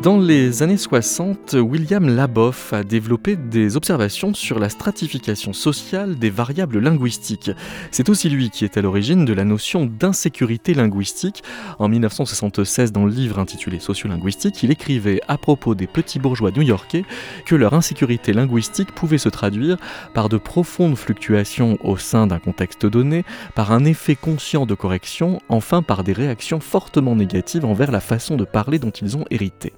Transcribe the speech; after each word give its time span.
Dans 0.00 0.16
les 0.16 0.62
années 0.62 0.76
60, 0.76 1.54
William 1.54 2.08
Laboff 2.08 2.72
a 2.72 2.84
développé 2.84 3.34
des 3.34 3.76
observations 3.76 4.32
sur 4.32 4.60
la 4.60 4.68
stratification 4.68 5.52
sociale 5.52 6.16
des 6.16 6.30
variables 6.30 6.78
linguistiques. 6.78 7.50
C'est 7.90 8.08
aussi 8.08 8.28
lui 8.28 8.50
qui 8.50 8.64
est 8.64 8.76
à 8.76 8.80
l'origine 8.80 9.24
de 9.24 9.32
la 9.32 9.42
notion 9.42 9.86
d'insécurité 9.86 10.72
linguistique. 10.72 11.42
En 11.80 11.88
1976, 11.88 12.92
dans 12.92 13.06
le 13.06 13.10
livre 13.10 13.40
intitulé 13.40 13.80
Sociolinguistique, 13.80 14.62
il 14.62 14.70
écrivait 14.70 15.20
à 15.26 15.36
propos 15.36 15.74
des 15.74 15.88
petits 15.88 16.20
bourgeois 16.20 16.52
new-yorkais 16.52 17.04
que 17.44 17.56
leur 17.56 17.74
insécurité 17.74 18.32
linguistique 18.32 18.94
pouvait 18.94 19.18
se 19.18 19.28
traduire 19.28 19.78
par 20.14 20.28
de 20.28 20.36
profondes 20.36 20.96
fluctuations 20.96 21.76
au 21.82 21.96
sein 21.96 22.28
d'un 22.28 22.38
contexte 22.38 22.86
donné, 22.86 23.24
par 23.56 23.72
un 23.72 23.84
effet 23.84 24.14
conscient 24.14 24.64
de 24.64 24.76
correction, 24.76 25.40
enfin 25.48 25.82
par 25.82 26.04
des 26.04 26.12
réactions 26.12 26.60
fortement 26.60 27.16
négatives 27.16 27.64
envers 27.64 27.90
la 27.90 28.00
façon 28.00 28.36
de 28.36 28.44
parler 28.44 28.78
dont 28.78 28.90
ils 28.90 29.16
ont 29.16 29.24
hérité. 29.32 29.72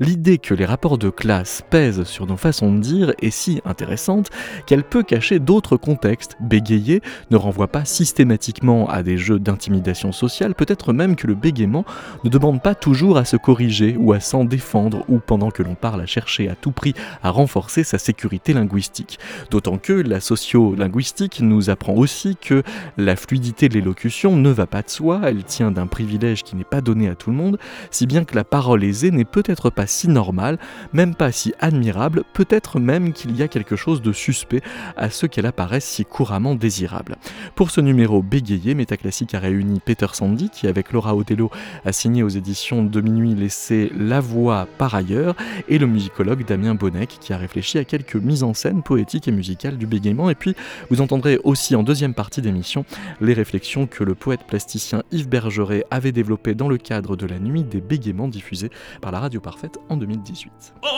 L'idée 0.00 0.38
que 0.38 0.54
les 0.54 0.64
rapports 0.64 0.98
de 0.98 1.10
classe 1.10 1.62
pèsent 1.70 2.04
sur 2.04 2.26
nos 2.26 2.36
façons 2.36 2.72
de 2.72 2.80
dire 2.80 3.12
est 3.20 3.30
si 3.30 3.60
intéressante 3.64 4.30
qu'elle 4.66 4.84
peut 4.84 5.02
cacher 5.02 5.38
d'autres 5.38 5.76
contextes. 5.76 6.36
Bégayer 6.40 7.02
ne 7.30 7.36
renvoie 7.36 7.68
pas 7.68 7.84
systématiquement 7.84 8.88
à 8.88 9.02
des 9.02 9.18
jeux 9.18 9.38
d'intimidation 9.38 10.12
sociale, 10.12 10.54
peut-être 10.54 10.92
même 10.92 11.16
que 11.16 11.26
le 11.26 11.34
bégaiement 11.34 11.84
ne 12.24 12.30
demande 12.30 12.62
pas 12.62 12.74
toujours 12.74 13.16
à 13.16 13.24
se 13.24 13.36
corriger 13.36 13.96
ou 13.98 14.12
à 14.12 14.20
s'en 14.20 14.44
défendre 14.44 15.04
ou 15.08 15.18
pendant 15.18 15.50
que 15.50 15.62
l'on 15.62 15.74
parle 15.74 16.00
à 16.00 16.06
chercher 16.06 16.48
à 16.48 16.54
tout 16.54 16.72
prix 16.72 16.94
à 17.22 17.30
renforcer 17.30 17.84
sa 17.84 17.98
sécurité 17.98 18.52
linguistique. 18.52 19.18
D'autant 19.50 19.78
que 19.78 19.92
la 19.92 20.20
sociolinguistique 20.20 21.40
nous 21.40 21.70
apprend 21.70 21.94
aussi 21.94 22.36
que 22.36 22.62
la 22.96 23.16
fluidité 23.16 23.68
de 23.68 23.74
l'élocution 23.74 24.36
ne 24.36 24.50
va 24.50 24.66
pas 24.66 24.82
de 24.82 24.90
soi, 24.90 25.20
elle 25.24 25.44
tient 25.44 25.70
d'un 25.70 25.86
privilège 25.86 26.42
qui 26.42 26.56
n'est 26.56 26.64
pas 26.64 26.80
donné 26.80 27.08
à 27.08 27.14
tout 27.14 27.30
le 27.30 27.36
monde, 27.36 27.58
si 27.90 28.06
bien 28.06 28.24
que 28.24 28.34
la 28.34 28.44
parole 28.44 28.84
aisée 28.84 29.10
n'est 29.10 29.24
peut-être 29.24 29.51
pas 29.70 29.86
si 29.86 30.08
normal, 30.08 30.58
même 30.92 31.14
pas 31.14 31.32
si 31.32 31.52
admirable, 31.60 32.24
peut-être 32.32 32.78
même 32.78 33.12
qu'il 33.12 33.36
y 33.36 33.42
a 33.42 33.48
quelque 33.48 33.76
chose 33.76 34.02
de 34.02 34.12
suspect 34.12 34.62
à 34.96 35.10
ce 35.10 35.26
qu'elle 35.26 35.46
apparaisse 35.46 35.84
si 35.84 36.04
couramment 36.04 36.54
désirable. 36.54 37.16
Pour 37.54 37.70
ce 37.70 37.80
numéro 37.80 38.22
bégayé, 38.22 38.74
Métaclassique 38.74 39.34
a 39.34 39.38
réuni 39.38 39.80
Peter 39.84 40.06
Sandy, 40.12 40.50
qui 40.50 40.66
avec 40.66 40.92
Laura 40.92 41.14
Otello 41.14 41.50
a 41.84 41.92
signé 41.92 42.22
aux 42.22 42.28
éditions 42.28 42.82
de 42.82 43.00
Minuit 43.00 43.34
laissé 43.34 43.92
La 43.96 44.20
Voix 44.20 44.66
par 44.78 44.94
ailleurs, 44.94 45.34
et 45.68 45.78
le 45.78 45.86
musicologue 45.86 46.44
Damien 46.46 46.74
Bonnec, 46.74 47.18
qui 47.20 47.32
a 47.32 47.36
réfléchi 47.36 47.78
à 47.78 47.84
quelques 47.84 48.16
mises 48.16 48.42
en 48.42 48.54
scène 48.54 48.82
poétiques 48.82 49.28
et 49.28 49.32
musicales 49.32 49.76
du 49.76 49.86
bégaiement. 49.86 50.30
Et 50.30 50.34
puis, 50.34 50.54
vous 50.90 51.00
entendrez 51.00 51.38
aussi 51.44 51.76
en 51.76 51.82
deuxième 51.82 52.14
partie 52.14 52.42
d'émission 52.42 52.84
les 53.20 53.34
réflexions 53.34 53.86
que 53.86 54.04
le 54.04 54.14
poète 54.14 54.44
plasticien 54.46 55.02
Yves 55.12 55.28
Bergeret 55.28 55.84
avait 55.90 56.12
développées 56.12 56.54
dans 56.54 56.68
le 56.68 56.78
cadre 56.78 57.16
de 57.16 57.26
la 57.26 57.38
nuit 57.38 57.64
des 57.64 57.80
bégaiements 57.80 58.28
diffusée 58.28 58.70
par 59.00 59.12
la 59.12 59.20
radio 59.20 59.40
parfaite 59.42 59.78
en 59.88 59.96
2018. 59.96 60.74
Nova 60.82 60.92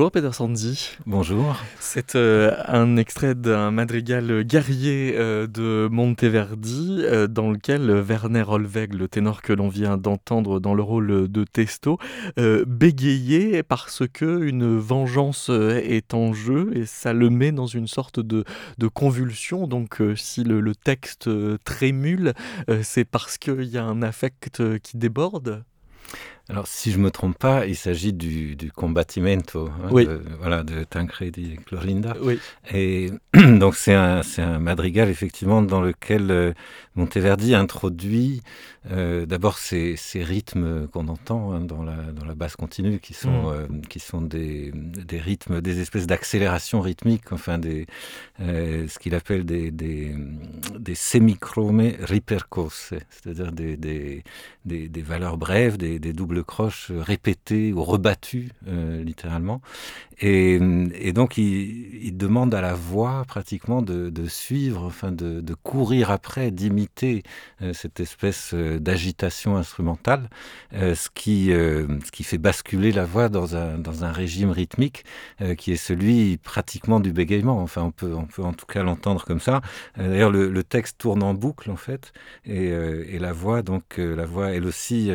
Bonjour 0.00 0.12
Peter 0.12 0.32
Sandy. 0.32 0.96
Bonjour. 1.04 1.56
C'est 1.78 2.16
euh, 2.16 2.54
un 2.66 2.96
extrait 2.96 3.34
d'un 3.34 3.70
madrigal 3.70 4.44
guerrier 4.44 5.14
euh, 5.18 5.46
de 5.46 5.90
Monteverdi 5.92 7.00
euh, 7.00 7.26
dans 7.26 7.50
lequel 7.50 7.90
Werner 7.90 8.44
Olweg, 8.48 8.94
le 8.94 9.08
ténor 9.08 9.42
que 9.42 9.52
l'on 9.52 9.68
vient 9.68 9.98
d'entendre 9.98 10.58
dans 10.58 10.72
le 10.72 10.82
rôle 10.82 11.28
de 11.30 11.44
Testo, 11.44 11.98
bégayait 12.38 13.62
parce 13.62 14.04
que 14.10 14.42
une 14.42 14.78
vengeance 14.78 15.50
est 15.50 16.14
en 16.14 16.32
jeu 16.32 16.70
et 16.72 16.86
ça 16.86 17.12
le 17.12 17.28
met 17.28 17.52
dans 17.52 17.66
une 17.66 17.86
sorte 17.86 18.20
de, 18.20 18.44
convulsion. 18.94 19.66
Donc 19.66 20.00
si 20.16 20.44
le, 20.44 20.62
le 20.62 20.74
texte 20.74 21.28
trémule, 21.64 22.32
c'est 22.80 23.04
parce 23.04 23.36
qu'il 23.36 23.64
y 23.64 23.76
a 23.76 23.84
un 23.84 24.00
affect 24.00 24.62
qui 24.78 24.96
déborde 24.96 25.62
alors, 26.50 26.66
si 26.66 26.90
je 26.90 26.98
me 26.98 27.12
trompe 27.12 27.38
pas, 27.38 27.64
il 27.66 27.76
s'agit 27.76 28.12
du, 28.12 28.56
du 28.56 28.72
combattimento, 28.72 29.70
hein, 29.84 29.94
de, 29.94 30.20
voilà, 30.40 30.64
de 30.64 30.82
Tancredi 30.82 31.52
et 31.52 31.56
Clorinda. 31.56 32.16
Oui. 32.20 32.40
Et 32.72 33.12
donc, 33.34 33.76
c'est 33.76 33.94
un, 33.94 34.22
un, 34.38 34.58
madrigal, 34.58 35.08
effectivement, 35.08 35.62
dans 35.62 35.80
lequel 35.80 36.28
euh, 36.32 36.52
Monteverdi 36.96 37.54
introduit 37.54 38.42
euh, 38.90 39.26
d'abord 39.26 39.58
ces, 39.58 39.94
ces, 39.94 40.24
rythmes 40.24 40.88
qu'on 40.88 41.06
entend 41.06 41.52
hein, 41.52 41.60
dans, 41.60 41.84
la, 41.84 41.94
dans 42.12 42.24
la 42.24 42.34
basse 42.34 42.56
continue, 42.56 42.98
qui 42.98 43.14
sont, 43.14 43.30
mm. 43.30 43.52
euh, 43.54 43.66
qui 43.88 44.00
sont 44.00 44.20
des, 44.20 44.72
des, 44.74 45.20
rythmes, 45.20 45.60
des 45.60 45.80
espèces 45.80 46.08
d'accélération 46.08 46.80
rythmique, 46.80 47.30
enfin, 47.30 47.58
des, 47.58 47.86
ce 48.40 48.98
qu'il 48.98 49.14
appelle 49.14 49.44
des, 49.44 49.70
des, 49.70 50.16
des 50.76 50.94
semichromés 50.96 51.96
ripercose, 52.00 52.90
c'est-à-dire 53.08 53.52
des, 53.52 53.76
des, 53.76 54.24
des, 54.64 55.02
valeurs 55.02 55.36
brèves, 55.36 55.76
des, 55.76 55.98
des 56.00 56.12
doubles 56.40 56.44
croches 56.44 56.90
répétées 56.90 57.72
ou 57.72 57.82
rebattues, 57.82 58.50
euh, 58.66 59.02
littéralement. 59.02 59.60
Et, 60.22 60.58
donc, 61.14 61.38
il, 61.38 62.14
demande 62.16 62.54
à 62.54 62.60
la 62.60 62.74
voix 62.74 63.24
pratiquement 63.26 63.80
de, 63.80 64.26
suivre, 64.26 64.84
enfin, 64.84 65.12
de, 65.12 65.54
courir 65.62 66.10
après, 66.10 66.50
d'imiter 66.50 67.22
euh, 67.62 67.72
cette 67.72 68.00
espèce 68.00 68.52
euh, 68.52 68.78
d'agitation 68.78 69.56
instrumentale, 69.56 70.28
ce, 70.72 71.08
qui, 71.14 71.46
ce 71.46 72.10
qui 72.12 72.22
fait 72.22 72.38
basculer 72.38 72.92
la 72.92 73.04
voix 73.04 73.28
dans 73.28 73.56
un, 73.56 73.78
dans 73.78 74.04
un 74.04 74.12
régime 74.12 74.50
rythmique 74.50 75.04
qui 75.56 75.72
est 75.72 75.76
celui 75.76 76.36
pratiquement 76.36 77.00
du 77.00 77.12
bégaiement. 77.12 77.60
Enfin, 77.62 77.82
on 77.82 77.90
peut, 77.90 78.14
on 78.14 78.26
peut 78.26 78.42
en 78.42 78.52
tout 78.52 78.66
cas 78.66 78.82
l'entendre 78.82 79.24
comme 79.24 79.40
ça. 79.40 79.62
D'ailleurs, 79.96 80.30
le, 80.30 80.62
texte 80.62 80.98
tourne 80.98 81.22
en 81.22 81.34
boucle, 81.34 81.70
en 81.70 81.76
fait, 81.76 82.12
et, 82.44 82.66
et 82.66 83.18
la 83.18 83.32
voix, 83.32 83.62
donc, 83.62 83.96
la 83.96 84.26
voix, 84.26 84.50
elle 84.50 84.66
aussi, 84.66 85.10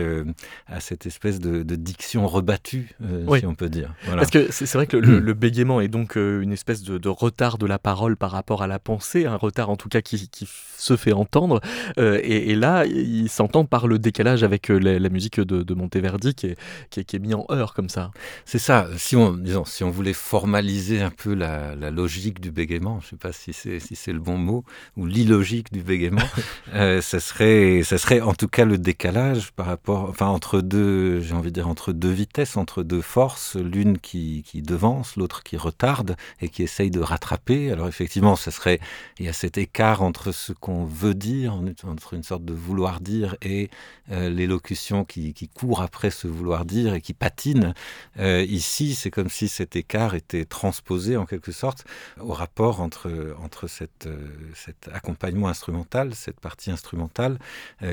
a 0.68 0.80
cette 0.80 1.06
espèce 1.06 1.15
de, 1.24 1.64
de 1.64 1.76
diction 1.76 2.28
rebattue, 2.28 2.96
oui. 3.28 3.40
si 3.40 3.46
on 3.46 3.56
peut 3.56 3.70
dire. 3.70 3.94
Voilà. 4.06 4.22
Parce 4.22 4.32
que 4.32 4.52
c'est 4.52 4.72
vrai 4.74 4.88
que 4.88 4.98
le, 4.98 5.20
le, 5.20 5.34
bégaiement 5.46 5.82
est 5.82 5.88
donc 5.88 6.16
une 6.16 6.52
espèce 6.52 6.84
de, 6.84 6.98
de, 6.98 7.10
retard 7.10 7.58
de 7.58 7.66
la 7.66 7.80
parole 7.80 8.18
par 8.18 8.32
rapport 8.32 8.62
à 8.62 8.68
la 8.68 8.80
pensée, 8.80 9.26
un 9.26 9.36
retard 9.36 9.70
en 9.70 9.76
tout 9.76 9.90
cas 9.90 10.02
qui, 10.02 10.30
qui 10.30 10.48
se 10.78 10.96
fait 10.96 11.14
entendre. 11.14 11.62
Euh, 11.98 12.20
et, 12.24 12.52
et, 12.52 12.56
là, 12.56 12.86
il 12.86 13.30
s'entend 13.30 13.66
par 13.66 13.88
le 13.88 14.00
décalage 14.00 14.44
avec 14.44 14.70
euh, 14.70 14.78
la, 14.78 15.00
la 15.00 15.10
musique 15.10 15.40
de, 15.40 15.64
de, 15.64 15.74
Monteverdi 15.74 16.36
qui 16.36 16.48
est, 16.48 16.58
qui, 16.90 17.00
est, 17.02 17.04
qui 17.04 17.16
est, 17.16 17.20
mis 17.20 17.34
en 17.34 17.46
heure 17.52 17.74
comme 17.74 17.90
ça. 17.90 18.12
C'est 18.46 18.60
ça. 18.60 18.88
Si 18.98 19.16
on, 19.16 19.34
disons, 19.34 19.66
si 19.66 19.84
on 19.84 19.90
voulait 19.90 20.14
formaliser 20.14 21.02
un 21.02 21.12
peu 21.12 21.34
la, 21.34 21.76
la 21.76 21.92
logique 21.92 22.40
du 22.40 22.52
bégaiement, 22.52 23.00
je 23.02 23.08
ne 23.08 23.10
sais 23.12 23.16
pas 23.18 23.32
si 23.32 23.54
c'est 23.54 23.80
si 23.80 24.12
le 24.12 24.20
bon 24.20 24.38
mot, 24.38 24.64
ou 24.98 25.06
l'illogique 25.06 25.72
du 25.72 25.82
bégaiement, 25.82 26.22
euh, 26.74 27.02
ça, 27.02 27.20
serait, 27.20 27.82
ça 27.84 27.98
serait 27.98 28.22
en 28.22 28.34
tout 28.34 28.48
cas 28.48 28.66
le 28.66 28.78
décalage 28.78 29.52
par 29.52 29.66
rapport, 29.66 30.10
enfin, 30.10 30.28
entre 30.28 30.62
deux 30.62 30.95
j'ai 31.22 31.34
envie 31.34 31.50
de 31.50 31.56
dire, 31.56 31.68
entre 31.68 31.94
deux 31.94 32.12
vitesses, 32.12 32.58
entre 32.58 32.84
deux 32.84 33.02
forces, 33.02 33.56
l'une 33.56 33.98
qui, 33.98 34.44
qui 34.46 34.62
devance, 34.62 35.16
l'autre 35.16 35.44
qui 35.44 35.58
retarde 35.58 36.16
et 36.42 36.50
qui 36.50 36.64
essaye 36.64 36.92
de 36.92 37.00
rattraper. 37.00 37.72
Alors 37.72 37.88
effectivement, 37.88 38.36
ce 38.36 38.52
serait, 38.52 38.80
il 39.20 39.26
y 39.26 39.30
a 39.30 39.34
cet 39.34 39.58
écart 39.58 40.02
entre 40.02 40.32
ce 40.32 40.54
qu'on 40.54 40.86
veut 40.86 41.14
dire, 41.14 41.54
entre 41.88 42.14
une 42.14 42.24
sorte 42.24 42.46
de 42.46 42.54
vouloir 42.54 43.00
dire 43.00 43.36
et 43.42 43.70
euh, 44.12 44.30
l'élocution 44.30 45.06
qui, 45.06 45.34
qui, 45.34 45.48
court 45.48 45.82
après 45.82 46.10
ce 46.10 46.28
vouloir 46.28 46.66
dire 46.66 46.94
et 46.94 47.02
qui 47.02 47.14
patine. 47.14 47.74
Euh, 48.20 48.44
ici, 48.44 48.96
c'est 48.96 49.12
comme 49.12 49.30
si 49.30 49.48
cet 49.48 49.76
écart 49.76 50.16
était 50.16 50.46
transposé 50.46 51.18
en 51.18 51.26
quelque 51.26 51.52
sorte 51.52 51.86
au 52.20 52.34
rapport 52.34 52.82
entre, 52.82 53.36
entre 53.42 53.68
cette, 53.68 54.08
euh, 54.08 54.18
cet 54.54 54.90
accompagnement 54.94 55.48
instrumental, 55.48 56.14
cette 56.14 56.40
partie 56.40 56.72
instrumentale 56.72 57.40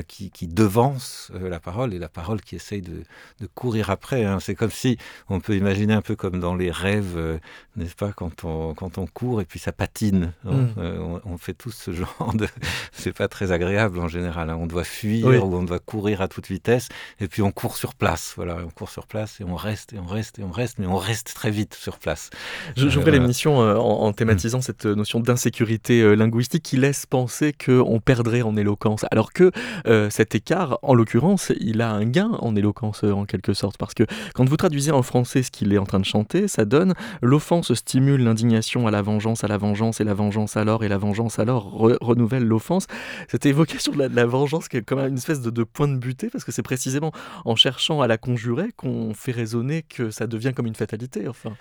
qui, 0.07 0.31
qui, 0.31 0.47
devance 0.47 1.31
la 1.33 1.59
parole 1.59 1.93
et 1.93 1.99
la 1.99 2.09
parole 2.09 2.41
qui 2.41 2.55
essaye 2.55 2.81
de, 2.81 2.92
de 3.39 3.47
courir 3.53 3.89
après. 3.89 4.25
Hein. 4.25 4.39
C'est 4.39 4.55
comme 4.55 4.71
si 4.71 4.97
on 5.29 5.39
peut 5.39 5.55
imaginer 5.55 5.93
un 5.93 6.01
peu 6.01 6.15
comme 6.15 6.39
dans 6.39 6.55
les 6.55 6.71
rêves, 6.71 7.15
euh, 7.17 7.37
n'est-ce 7.75 7.95
pas, 7.95 8.11
quand 8.11 8.43
on, 8.43 8.73
quand 8.73 8.97
on 8.97 9.07
court 9.07 9.41
et 9.41 9.45
puis 9.45 9.59
ça 9.59 9.71
patine. 9.71 10.33
Hein. 10.45 10.67
Mm. 10.75 10.81
On, 10.99 11.21
on, 11.25 11.37
fait 11.37 11.53
tous 11.53 11.71
ce 11.71 11.91
genre 11.93 12.33
de. 12.33 12.47
C'est 12.91 13.13
pas 13.13 13.27
très 13.27 13.51
agréable 13.51 13.99
en 13.99 14.07
général. 14.07 14.49
Hein. 14.49 14.57
On 14.59 14.67
doit 14.67 14.83
fuir 14.83 15.27
oui. 15.27 15.37
ou 15.37 15.55
on 15.55 15.63
doit 15.63 15.79
courir 15.79 16.21
à 16.21 16.27
toute 16.27 16.47
vitesse 16.47 16.89
et 17.19 17.27
puis 17.27 17.41
on 17.41 17.51
court 17.51 17.77
sur 17.77 17.95
place. 17.95 18.33
Voilà, 18.35 18.57
on 18.65 18.69
court 18.69 18.89
sur 18.89 19.07
place 19.07 19.39
et 19.41 19.43
on 19.43 19.55
reste 19.55 19.93
et 19.93 19.99
on 19.99 20.05
reste 20.05 20.39
et 20.39 20.43
on 20.43 20.51
reste, 20.51 20.79
mais 20.79 20.87
on 20.87 20.97
reste 20.97 21.33
très 21.33 21.51
vite 21.51 21.73
sur 21.73 21.99
place. 21.99 22.29
J'ouvrais 22.75 23.11
euh, 23.11 23.19
l'émission 23.19 23.57
en, 23.57 23.77
en, 23.77 24.13
thématisant 24.13 24.59
mm. 24.59 24.63
cette 24.63 24.85
notion 24.85 25.19
d'insécurité 25.19 26.15
linguistique 26.15 26.63
qui 26.63 26.77
laisse 26.77 27.05
penser 27.05 27.53
qu'on 27.53 27.99
perdrait 27.99 28.41
en 28.41 28.55
éloquence, 28.55 29.05
alors 29.11 29.33
que 29.33 29.51
euh, 29.87 30.09
cet 30.09 30.35
écart, 30.35 30.79
en 30.81 30.93
l'occurrence, 30.93 31.51
il 31.59 31.81
a 31.81 31.91
un 31.91 32.05
gain 32.05 32.31
en 32.39 32.55
éloquence 32.55 32.82
en 32.83 33.25
quelque 33.25 33.53
sorte, 33.53 33.77
parce 33.77 33.93
que 33.93 34.03
quand 34.33 34.47
vous 34.47 34.57
traduisez 34.57 34.91
en 34.91 35.03
français 35.03 35.43
ce 35.43 35.51
qu'il 35.51 35.73
est 35.73 35.77
en 35.77 35.85
train 35.85 35.99
de 35.99 36.05
chanter, 36.05 36.47
ça 36.47 36.65
donne 36.65 36.93
l'offense 37.21 37.73
stimule 37.73 38.23
l'indignation 38.23 38.87
à 38.87 38.91
la 38.91 39.01
vengeance, 39.01 39.43
à 39.43 39.47
la 39.47 39.57
vengeance, 39.57 40.01
et 40.01 40.03
la 40.03 40.13
vengeance 40.13 40.57
alors, 40.57 40.83
et 40.83 40.87
la 40.87 40.97
vengeance 40.97 41.39
alors 41.39 41.71
re 41.71 41.97
renouvelle 42.01 42.45
l'offense. 42.45 42.87
Cette 43.29 43.45
évocation 43.45 43.93
de 43.93 43.99
la, 43.99 44.09
de 44.09 44.15
la, 44.15 44.25
vengeance 44.25 44.67
qui 44.67 44.77
est 44.77 44.81
comme 44.81 44.99
une 44.99 45.17
espèce 45.17 45.41
de, 45.41 45.49
de 45.49 45.63
point 45.63 45.87
de 45.87 45.97
butée, 45.97 46.29
parce 46.29 46.43
que 46.43 46.51
c'est 46.51 46.63
précisément 46.63 47.11
en 47.45 47.55
cherchant 47.55 48.01
à 48.01 48.07
la 48.07 48.17
conjurer 48.17 48.71
qu'on 48.75 49.13
fait 49.13 49.31
raisonner 49.31 49.83
que 49.83 50.11
ça 50.11 50.27
devient 50.27 50.53
comme 50.55 50.67
une 50.67 50.75
fatalité. 50.75 51.27
Enfin. 51.27 51.53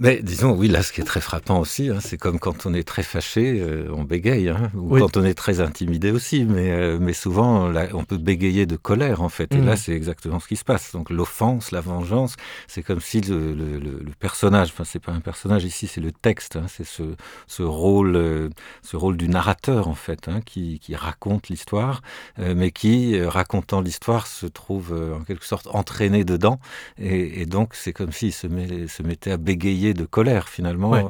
Mais 0.00 0.20
disons, 0.22 0.52
oui, 0.52 0.68
là, 0.68 0.82
ce 0.82 0.92
qui 0.92 1.00
est 1.00 1.04
très 1.04 1.20
frappant 1.20 1.60
aussi, 1.60 1.90
hein, 1.90 1.98
c'est 2.00 2.18
comme 2.18 2.38
quand 2.38 2.66
on 2.66 2.74
est 2.74 2.86
très 2.86 3.02
fâché, 3.02 3.60
euh, 3.60 3.88
on 3.92 4.04
bégaye, 4.04 4.48
hein, 4.48 4.70
ou 4.74 4.94
oui. 4.94 5.00
quand 5.00 5.16
on 5.16 5.24
est 5.24 5.34
très 5.34 5.60
intimidé 5.60 6.10
aussi, 6.10 6.44
mais, 6.44 6.70
euh, 6.70 6.98
mais 7.00 7.12
souvent, 7.12 7.68
là, 7.68 7.88
on 7.92 8.04
peut 8.04 8.18
bégayer 8.18 8.66
de 8.66 8.76
colère, 8.76 9.22
en 9.22 9.28
fait. 9.28 9.54
Et 9.54 9.58
mmh. 9.58 9.66
là, 9.66 9.76
c'est 9.76 9.92
exactement 9.92 10.40
ce 10.40 10.48
qui 10.48 10.56
se 10.56 10.64
passe. 10.64 10.92
Donc, 10.92 11.10
l'offense, 11.10 11.70
la 11.70 11.80
vengeance, 11.80 12.36
c'est 12.66 12.82
comme 12.82 13.00
si 13.00 13.20
le, 13.20 13.54
le, 13.54 13.78
le, 13.78 14.00
le 14.04 14.12
personnage, 14.18 14.70
enfin, 14.72 14.84
c'est 14.84 15.02
pas 15.02 15.12
un 15.12 15.20
personnage 15.20 15.64
ici, 15.64 15.86
c'est 15.86 16.00
le 16.00 16.12
texte, 16.12 16.56
hein, 16.56 16.66
c'est 16.68 16.86
ce, 16.86 17.02
ce, 17.46 17.62
rôle, 17.62 18.16
euh, 18.16 18.48
ce 18.82 18.96
rôle 18.96 19.16
du 19.16 19.28
narrateur, 19.28 19.88
en 19.88 19.94
fait, 19.94 20.28
qui, 20.44 20.78
qui 20.80 20.96
raconte 20.96 21.48
l'histoire, 21.48 22.02
mais 22.38 22.70
qui, 22.70 23.20
racontant 23.20 23.80
l'histoire, 23.80 24.26
se 24.26 24.46
trouve 24.46 24.94
en 25.14 25.22
quelque 25.24 25.44
sorte 25.44 25.68
entraîné 25.72 26.24
dedans. 26.24 26.58
Et, 26.98 27.42
et 27.42 27.46
donc, 27.46 27.74
c'est 27.74 27.92
comme 27.92 28.12
s'il 28.12 28.32
se, 28.32 28.46
met, 28.46 28.88
se 28.88 29.02
mettait 29.02 29.30
à 29.30 29.36
bégayer 29.36 29.83
de 29.92 30.04
colère 30.06 30.48
finalement 30.48 30.90
ouais. 30.92 31.04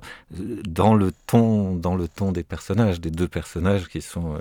dans 0.67 0.95
le 0.95 1.13
ton 1.27 1.77
dans 1.77 1.95
le 1.95 2.09
ton 2.09 2.33
des 2.33 2.43
personnages 2.43 3.01
des 3.01 3.11
deux 3.11 3.29
personnages 3.29 3.87
qui 3.89 4.01
sont 4.01 4.35
euh, 4.35 4.39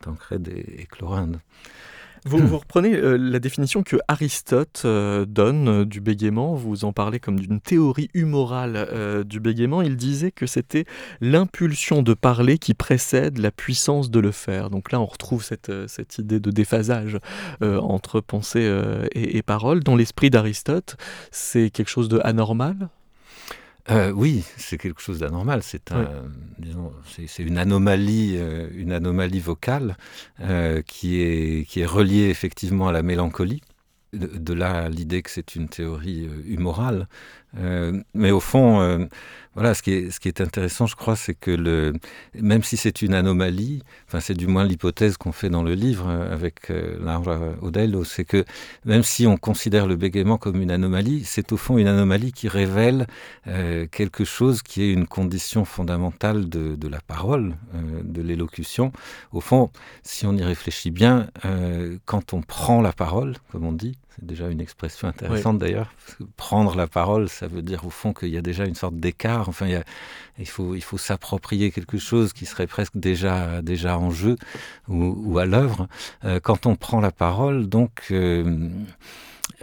Tancred 0.00 0.46
et, 0.46 0.82
et 0.82 0.86
Chlorinde. 0.86 1.40
Vous, 2.24 2.38
vous 2.38 2.58
reprenez 2.58 2.94
euh, 2.94 3.16
la 3.16 3.40
définition 3.40 3.82
que 3.82 3.96
Aristote 4.06 4.82
euh, 4.84 5.24
donne 5.24 5.68
euh, 5.68 5.84
du 5.84 6.00
bégaiement, 6.00 6.54
vous 6.54 6.84
en 6.84 6.92
parlez 6.92 7.18
comme 7.18 7.40
d'une 7.40 7.60
théorie 7.60 8.10
humorale 8.14 9.24
du 9.24 9.40
bégaiement, 9.40 9.82
il 9.82 9.96
disait 9.96 10.30
que 10.30 10.46
c'était 10.46 10.84
l'impulsion 11.20 12.02
de 12.02 12.14
parler 12.14 12.58
qui 12.58 12.74
précède 12.74 13.38
la 13.38 13.50
puissance 13.50 14.10
de 14.10 14.20
le 14.20 14.30
faire. 14.30 14.70
Donc 14.70 14.92
là 14.92 15.00
on 15.00 15.06
retrouve 15.06 15.42
cette, 15.42 15.72
cette 15.88 16.18
idée 16.18 16.38
de 16.38 16.50
déphasage 16.50 17.18
entre 17.60 18.20
pensée 18.20 18.70
et, 19.12 19.36
et 19.36 19.42
parole. 19.42 19.82
Dans 19.82 19.96
l'esprit 19.96 20.30
d'Aristote, 20.30 20.96
c'est 21.30 21.70
quelque 21.70 21.90
chose 21.90 22.08
de 22.08 22.20
anormal 22.22 22.88
euh, 23.90 24.12
oui, 24.12 24.44
c'est 24.56 24.78
quelque 24.78 25.00
chose 25.00 25.18
d'anormal. 25.18 25.62
C'est 25.62 25.90
un, 25.92 26.06
oui. 26.60 27.26
c'est 27.26 27.42
une 27.42 27.58
anomalie, 27.58 28.36
euh, 28.36 28.68
une 28.74 28.92
anomalie 28.92 29.40
vocale 29.40 29.96
euh, 30.40 30.82
qui 30.82 31.20
est 31.20 31.68
qui 31.68 31.80
est 31.80 31.86
reliée 31.86 32.28
effectivement 32.28 32.88
à 32.88 32.92
la 32.92 33.02
mélancolie. 33.02 33.60
De, 34.12 34.26
de 34.26 34.52
là 34.52 34.90
l'idée 34.90 35.22
que 35.22 35.30
c'est 35.30 35.56
une 35.56 35.68
théorie 35.68 36.28
humorale, 36.46 37.08
mais 38.14 38.30
au 38.30 38.40
fond. 38.40 39.08
Voilà, 39.54 39.74
ce 39.74 39.82
qui 39.82 39.92
est, 39.92 40.10
ce 40.10 40.18
qui 40.18 40.28
est 40.28 40.40
intéressant, 40.40 40.86
je 40.86 40.96
crois, 40.96 41.14
c'est 41.14 41.34
que 41.34 41.50
le, 41.50 41.92
même 42.34 42.62
si 42.62 42.78
c'est 42.78 43.02
une 43.02 43.12
anomalie, 43.12 43.82
enfin 44.08 44.18
c'est 44.18 44.34
du 44.34 44.46
moins 44.46 44.64
l'hypothèse 44.64 45.18
qu'on 45.18 45.32
fait 45.32 45.50
dans 45.50 45.62
le 45.62 45.74
livre 45.74 46.08
euh, 46.08 46.32
avec 46.32 46.70
euh, 46.70 46.96
Laura 46.98 47.38
Odello, 47.60 48.02
c'est 48.04 48.24
que 48.24 48.46
même 48.86 49.02
si 49.02 49.26
on 49.26 49.36
considère 49.36 49.86
le 49.86 49.96
bégaiement 49.96 50.38
comme 50.38 50.62
une 50.62 50.70
anomalie, 50.70 51.24
c'est 51.24 51.52
au 51.52 51.58
fond 51.58 51.76
une 51.76 51.86
anomalie 51.86 52.32
qui 52.32 52.48
révèle 52.48 53.06
euh, 53.46 53.86
quelque 53.90 54.24
chose 54.24 54.62
qui 54.62 54.82
est 54.84 54.92
une 54.92 55.06
condition 55.06 55.66
fondamentale 55.66 56.48
de, 56.48 56.74
de 56.74 56.88
la 56.88 57.02
parole, 57.02 57.54
euh, 57.74 58.00
de 58.04 58.22
l'élocution. 58.22 58.90
Au 59.32 59.40
fond, 59.40 59.70
si 60.02 60.24
on 60.24 60.34
y 60.34 60.42
réfléchit 60.42 60.90
bien, 60.90 61.28
quand 62.06 62.32
on 62.32 62.40
prend 62.40 62.80
la 62.80 62.92
parole, 62.92 63.36
comme 63.50 63.66
on 63.66 63.72
dit, 63.72 63.96
c'est 64.16 64.26
déjà 64.26 64.48
une 64.48 64.60
expression 64.60 65.08
intéressante 65.08 65.54
oui. 65.54 65.60
d'ailleurs. 65.60 65.94
Prendre 66.36 66.76
la 66.76 66.86
parole, 66.86 67.28
ça 67.28 67.46
veut 67.46 67.62
dire 67.62 67.86
au 67.86 67.90
fond 67.90 68.12
qu'il 68.12 68.28
y 68.28 68.36
a 68.36 68.42
déjà 68.42 68.66
une 68.66 68.74
sorte 68.74 68.96
d'écart. 68.96 69.41
Enfin, 69.48 69.66
il, 70.38 70.46
faut, 70.46 70.98
s'approprier 70.98 71.70
quelque 71.70 71.98
chose 71.98 72.32
qui 72.32 72.46
serait 72.46 72.66
presque 72.66 72.96
déjà, 72.96 73.62
déjà 73.62 73.98
en 73.98 74.10
jeu 74.10 74.36
ou, 74.88 75.38
à 75.38 75.46
l'œuvre. 75.46 75.88
Euh, 76.24 76.40
quand 76.40 76.66
on 76.66 76.76
prend 76.76 77.00
la 77.00 77.12
parole, 77.12 77.68
donc. 77.68 78.06
Euh, 78.10 78.68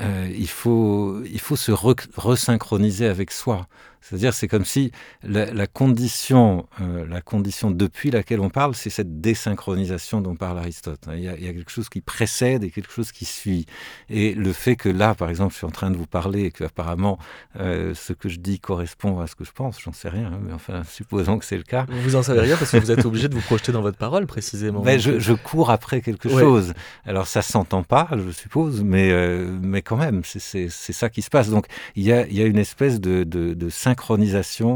euh, 0.01 0.31
il, 0.33 0.47
faut, 0.47 1.23
se 1.55 1.71
re 1.71 1.93
resynchroniser 2.15 3.05
avec 3.05 3.31
soi. 3.31 3.67
C'est-à-dire, 4.01 4.33
c'est 4.33 4.47
comme 4.47 4.65
si 4.65 4.91
la, 5.23 5.53
la 5.53 5.67
condition, 5.67 6.67
euh, 6.81 7.05
la 7.07 7.21
condition 7.21 7.71
depuis 7.71 8.11
laquelle 8.11 8.39
on 8.39 8.49
parle, 8.49 8.75
c'est 8.75 8.89
cette 8.89 9.21
désynchronisation 9.21 10.21
dont 10.21 10.35
parle 10.35 10.57
Aristote. 10.57 11.01
Il 11.13 11.19
y, 11.19 11.27
a, 11.27 11.35
il 11.37 11.43
y, 11.43 11.47
a, 11.47 11.53
quelque 11.53 11.71
chose 11.71 11.89
qui 11.89 12.01
précède 12.01 12.63
et 12.63 12.71
quelque 12.71 12.91
chose 12.91 13.11
qui 13.11 13.25
suit. 13.25 13.65
Et 14.09 14.33
le 14.33 14.53
fait 14.53 14.75
que 14.75 14.89
là, 14.89 15.15
par 15.15 15.29
exemple, 15.29 15.53
je 15.53 15.57
suis 15.57 15.67
en 15.67 15.71
train 15.71 15.91
de 15.91 15.97
vous 15.97 16.07
parler 16.07 16.45
et 16.45 16.51
que 16.51 16.63
apparemment 16.63 17.19
euh, 17.59 17.93
ce 17.93 18.13
que 18.13 18.29
je 18.29 18.39
dis 18.39 18.59
correspond 18.59 19.19
à 19.19 19.27
ce 19.27 19.35
que 19.35 19.43
je 19.43 19.51
pense, 19.51 19.79
j'en 19.81 19.93
sais 19.93 20.09
rien, 20.09 20.31
hein, 20.33 20.39
mais 20.41 20.53
enfin, 20.53 20.83
supposons 20.89 21.37
que 21.37 21.45
c'est 21.45 21.57
le 21.57 21.63
cas. 21.63 21.85
Vous 21.89 22.15
en 22.15 22.23
savez 22.23 22.41
rien 22.41 22.57
parce 22.57 22.71
que 22.71 22.77
vous 22.77 22.91
êtes 22.91 23.05
obligé 23.05 23.27
de 23.27 23.35
vous 23.35 23.41
projeter 23.41 23.71
dans 23.71 23.81
votre 23.81 23.97
parole 23.97 24.25
précisément. 24.25 24.81
Mais 24.83 24.99
je, 24.99 25.19
je, 25.19 25.33
cours 25.33 25.69
après 25.69 26.01
quelque 26.01 26.27
ouais. 26.27 26.41
chose. 26.41 26.73
Alors 27.05 27.27
ça 27.27 27.41
s'entend 27.41 27.83
pas, 27.83 28.07
je 28.11 28.31
suppose, 28.31 28.83
mais 28.83 29.11
euh, 29.11 29.57
mais 29.61 29.81
quand 29.81 29.97
même, 29.97 30.21
c'est 30.23 30.69
ça 30.69 31.09
qui 31.09 31.21
se 31.21 31.29
passe. 31.29 31.49
Donc 31.49 31.65
il 31.95 32.03
y 32.03 32.11
a, 32.11 32.25
il 32.27 32.37
y 32.37 32.41
a 32.41 32.45
une 32.45 32.57
espèce 32.57 32.99
de, 32.99 33.23
de, 33.23 33.53
de 33.53 33.69
synchronisation, 33.89 34.69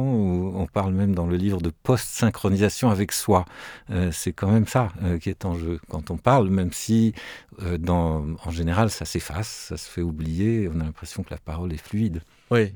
on 0.55 0.65
parle 0.65 0.91
même 0.91 1.13
dans 1.13 1.27
le 1.27 1.35
livre 1.35 1.61
de 1.61 1.71
post-synchronisation 1.83 2.89
avec 2.89 3.11
soi. 3.11 3.45
Euh, 3.91 4.09
c'est 4.11 4.33
quand 4.33 4.49
même 4.49 4.65
ça 4.65 4.89
euh, 5.03 5.19
qui 5.19 5.29
est 5.29 5.45
en 5.45 5.53
jeu 5.53 5.79
quand 5.87 6.09
on 6.09 6.17
parle, 6.17 6.49
même 6.49 6.73
si 6.73 7.13
dans, 7.79 8.25
en 8.45 8.51
général 8.51 8.89
ça 8.89 9.05
s'efface, 9.05 9.67
ça 9.69 9.77
se 9.77 9.89
fait 9.89 10.01
oublier, 10.01 10.69
on 10.73 10.79
a 10.79 10.83
l'impression 10.83 11.23
que 11.23 11.31
la 11.31 11.37
parole 11.37 11.73
est 11.73 11.77
fluide. 11.77 12.21
Oui. 12.51 12.71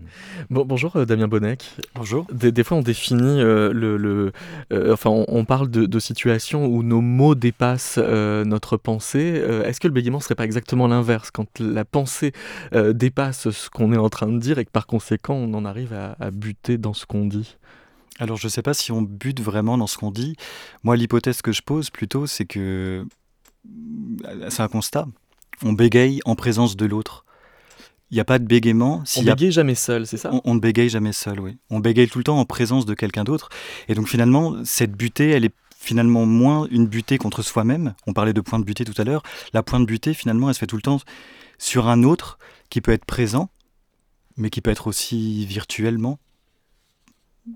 Bon, 0.49 0.65
bonjour 0.65 0.95
euh, 0.95 1.05
Damien 1.05 1.27
Bonnec. 1.27 1.75
Bonjour. 1.93 2.25
Des, 2.31 2.51
des 2.51 2.63
fois 2.63 2.77
on 2.77 2.81
définit 2.81 3.41
euh, 3.41 3.71
le, 3.71 3.97
le 3.97 4.31
euh, 4.73 4.93
enfin 4.93 5.09
on, 5.11 5.25
on 5.27 5.45
parle 5.45 5.69
de, 5.69 5.85
de 5.85 5.99
situations 5.99 6.65
où 6.65 6.81
nos 6.81 7.01
mots 7.01 7.35
dépassent 7.35 7.99
euh, 8.01 8.43
notre 8.43 8.77
pensée. 8.77 9.33
Euh, 9.35 9.63
Est-ce 9.65 9.79
que 9.79 9.87
le 9.87 9.93
bégaiement 9.93 10.19
serait 10.19 10.35
pas 10.35 10.45
exactement 10.45 10.87
l'inverse? 10.87 11.29
Quand 11.29 11.59
la 11.59 11.85
pensée 11.85 12.31
euh, 12.73 12.93
dépasse 12.93 13.51
ce 13.51 13.69
qu'on 13.69 13.93
est 13.93 13.97
en 13.97 14.09
train 14.09 14.27
de 14.27 14.39
dire 14.39 14.57
et 14.57 14.65
que 14.65 14.71
par 14.71 14.87
conséquent 14.87 15.35
on 15.35 15.53
en 15.53 15.63
arrive 15.63 15.93
à, 15.93 16.15
à 16.19 16.31
buter 16.31 16.77
dans 16.79 16.93
ce 16.93 17.05
qu'on 17.05 17.25
dit? 17.25 17.57
Alors 18.19 18.37
je 18.37 18.47
ne 18.47 18.49
sais 18.49 18.63
pas 18.63 18.73
si 18.73 18.91
on 18.91 19.03
bute 19.03 19.41
vraiment 19.41 19.77
dans 19.77 19.85
ce 19.85 19.97
qu'on 19.99 20.11
dit. 20.11 20.35
Moi 20.83 20.95
l'hypothèse 20.95 21.43
que 21.43 21.51
je 21.51 21.61
pose 21.61 21.91
plutôt 21.91 22.25
c'est 22.25 22.45
que 22.45 23.05
c'est 24.49 24.61
un 24.61 24.67
constat. 24.67 25.07
On 25.63 25.73
bégaye 25.73 26.19
en 26.25 26.35
présence 26.35 26.75
de 26.75 26.85
l'autre. 26.85 27.25
Il 28.09 28.13
n'y 28.13 28.21
a 28.21 28.25
pas 28.25 28.39
de 28.39 28.45
bégaiement. 28.45 29.01
Si 29.05 29.19
on 29.19 29.23
ne 29.23 29.27
bégaye 29.31 29.49
a... 29.49 29.51
jamais 29.51 29.75
seul, 29.75 30.07
c'est 30.07 30.17
ça? 30.17 30.29
On, 30.33 30.41
on, 30.45 30.55
ne 30.55 30.59
bégaye 30.59 30.89
jamais 30.89 31.11
seul, 31.11 31.39
oui. 31.39 31.57
On 31.69 31.79
bégaye 31.79 32.07
tout 32.07 32.19
le 32.19 32.23
temps 32.23 32.39
en 32.39 32.45
présence 32.45 32.85
de 32.85 32.93
quelqu'un 32.93 33.23
d'autre. 33.23 33.49
Et 33.89 33.95
donc 33.95 34.07
finalement, 34.07 34.55
cette 34.63 34.93
butée, 34.93 35.29
elle 35.29 35.45
est 35.45 35.53
finalement 35.77 36.25
moins 36.25 36.67
une 36.71 36.87
butée 36.87 37.17
contre 37.17 37.41
soi-même. 37.41 37.93
On 38.07 38.13
parlait 38.13 38.33
de 38.33 38.41
point 38.41 38.59
de 38.59 38.63
butée 38.63 38.85
tout 38.85 38.99
à 38.99 39.03
l'heure. 39.03 39.23
La 39.53 39.63
point 39.63 39.79
de 39.79 39.85
butée, 39.85 40.13
finalement, 40.13 40.49
elle 40.49 40.55
se 40.55 40.59
fait 40.59 40.67
tout 40.67 40.75
le 40.75 40.81
temps 40.81 40.99
sur 41.57 41.87
un 41.87 42.03
autre 42.03 42.39
qui 42.69 42.81
peut 42.81 42.91
être 42.91 43.05
présent, 43.05 43.49
mais 44.37 44.49
qui 44.49 44.61
peut 44.61 44.71
être 44.71 44.87
aussi 44.87 45.45
virtuellement. 45.45 46.19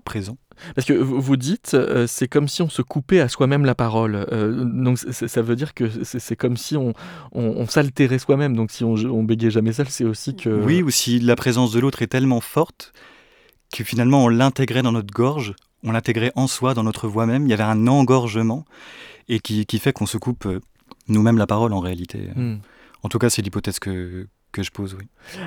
Présent. 0.04 0.36
Parce 0.74 0.86
que 0.86 0.92
vous 0.92 1.36
dites, 1.36 1.74
euh, 1.74 2.06
c'est 2.06 2.28
comme 2.28 2.48
si 2.48 2.62
on 2.62 2.68
se 2.68 2.82
coupait 2.82 3.20
à 3.20 3.28
soi-même 3.28 3.64
la 3.64 3.74
parole. 3.74 4.26
Euh, 4.32 4.64
donc 4.64 4.98
ça 4.98 5.42
veut 5.42 5.56
dire 5.56 5.74
que 5.74 5.88
c'est 6.04 6.36
comme 6.36 6.56
si 6.56 6.76
on, 6.76 6.92
on, 7.32 7.66
s'altérait 7.66 8.18
soi-même. 8.18 8.56
Donc 8.56 8.70
si 8.70 8.84
on, 8.84 8.94
on 8.94 9.22
bégayait 9.22 9.50
jamais 9.50 9.72
seul, 9.72 9.88
c'est 9.88 10.04
aussi 10.04 10.36
que... 10.36 10.50
Oui, 10.50 10.82
ou 10.82 10.90
si 10.90 11.20
la 11.20 11.36
présence 11.36 11.72
de 11.72 11.80
l'autre 11.80 12.02
est 12.02 12.08
tellement 12.08 12.40
forte 12.40 12.92
que 13.72 13.84
finalement 13.84 14.24
on 14.24 14.28
l'intégrait 14.28 14.82
dans 14.82 14.92
notre 14.92 15.12
gorge, 15.12 15.54
on 15.82 15.92
l'intégrait 15.92 16.32
en 16.36 16.46
soi, 16.46 16.74
dans 16.74 16.82
notre 16.82 17.08
voix 17.08 17.26
même. 17.26 17.46
Il 17.46 17.50
y 17.50 17.54
avait 17.54 17.62
un 17.62 17.86
engorgement 17.86 18.64
et 19.28 19.40
qui, 19.40 19.66
qui 19.66 19.78
fait 19.78 19.92
qu'on 19.92 20.06
se 20.06 20.18
coupe 20.18 20.46
euh, 20.46 20.60
nous-mêmes 21.08 21.38
la 21.38 21.46
parole 21.46 21.72
en 21.72 21.80
réalité. 21.80 22.28
Hmm. 22.34 22.58
En 23.02 23.08
tout 23.08 23.18
cas, 23.18 23.30
c'est 23.30 23.42
l'hypothèse 23.42 23.78
que, 23.78 24.28
que 24.52 24.62
je 24.62 24.70
pose, 24.70 24.94
oui. 24.98 25.06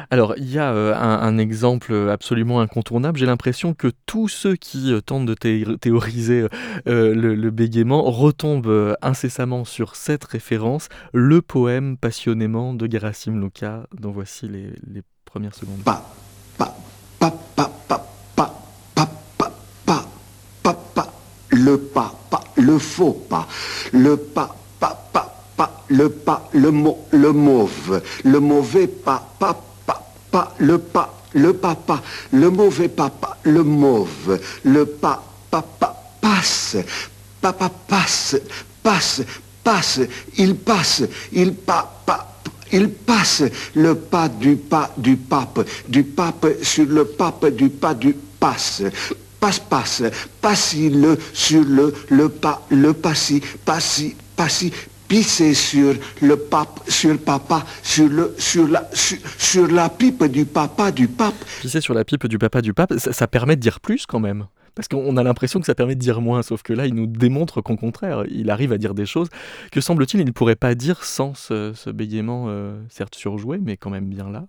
Alors, 0.10 0.34
il 0.38 0.52
y 0.52 0.58
a 0.58 0.74
euh, 0.74 0.96
un, 0.96 1.38
exemple 1.38 1.94
absolument 2.10 2.60
incontournable. 2.60 3.20
J'ai 3.20 3.26
l'impression 3.26 3.74
que 3.74 3.92
tous 4.06 4.28
ceux 4.28 4.56
qui 4.56 4.92
euh, 4.92 5.02
tentent 5.02 5.26
de 5.26 5.34
théoriser 5.34 6.48
le, 6.86 7.50
bégaiement 7.50 8.02
retombent 8.04 8.96
incessamment 9.02 9.66
sur 9.66 9.96
cette 9.96 10.24
référence, 10.24 10.90
le 11.14 11.42
poème 11.42 11.98
passionnément 11.98 12.74
de 12.74 12.90
Gerasim 12.92 13.40
Luka, 13.40 13.88
dont 13.98 14.12
voici 14.12 14.48
les, 14.48 14.70
les 14.92 15.04
premières 15.26 15.54
secondes. 15.54 15.84
Pa, 15.84 16.02
pa, 16.58 16.76
pa, 17.20 17.32
pa, 17.56 17.72
pa, 17.88 18.08
pa, 18.36 18.56
pa, 18.96 19.12
pa, 19.36 19.52
pa, 19.86 20.06
pa, 20.64 20.74
pa, 20.96 21.14
le 21.50 21.78
pas, 21.78 22.16
pas, 22.30 22.44
le 22.56 22.80
faux 22.80 23.14
pas, 23.30 23.48
le 23.92 24.18
pas, 24.18 24.56
pas, 24.80 25.10
pas, 25.12 25.12
pas, 25.12 25.35
le 25.90 26.10
pas, 26.10 26.50
le 26.54 26.72
mot, 26.72 27.06
le 27.12 27.32
mauve, 27.32 28.02
le 28.24 28.40
mauvais 28.40 28.88
pas, 28.88 29.28
pas, 29.40 29.62
pas, 30.32 30.54
le 30.60 30.78
pas, 30.78 31.14
le 31.34 31.54
papa, 31.54 32.02
le 32.32 32.50
mauvais 32.50 32.90
papa, 32.90 33.38
le 33.44 33.64
mauve, 33.64 34.40
le 34.64 34.86
pas, 34.86 35.24
papa, 35.52 35.96
passe, 36.22 36.78
papa 37.42 37.70
passe, 37.88 38.38
passe, 38.84 39.22
passe, 39.64 40.00
il 40.38 40.56
passe, 40.56 41.04
il 41.32 41.54
pas, 41.54 41.96
il 42.72 42.90
passe. 42.90 43.44
Le 43.76 43.96
pas 43.96 44.28
du 44.28 44.56
pas 44.56 44.92
du 44.98 45.18
pape, 45.18 45.66
du 45.88 46.04
pape 46.04 46.48
sur 46.62 46.86
le 46.86 47.06
pape 47.06 47.48
du 47.48 47.70
pas 47.70 47.94
du 47.94 48.16
passe. 48.40 48.84
Passe, 49.40 49.60
passe, 49.60 50.02
passi 50.42 50.90
le 50.90 51.18
sur 51.34 51.64
le, 51.64 51.94
le 52.10 52.30
pas, 52.30 52.66
le 52.70 52.94
passi, 52.94 53.42
passi, 53.64 54.16
passi, 54.36 54.72
pisser 55.08 55.54
sur 55.54 55.96
le 56.22 56.38
pape, 56.38 56.82
sur 56.88 57.12
le 57.12 57.18
papa, 57.18 57.66
sur 57.84 58.08
le, 58.08 58.36
sur 58.38 58.68
la, 58.68 58.90
sur, 58.94 59.68
la 59.68 59.90
pipe 59.90 60.24
du 60.26 60.46
papa, 60.46 60.92
du 60.92 61.08
pape. 61.08 61.36
Pisser 61.62 61.82
sur 61.82 61.94
la 61.94 62.04
pipe 62.04 62.28
du 62.28 62.38
papa, 62.38 62.62
du 62.62 62.74
pape, 62.74 62.94
ça, 62.98 63.28
permet 63.28 63.56
de 63.56 63.62
dire 63.62 63.80
plus 63.80 64.06
quand 64.06 64.20
même. 64.20 64.48
Parce 64.74 64.90
qu'on 64.90 65.16
a 65.16 65.24
l'impression 65.24 65.62
que 65.62 65.66
ça 65.66 65.76
permet 65.76 65.96
de 65.96 66.02
dire 66.02 66.20
moins, 66.20 66.42
sauf 66.42 66.62
que 66.62 66.74
là, 66.74 66.86
il 66.86 66.94
nous 66.94 67.08
démontre 67.08 67.62
qu'au 67.62 67.78
contraire, 67.78 68.26
il 68.30 68.50
arrive 68.50 68.74
à 68.74 68.78
dire 68.78 68.94
des 68.94 69.06
choses 69.06 69.30
que 69.72 69.80
semble-t-il, 69.80 70.20
il 70.20 70.26
ne 70.26 70.32
pourrait 70.32 70.58
pas 70.58 70.76
dire 70.76 71.04
sans 71.06 71.34
ce, 71.34 71.90
bégaiement, 71.92 72.46
euh, 72.50 72.78
certes 72.90 73.16
surjoué, 73.16 73.60
mais 73.62 73.78
quand 73.78 73.90
même 73.90 74.10
bien 74.10 74.30
là. 74.30 74.46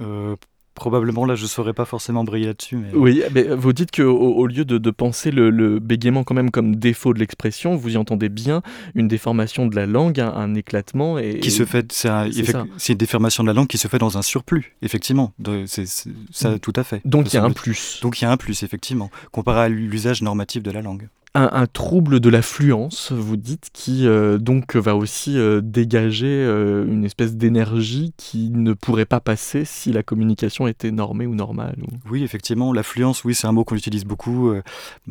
Euh, 0.00 0.36
Probablement, 0.76 1.24
là, 1.24 1.34
je 1.34 1.44
ne 1.44 1.48
saurais 1.48 1.72
pas 1.72 1.86
forcément 1.86 2.22
briller 2.22 2.46
là-dessus. 2.46 2.76
Mais... 2.76 2.90
Oui, 2.94 3.22
mais 3.34 3.44
vous 3.44 3.72
dites 3.72 3.90
qu'au 3.90 4.04
au 4.04 4.46
lieu 4.46 4.64
de, 4.64 4.90
penser 4.90 5.30
le, 5.30 5.78
bégaiement 5.80 6.22
quand 6.22 6.34
même 6.34 6.50
comme 6.50 6.76
défaut 6.76 7.14
de 7.14 7.18
l'expression, 7.18 7.74
vous 7.76 7.94
y 7.94 7.96
entendez 7.96 8.28
bien 8.28 8.62
une 8.94 9.08
déformation 9.08 9.66
de 9.66 9.74
la 9.74 9.86
langue, 9.86 10.20
un, 10.20 10.54
éclatement. 10.54 11.18
Et, 11.18 11.40
qui 11.40 11.50
se 11.50 11.64
fait, 11.64 11.90
c'est 11.92 12.92
une 12.92 12.98
déformation 12.98 13.42
de 13.42 13.48
la 13.48 13.54
langue 13.54 13.66
qui 13.66 13.78
se 13.78 13.88
fait 13.88 13.98
dans 13.98 14.18
un 14.18 14.22
surplus, 14.22 14.76
effectivement. 14.82 15.32
C'est 15.66 15.86
ça, 16.30 16.50
mm. 16.50 16.58
tout 16.60 16.72
à 16.76 16.84
fait. 16.84 17.00
Donc 17.04 17.32
il 17.32 17.36
y 17.36 17.38
a 17.38 17.44
un 17.44 17.50
plus. 17.50 18.00
Donc 18.02 18.20
il 18.20 18.24
y 18.24 18.26
a 18.26 18.30
un 18.30 18.36
plus, 18.36 18.62
effectivement, 18.62 19.10
comparé 19.32 19.62
à 19.62 19.68
l'usage 19.68 20.22
normatif 20.22 20.62
de 20.62 20.70
la 20.70 20.82
langue 20.82 21.08
un, 21.36 21.66
trouble 21.66 22.20
de 22.20 22.30
l'affluence, 22.30 23.12
vous 23.12 23.36
dites, 23.36 23.68
qui 23.72 24.06
euh, 24.06 24.38
donc 24.38 24.74
va 24.74 24.96
aussi 24.96 25.38
euh, 25.38 25.60
dégager 25.62 26.26
euh, 26.26 26.86
une 26.86 27.04
espèce 27.04 27.36
d'énergie 27.36 28.14
qui 28.16 28.50
ne 28.50 28.72
pourrait 28.72 29.04
pas 29.04 29.20
passer 29.20 29.64
si 29.64 29.92
la 29.92 30.02
communication 30.02 30.66
était 30.66 30.90
normée 30.90 31.26
ou 31.26 31.34
normale. 31.34 31.76
Oui, 32.10 32.22
effectivement, 32.22 32.72
l'affluence, 32.72 33.24
oui, 33.24 33.34
c'est 33.34 33.46
un 33.46 33.52
mot 33.52 33.64
qu'on 33.64 33.76
utilise 33.76 34.04
beaucoup 34.04 34.52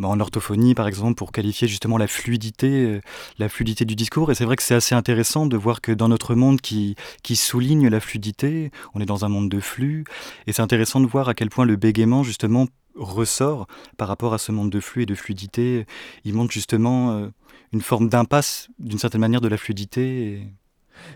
en 0.01 0.20
orthophonie, 0.20 0.74
par 0.74 0.88
exemple, 0.88 1.15
pour 1.15 1.32
qualifier 1.32 1.67
justement 1.67 1.98
la 1.98 2.08
fluidité, 2.08 3.01
la 3.38 3.50
fluidité 3.50 3.86
du 3.86 3.96
discours. 3.96 4.32
Et 4.32 4.36
c'est 4.36 4.46
vrai 4.46 4.55
que 4.55 4.63
c'est 4.63 4.75
assez 4.75 4.96
intéressant 4.96 5.46
de 5.46 5.58
voir 5.58 5.82
que 5.82 5.91
dans 5.91 6.08
notre 6.08 6.36
monde 6.36 6.62
qui, 6.62 6.96
qui 7.24 7.36
souligne 7.36 7.88
la 7.88 8.00
fluidité, 8.00 8.72
on 8.94 9.01
est 9.01 9.05
dans 9.05 9.25
un 9.25 9.29
monde 9.29 9.50
de 9.50 9.60
flux, 9.60 10.05
et 10.48 10.53
c'est 10.53 10.62
intéressant 10.62 11.00
de 11.00 11.08
voir 11.08 11.29
à 11.29 11.34
quel 11.34 11.50
point 11.50 11.65
le 11.65 11.75
bégaiement, 11.75 12.24
justement, 12.24 12.67
ressort 12.95 13.67
par 13.97 14.07
rapport 14.07 14.33
à 14.33 14.37
ce 14.37 14.51
monde 14.51 14.69
de 14.69 14.79
flux 14.79 15.03
et 15.03 15.05
de 15.05 15.15
fluidité. 15.15 15.85
Il 16.23 16.33
montre 16.33 16.51
justement 16.51 17.11
euh, 17.11 17.27
une 17.73 17.81
forme 17.81 18.09
d'impasse, 18.09 18.69
d'une 18.79 18.99
certaine 18.99 19.21
manière, 19.21 19.41
de 19.41 19.47
la 19.47 19.57
fluidité. 19.57 20.47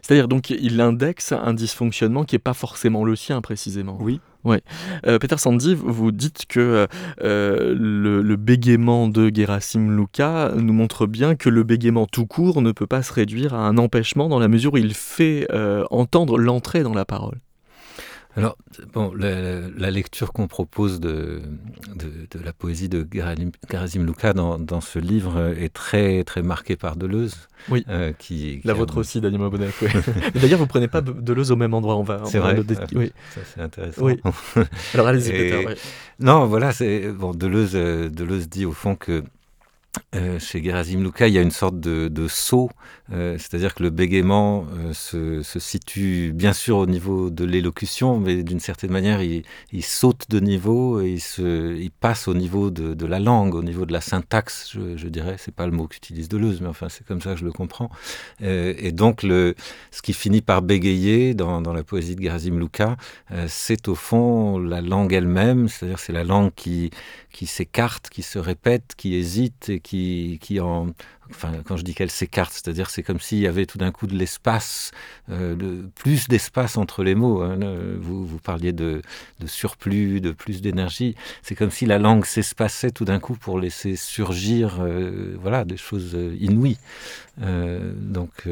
C'est-à-dire 0.02 0.28
donc 0.28 0.50
il 0.50 0.82
indexe 0.82 1.32
un 1.32 1.54
dysfonctionnement 1.54 2.26
qui 2.26 2.36
n'est 2.36 2.40
pas 2.40 2.54
forcément 2.54 3.06
le 3.06 3.16
sien 3.16 3.42
précisément. 3.42 3.98
Oui. 4.02 4.20
Ouais. 4.44 4.62
Euh, 5.06 5.20
Peter 5.20 5.38
Sandy, 5.38 5.74
vous 5.76 6.12
dites 6.12 6.46
que 6.48 6.88
euh, 7.22 7.76
le, 7.78 8.36
bégaiement 8.36 9.08
de 9.08 9.32
Gerasim 9.34 9.96
Luka 9.96 10.54
nous 10.56 10.74
montre 10.74 11.08
bien 11.08 11.36
que 11.36 11.50
le 11.50 11.64
bégaiement 11.64 12.06
tout 12.06 12.26
court 12.26 12.62
ne 12.62 12.72
peut 12.72 12.88
pas 12.88 13.04
se 13.04 13.12
réduire 13.12 13.54
à 13.54 13.68
un 13.68 13.78
empêchement 13.78 14.30
dans 14.30 14.40
la 14.40 14.48
mesure 14.48 14.74
où 14.74 14.78
il 14.78 14.94
fait 14.94 15.48
entendre 15.90 16.38
l'entrée 16.38 16.84
dans 16.84 16.94
la 16.94 17.06
parole. 17.06 17.40
Alors, 18.40 18.58
bon, 18.94 19.14
la, 19.16 19.92
lecture 19.92 20.34
qu'on 20.34 20.48
propose 20.48 21.00
de, 21.00 21.42
de, 21.96 22.40
la 22.44 22.54
poésie 22.54 22.90
de 22.90 23.08
Gerasim 23.12 24.06
Luka 24.06 24.34
dans, 24.34 24.58
dans, 24.58 24.82
ce 24.82 25.00
livre 25.00 25.54
est 25.58 25.74
très, 25.74 26.24
très 26.24 26.42
marquée 26.42 26.76
par 26.76 26.96
Deleuze. 26.96 27.36
Oui, 27.70 27.84
euh, 27.90 28.14
qui, 28.18 28.62
la 28.64 28.74
vôtre 28.74 28.98
aussi, 28.98 29.20
Daniel 29.20 29.42
Mabonnet. 29.42 29.70
D'ailleurs, 30.36 30.60
vous 30.60 30.66
ne 30.66 30.70
prenez 30.70 30.88
pas 30.88 31.02
Deleuze 31.02 31.52
au 31.52 31.56
même 31.56 31.74
endroit. 31.74 31.98
On 31.98 32.04
va, 32.04 32.22
c'est 32.26 32.40
vrai, 32.40 32.56
ah, 32.58 32.86
oui. 32.96 33.12
ça 33.36 33.42
c'est 33.54 33.62
intéressant. 33.62 34.04
Oui. 34.04 34.20
Alors 34.94 35.08
allez-y, 35.08 35.32
Peter. 35.32 35.66
Non, 36.20 36.46
voilà, 36.46 36.72
c'est, 36.72 37.12
bon, 37.12 37.34
Deleuze, 37.34 37.76
euh, 37.76 38.10
Deleuze 38.10 38.48
dit 38.50 38.66
au 38.66 38.72
fond 38.72 38.96
que 38.96 39.24
euh, 40.16 40.40
chez 40.40 40.64
Gerasim 40.64 41.02
Luka, 41.04 41.28
il 41.28 41.34
y 41.34 41.38
a 41.38 41.42
une 41.42 41.52
sorte 41.52 41.80
de, 41.80 42.28
saut, 42.28 42.70
euh, 43.12 43.38
c'est-à-dire 43.38 43.74
que 43.74 43.84
le 43.84 43.90
bégaiement 43.90 44.66
euh, 44.78 44.94
se, 45.44 45.60
situe 45.60 46.32
bien 46.34 46.54
sûr 46.54 46.78
au 46.78 46.86
niveau 46.86 47.30
de 47.30 47.44
l'élocution, 47.44 48.20
mais 48.20 48.44
d'une 48.44 48.60
certaine 48.60 48.92
manière, 48.92 49.22
il, 49.22 49.44
saute 49.84 50.30
de 50.30 50.40
niveau 50.40 51.02
et 51.02 51.14
il, 51.14 51.22
se, 51.22 51.76
il 51.76 51.92
passe 51.92 52.28
au 52.28 52.34
niveau 52.34 52.70
de, 52.70 53.06
la 53.06 53.20
langue, 53.20 53.56
au 53.56 53.64
niveau 53.64 53.86
de 53.86 53.94
la 53.94 54.02
syntaxe, 54.02 54.70
je, 54.74 54.98
je 54.98 55.08
dirais. 55.08 55.36
C'est 55.40 55.54
pas 55.54 55.66
le 55.66 55.72
mot 55.72 55.88
qu'utilise 55.88 56.30
Deleuze, 56.30 56.62
mais 56.62 56.68
enfin, 56.68 56.90
c'est 56.90 57.06
comme 57.06 57.22
ça 57.22 57.34
que 57.34 57.40
je 57.40 57.46
le 57.46 57.52
comprends. 57.52 57.90
et 58.42 58.92
donc, 58.92 59.22
ce 59.22 60.02
qui 60.04 60.14
finit 60.14 60.42
par 60.42 60.62
bégayer 60.62 61.34
dans, 61.34 61.62
la 61.62 61.84
poésie 61.84 62.16
de 62.16 62.22
Gerasim 62.22 62.60
Luka, 62.60 62.98
c'est 63.48 63.88
au 63.88 63.96
fond 63.96 64.60
la 64.60 64.82
langue 64.82 65.14
elle-même, 65.14 65.68
c'est-à-dire 65.68 66.00
c'est 66.00 66.14
la 66.14 66.24
langue 66.24 66.52
qui, 66.56 66.92
s'écarte, 67.46 68.10
qui 68.10 68.22
se 68.22 68.38
répète, 68.38 68.94
qui 68.96 69.16
hésite 69.16 69.70
et 69.70 69.80
qui 69.80 70.60
en... 70.60 70.88
Quand 71.66 71.78
je 71.78 71.84
dis 71.84 71.94
qu'elle 71.94 72.10
s'écarte, 72.10 72.54
c'est-à-dire 72.54 72.90
c'est 72.90 73.04
comme 73.04 73.20
s'il 73.20 73.40
y 73.40 73.48
avait 73.48 73.66
tout 73.66 73.78
d'un 73.78 73.92
coup 73.92 74.08
de 74.08 74.16
l'espace, 74.16 74.92
euh, 75.30 75.84
plus 75.96 76.28
d'espace 76.28 76.78
entre 76.78 77.04
les 77.04 77.16
mots. 77.16 77.42
Hein. 77.42 77.60
Vous, 78.00 78.40
parliez 78.44 78.74
de, 78.74 79.02
surplus, 79.46 80.22
de 80.22 80.32
plus 80.32 80.62
d'énergie. 80.62 81.16
C'est 81.44 81.56
comme 81.56 81.72
si 81.72 81.86
la 81.86 82.00
langue 82.00 82.26
s'espaçait 82.26 82.92
tout 82.92 83.06
d'un 83.06 83.20
coup 83.20 83.36
pour 83.36 83.60
laisser 83.60 83.96
surgir 83.96 84.78
euh, 84.80 85.36
voilà, 85.40 85.66
des 85.66 85.78
choses 85.78 86.18
inouïes. 86.40 86.80
Euh, 87.42 87.94
donc 87.96 88.48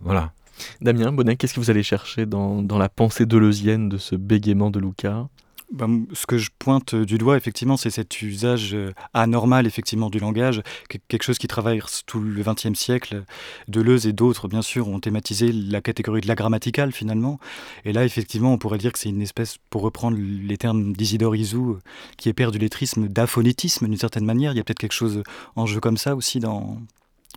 voilà. 0.00 0.32
Damien 0.80 1.12
Bonnet, 1.12 1.36
qu'est-ce 1.36 1.54
que 1.54 1.60
vous 1.60 1.70
allez 1.70 1.82
chercher 1.82 2.26
dans, 2.26 2.62
dans 2.62 2.78
la 2.78 2.88
pensée 2.88 3.26
deleuzienne 3.26 3.88
de 3.88 3.98
ce 3.98 4.14
bégaiement 4.16 4.70
de 4.70 4.78
Luca? 4.78 5.28
Ben, 5.72 6.04
ce 6.12 6.26
que 6.26 6.36
je 6.36 6.50
pointe 6.58 6.94
du 6.94 7.16
doigt, 7.16 7.36
effectivement, 7.36 7.76
c'est 7.76 7.90
cet 7.90 8.20
usage 8.20 8.74
euh, 8.74 8.92
anormal, 9.14 9.66
effectivement, 9.66 10.10
du 10.10 10.18
langage, 10.18 10.62
quelque 11.08 11.22
chose 11.22 11.38
qui 11.38 11.48
traverse 11.48 12.02
tout 12.06 12.20
le 12.20 12.42
XXe 12.42 12.78
siècle. 12.78 13.24
Deleuze 13.68 14.06
et 14.06 14.12
d'autres, 14.12 14.48
bien 14.48 14.60
sûr, 14.60 14.88
ont 14.88 15.00
thématisé 15.00 15.50
la 15.50 15.80
catégorie 15.80 16.20
de 16.20 16.28
la 16.28 16.34
grammaticale, 16.34 16.92
finalement. 16.92 17.40
Et 17.86 17.92
là, 17.92 18.04
effectivement, 18.04 18.52
on 18.52 18.58
pourrait 18.58 18.78
dire 18.78 18.92
que 18.92 18.98
c'est 18.98 19.08
une 19.08 19.22
espèce, 19.22 19.56
pour 19.70 19.80
reprendre 19.82 20.18
les 20.18 20.58
termes 20.58 20.92
d'Isidore 20.92 21.34
Isou, 21.34 21.78
qui 22.18 22.28
est 22.28 22.34
père 22.34 22.52
du 22.52 22.58
lettrisme, 22.58 23.08
d'aphonétisme, 23.08 23.88
d'une 23.88 23.96
certaine 23.96 24.26
manière. 24.26 24.52
Il 24.52 24.58
y 24.58 24.60
a 24.60 24.64
peut-être 24.64 24.78
quelque 24.78 24.92
chose 24.92 25.22
en 25.56 25.64
jeu 25.64 25.80
comme 25.80 25.96
ça 25.96 26.14
aussi 26.14 26.38
dans, 26.38 26.78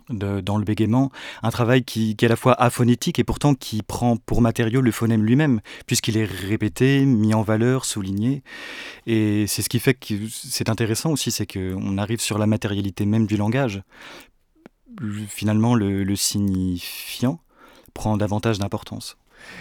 dans 0.08 0.58
le 0.58 0.64
bégaiement, 0.64 1.10
un 1.42 1.50
travail 1.50 1.82
qui, 1.84 2.10
est 2.10 2.24
à 2.24 2.28
la 2.28 2.36
fois 2.36 2.52
aphonétique 2.52 3.18
et 3.18 3.24
pourtant 3.24 3.54
qui 3.54 3.82
prend 3.82 4.16
pour 4.16 4.40
matériau 4.40 4.80
le 4.80 4.92
phonème 4.92 5.24
lui-même, 5.24 5.60
puisqu'il 5.86 6.16
est 6.16 6.24
répété, 6.24 7.04
mis 7.04 7.34
en 7.34 7.42
valeur, 7.42 7.84
souligné. 7.84 8.42
Et 9.06 9.46
c'est 9.46 9.62
ce 9.62 9.68
qui 9.68 9.80
fait 9.80 9.94
que 9.94 10.14
c'est 10.30 10.68
intéressant 10.68 11.10
aussi, 11.10 11.30
c'est 11.30 11.46
qu'on 11.46 11.98
arrive 11.98 12.20
sur 12.20 12.38
la 12.38 12.46
matérialité 12.46 13.04
même 13.06 13.26
du 13.26 13.36
langage. 13.36 13.82
Finalement, 15.28 15.74
le, 15.74 16.16
signifiant 16.16 17.40
prend 17.92 18.16
davantage 18.16 18.58
d'importance. 18.58 19.16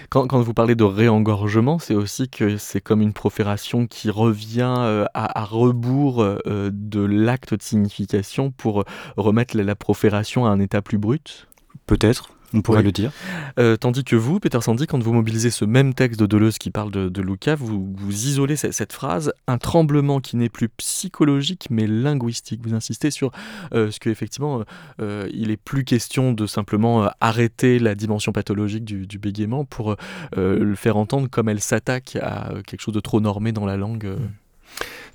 Quand, 0.10 0.42
vous 0.42 0.54
parlez 0.54 0.75
de 0.75 0.84
réengorgement, 0.84 1.80
c'est 1.80 1.96
aussi 1.96 2.30
que 2.30 2.58
c'est 2.58 2.82
comme 2.82 3.01
une 3.01 3.13
profération 3.13 3.88
qui 3.88 4.10
revient 4.10 4.74
euh, 4.77 5.06
à, 5.13 5.46
rebours 5.46 6.22
euh, 6.22 6.70
de 6.72 7.01
l'acte 7.01 7.54
de 7.54 7.62
signification 7.62 8.51
pour 8.51 8.86
remettre 9.18 9.58
la, 9.58 9.63
la 9.63 9.75
profération 9.75 10.46
à 10.46 10.50
un 10.50 10.60
état 10.60 10.82
plus 10.82 10.98
brut? 10.98 11.48
Peut-être. 11.88 12.30
On 12.55 12.62
pourrait 12.62 12.79
oui. 12.79 12.85
le 12.85 12.91
dire. 12.91 13.12
Euh, 13.59 13.75
tandis 13.75 14.03
que 14.03 14.15
vous, 14.15 14.39
Peter 14.39 14.62
Sandy, 14.62 14.88
quand 14.88 15.01
vous 15.01 15.13
mobilisez 15.13 15.51
ce 15.51 15.65
même 15.65 15.93
texte 15.93 16.19
de 16.19 16.25
Deleuze 16.25 16.57
qui 16.57 16.71
parle 16.71 16.89
de, 16.89 17.09
de 17.09 17.21
Luca, 17.21 17.55
vous, 17.55 17.93
vous 17.95 18.25
isolez 18.25 18.55
cette, 18.55 18.74
cette, 18.74 18.93
phrase, 18.93 19.33
un 19.47 19.57
tremblement 19.57 20.21
qui 20.21 20.38
n'est 20.38 20.50
plus 20.50 20.69
psychologique 20.69 21.67
mais 21.69 21.85
linguistique. 21.85 22.62
Vous 22.63 22.74
insistez 22.74 23.12
sur 23.12 23.31
euh, 23.74 23.91
ce 23.91 24.00
qu'effectivement, 24.00 24.63
euh, 25.01 25.29
il 25.33 25.51
est 25.51 25.57
plus 25.57 25.83
question 25.83 26.31
de 26.31 26.47
simplement 26.47 27.09
arrêter 27.19 27.77
la 27.77 27.93
dimension 27.93 28.31
pathologique 28.31 28.85
du, 28.85 29.05
du 29.05 29.19
bégaiement 29.19 29.65
pour 29.65 29.95
le 30.35 30.75
faire 30.75 30.97
entendre 30.97 31.29
comme 31.29 31.50
elle 31.50 31.62
s'attaque 31.62 32.17
à 32.21 32.53
quelque 32.65 32.81
chose 32.81 32.93
de 32.93 33.00
trop 33.00 33.19
normé 33.19 33.51
dans 33.51 33.65
la 33.65 33.77
langue. 33.77 34.05
Mmh. 34.05 34.45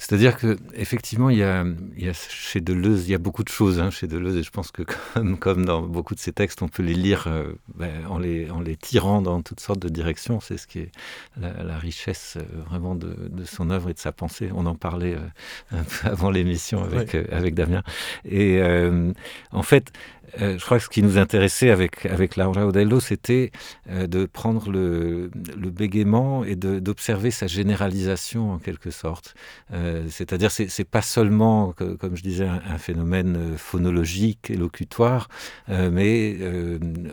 C'est-à-dire 0.00 0.38
que 0.38 0.56
effectivement, 0.72 1.28
il 1.28 1.36
y, 1.36 1.42
a, 1.42 1.62
il 1.94 2.06
y 2.06 2.08
a 2.08 2.14
chez 2.14 2.62
Deleuze, 2.62 3.06
il 3.06 3.12
y 3.12 3.14
a 3.14 3.18
beaucoup 3.18 3.44
de 3.44 3.50
choses 3.50 3.78
hein, 3.80 3.90
chez 3.90 4.06
Deleuze, 4.06 4.34
et 4.34 4.42
je 4.42 4.50
pense 4.50 4.70
que 4.70 4.82
comme, 5.14 5.36
comme 5.38 5.66
dans 5.66 5.82
beaucoup 5.82 6.14
de 6.14 6.20
ses 6.20 6.32
textes, 6.32 6.62
on 6.62 6.68
peut 6.68 6.82
les 6.82 6.94
lire 6.94 7.26
euh, 7.26 7.52
ben, 7.74 8.06
en, 8.08 8.18
les, 8.18 8.50
en 8.50 8.60
les 8.60 8.78
tirant 8.78 9.20
dans 9.20 9.42
toutes 9.42 9.60
sortes 9.60 9.78
de 9.78 9.90
directions. 9.90 10.40
C'est 10.40 10.56
ce 10.56 10.66
qui 10.66 10.78
est 10.78 10.92
la, 11.38 11.62
la 11.62 11.76
richesse 11.76 12.38
euh, 12.38 12.62
vraiment 12.70 12.94
de, 12.94 13.14
de, 13.28 13.44
son 13.44 13.68
œuvre 13.68 13.90
et 13.90 13.92
de 13.92 13.98
sa 13.98 14.10
pensée. 14.10 14.48
On 14.54 14.64
en 14.64 14.74
parlait 14.74 15.16
euh, 15.16 15.20
un 15.72 15.84
peu 15.84 16.08
avant 16.08 16.30
l'émission 16.30 16.82
avec, 16.82 17.12
ouais. 17.12 17.26
euh, 17.30 17.36
avec 17.36 17.54
Damien. 17.54 17.82
Et 18.24 18.58
euh, 18.62 19.12
en 19.52 19.62
fait, 19.62 19.92
euh, 20.40 20.58
je 20.58 20.64
crois 20.64 20.78
que 20.78 20.84
ce 20.84 20.88
qui 20.88 21.02
nous 21.02 21.18
intéressait 21.18 21.70
avec, 21.70 22.06
avec 22.06 22.36
Laura 22.36 22.66
Odello, 22.66 23.00
c'était 23.00 23.50
euh, 23.88 24.06
de 24.06 24.26
prendre 24.26 24.70
le, 24.70 25.30
le 25.56 25.70
bégaiement 25.70 26.44
et 26.44 26.56
d'observer 26.56 27.30
sa 27.30 27.46
généralisation 27.46 28.52
en 28.52 28.58
quelque 28.58 28.90
sorte. 28.90 29.34
Euh, 29.72 30.04
C'est-à-dire, 30.10 30.50
c'est 30.50 30.84
pas 30.84 31.02
seulement, 31.02 31.72
comme 31.72 32.16
je 32.16 32.22
disais, 32.22 32.46
un, 32.46 32.78
phénomène 32.78 33.56
phonologique, 33.56 34.50
élocutoire, 34.50 35.28
euh, 35.68 35.90
mais 35.90 36.38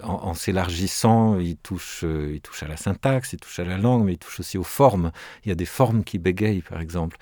en, 0.04 0.14
en 0.14 0.34
s'élargissant, 0.34 1.40
il, 1.40 1.58
touche, 1.58 2.04
il 2.04 2.42
touche 2.42 2.64
à 2.64 2.68
la 2.68 2.78
syntaxe, 2.78 3.34
il 3.34 3.40
touche 3.40 3.60
à 3.60 3.66
la 3.66 3.78
langue, 3.78 4.06
mais 4.06 4.14
il 4.14 4.18
touche 4.18 4.40
aussi 4.40 4.58
aux 4.58 4.64
formes. 4.64 5.12
Il 5.44 5.50
y 5.50 5.52
a 5.52 5.56
des 5.56 5.66
formes 5.66 6.04
qui 6.04 6.20
bégayent, 6.20 6.62
par 6.62 6.80
exemple. 6.82 7.18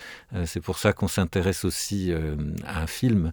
C'est 0.45 0.61
pour 0.61 0.77
ça 0.77 0.93
qu'on 0.93 1.07
s'intéresse 1.07 1.65
aussi 1.65 2.13
à 2.65 2.81
un 2.81 2.87
film, 2.87 3.31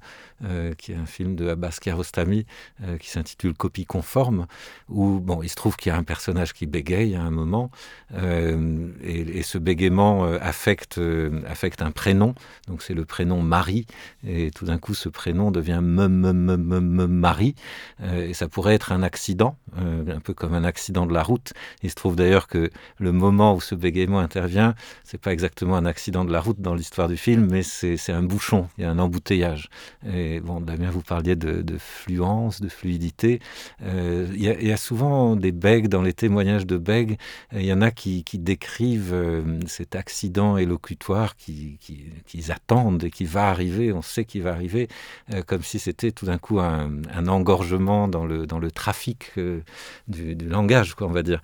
qui 0.76 0.92
est 0.92 0.96
un 0.96 1.06
film 1.06 1.36
de 1.36 1.48
Abbas 1.48 1.78
Kiarostami, 1.80 2.46
euh, 2.82 2.98
qui 2.98 3.08
s'intitule 3.08 3.54
Copie 3.54 3.86
conforme, 3.86 4.46
où 4.88 5.20
bon, 5.20 5.42
il 5.42 5.48
se 5.48 5.54
trouve 5.54 5.76
qu'il 5.76 5.90
y 5.90 5.94
a 5.94 5.98
un 5.98 6.02
personnage 6.02 6.52
qui 6.52 6.66
bégaye 6.66 7.14
à 7.14 7.22
un 7.22 7.30
moment, 7.30 7.70
euh, 8.14 8.88
et, 9.02 9.42
ce 9.42 9.58
bégaiement 9.58 10.24
euh, 10.24 10.38
affecte, 10.40 10.98
euh, 10.98 11.42
affecte 11.46 11.82
un 11.82 11.90
prénom, 11.90 12.34
donc 12.68 12.82
c'est 12.82 12.94
le 12.94 13.04
prénom 13.04 13.42
Marie, 13.42 13.86
et 14.26 14.50
tout 14.50 14.66
d'un 14.66 14.78
coup 14.78 14.94
ce 14.94 15.08
prénom 15.08 15.50
devient 15.50 15.80
me, 15.82 16.08
me, 16.08 16.32
me, 16.32 16.56
me, 16.56 16.80
me 16.80 17.06
Marie, 17.06 17.54
euh, 18.02 18.28
et 18.28 18.34
ça 18.34 18.48
pourrait 18.48 18.74
être 18.74 18.92
un 18.92 19.02
accident, 19.02 19.56
un 19.76 20.20
peu 20.20 20.34
comme 20.34 20.54
un 20.54 20.64
accident 20.64 21.06
de 21.06 21.14
la 21.14 21.22
route. 21.22 21.52
Il 21.82 21.90
se 21.90 21.94
trouve 21.94 22.14
d'ailleurs 22.14 22.46
que 22.46 22.70
le 22.98 23.12
moment 23.12 23.54
où 23.54 23.60
ce 23.60 23.74
bégaiement 23.74 24.18
intervient, 24.18 24.74
c'est 25.02 25.20
pas 25.20 25.32
exactement 25.32 25.76
un 25.76 25.86
accident 25.86 26.24
de 26.24 26.32
la 26.32 26.40
route 26.40 26.60
dans 26.60 26.74
l'histoire 26.74 27.08
du 27.08 27.16
film, 27.16 27.48
mais 27.50 27.62
c'est 27.62 28.12
un 28.12 28.22
bouchon, 28.22 28.68
il 28.76 28.82
y 28.82 28.84
a 28.84 28.90
un 28.90 28.98
embouteillage. 28.98 29.70
Bon, 30.40 30.60
Damien, 30.60 30.90
vous 30.90 31.02
parliez 31.02 31.36
de, 31.36 31.64
fluence, 31.78 32.60
de 32.60 32.68
fluidité. 32.68 33.40
Euh, 33.82 34.26
il 34.34 34.48
euh, 34.48 34.62
y, 34.62 34.72
a 34.72 34.76
souvent 34.76 35.36
des 35.36 35.52
bègues 35.52 35.88
dans 35.88 36.02
les 36.02 36.12
témoignages 36.12 36.66
de 36.66 36.76
bègues. 36.76 37.18
Il 37.52 37.64
y 37.64 37.72
en 37.72 37.80
a 37.80 37.90
qui, 37.90 38.24
décrivent 38.34 39.12
euh, 39.12 39.60
cet 39.66 39.94
accident 39.94 40.56
élocutoire 40.56 41.36
qu'ils 41.36 41.78
qui, 41.78 42.50
attendent 42.50 43.04
et 43.04 43.10
qui 43.10 43.24
va 43.24 43.48
arriver. 43.48 43.92
On 43.92 44.02
sait 44.02 44.24
qu'il 44.24 44.42
va 44.42 44.52
arriver, 44.52 44.88
euh, 45.32 45.42
comme 45.42 45.62
si 45.62 45.78
c'était 45.78 46.12
tout 46.12 46.26
d'un 46.26 46.38
coup 46.38 46.60
un, 46.60 47.02
engorgement 47.28 48.08
dans 48.08 48.24
le, 48.24 48.70
trafic 48.70 49.32
euh, 49.38 49.60
du, 50.08 50.34
langage, 50.34 50.94
on 51.00 51.08
va 51.08 51.22
dire. 51.22 51.40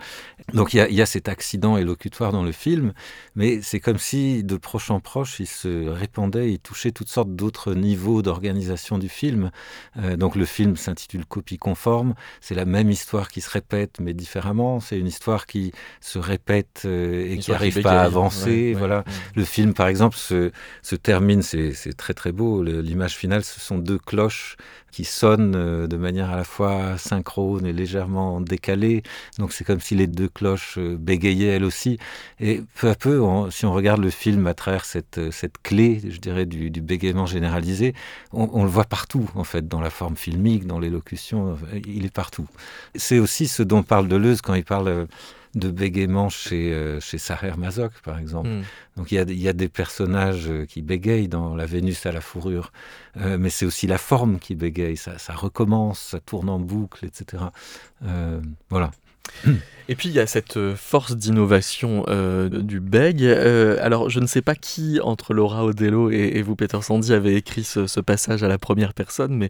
Donc 0.54 0.74
il 0.74 0.78
y, 0.78 1.02
a 1.02 1.06
cet 1.06 1.28
accident 1.28 1.76
élocutoire 1.76 2.32
dans 2.32 2.42
le 2.42 2.52
film, 2.52 2.92
mais 3.36 3.60
c'est 3.62 3.80
comme 3.80 3.98
si 3.98 4.42
de 4.44 4.56
proche 4.56 4.90
en 4.90 5.00
proche, 5.00 5.40
il 5.40 5.46
se 5.46 5.88
répandait, 5.88 6.52
il 6.52 6.58
touchait 6.58 6.90
toutes 6.90 7.08
sortes 7.08 7.34
d'autres 7.34 7.74
niveaux 7.74 8.22
d'organisation 8.22 8.77
du 8.98 9.08
film. 9.08 9.50
Euh, 9.98 10.16
donc 10.16 10.36
le 10.36 10.44
film 10.44 10.76
s'intitule 10.76 11.26
Copie 11.26 11.58
conforme. 11.58 12.14
C'est 12.40 12.54
la 12.54 12.64
même 12.64 12.90
histoire 12.90 13.28
qui 13.28 13.40
se 13.40 13.50
répète, 13.50 13.98
mais 14.00 14.14
différemment. 14.14 14.80
C'est 14.80 14.98
une 14.98 15.06
histoire 15.06 15.46
qui 15.46 15.72
se 16.00 16.18
répète 16.18 16.82
euh, 16.84 17.32
et 17.32 17.38
qui 17.38 17.50
n'arrive 17.50 17.82
pas 17.82 18.00
à 18.00 18.04
avancer. 18.04 18.72
Ouais, 18.72 18.78
voilà. 18.78 18.98
Ouais. 18.98 19.12
Le 19.34 19.44
film, 19.44 19.74
par 19.74 19.88
exemple, 19.88 20.16
se, 20.16 20.52
se 20.82 20.96
termine, 20.96 21.42
c'est 21.42 21.96
très 21.96 22.14
très 22.14 22.32
beau. 22.32 22.62
L'image 22.62 23.16
finale, 23.16 23.44
ce 23.44 23.60
sont 23.60 23.78
deux 23.78 23.98
cloches 23.98 24.56
qui 24.90 25.04
sonnent 25.04 25.54
euh, 25.54 25.86
de 25.86 25.96
manière 25.96 26.30
à 26.30 26.36
la 26.36 26.44
fois 26.44 26.98
synchrone 26.98 27.66
et 27.66 27.72
légèrement 27.72 28.40
décalée. 28.40 29.02
Donc 29.38 29.52
c'est 29.52 29.64
comme 29.64 29.80
si 29.80 29.94
les 29.94 30.06
deux 30.06 30.28
cloches 30.28 30.78
euh, 30.78 30.96
bégayaient 30.98 31.56
elles 31.56 31.64
aussi. 31.64 31.98
Et 32.40 32.62
peu 32.76 32.88
à 32.88 32.94
peu, 32.94 33.22
si 33.50 33.66
on 33.66 33.72
regarde 33.72 34.02
le 34.02 34.10
film 34.10 34.46
à 34.46 34.54
travers 34.54 34.84
cette, 34.84 35.18
euh, 35.18 35.30
cette 35.30 35.58
clé, 35.62 36.00
je 36.08 36.18
dirais, 36.18 36.46
du, 36.46 36.70
du 36.70 36.80
bégaiement 36.80 37.26
généralisé, 37.26 37.94
on, 38.32 38.48
on, 38.52 38.64
le 38.64 38.70
voit 38.70 38.84
partout, 38.84 39.28
en 39.34 39.44
fait, 39.44 39.68
dans 39.68 39.80
la 39.80 39.90
forme 39.90 40.16
filmique, 40.16 40.66
dans 40.66 40.78
l'élocution, 40.78 41.56
il 41.86 42.04
est 42.04 42.12
partout. 42.12 42.46
C'est 42.94 43.18
aussi 43.18 43.48
ce 43.48 43.62
dont 43.62 43.82
parle 43.82 44.08
Deleuze 44.08 44.40
quand 44.40 44.54
il 44.54 44.64
parle 44.64 45.06
de 45.58 45.70
bégaiement 45.70 46.28
chez, 46.28 46.72
euh, 46.72 47.00
chez 47.00 47.18
Saher 47.18 47.56
Mazoc, 47.56 47.92
par 48.02 48.18
exemple. 48.18 48.48
Mm. 48.48 48.62
Donc 48.96 49.12
il 49.12 49.16
y, 49.16 49.18
a, 49.18 49.24
y, 49.24 49.48
a, 49.48 49.52
des 49.52 49.68
personnages 49.68 50.48
euh, 50.48 50.64
qui 50.64 50.82
bégayent 50.82 51.28
dans 51.28 51.54
La 51.54 51.66
Vénus 51.66 52.06
à 52.06 52.12
la 52.12 52.20
fourrure, 52.20 52.72
euh, 53.16 53.38
mais 53.38 53.50
c'est 53.50 53.66
aussi 53.66 53.86
la 53.86 53.98
forme 53.98 54.38
qui 54.38 54.54
bégaye, 54.54 54.96
ça, 54.96 55.18
ça, 55.18 55.34
recommence, 55.34 56.00
ça 56.00 56.20
tourne 56.20 56.48
en 56.48 56.58
boucle, 56.58 57.04
etc. 57.04 57.44
Euh, 58.04 58.40
voilà. 58.70 58.90
Et 59.90 59.94
puis 59.94 60.10
il 60.10 60.14
y 60.14 60.20
a 60.20 60.26
cette 60.26 60.58
euh, 60.58 60.76
force 60.76 61.16
d'innovation 61.16 62.04
euh, 62.08 62.50
du 62.50 62.78
beg. 62.78 63.24
Euh, 63.24 63.78
alors 63.80 64.10
je 64.10 64.20
ne 64.20 64.26
sais 64.26 64.42
pas 64.42 64.54
qui 64.54 65.00
entre 65.02 65.32
Laura 65.32 65.64
Odello 65.64 66.10
et, 66.10 66.42
vous, 66.42 66.56
Peter 66.56 66.78
Sandy, 66.82 67.14
avait 67.14 67.34
écrit 67.34 67.64
ce, 67.64 68.00
passage 68.00 68.42
à 68.42 68.48
la 68.48 68.58
première 68.58 68.94
personne, 68.94 69.34
mais 69.34 69.48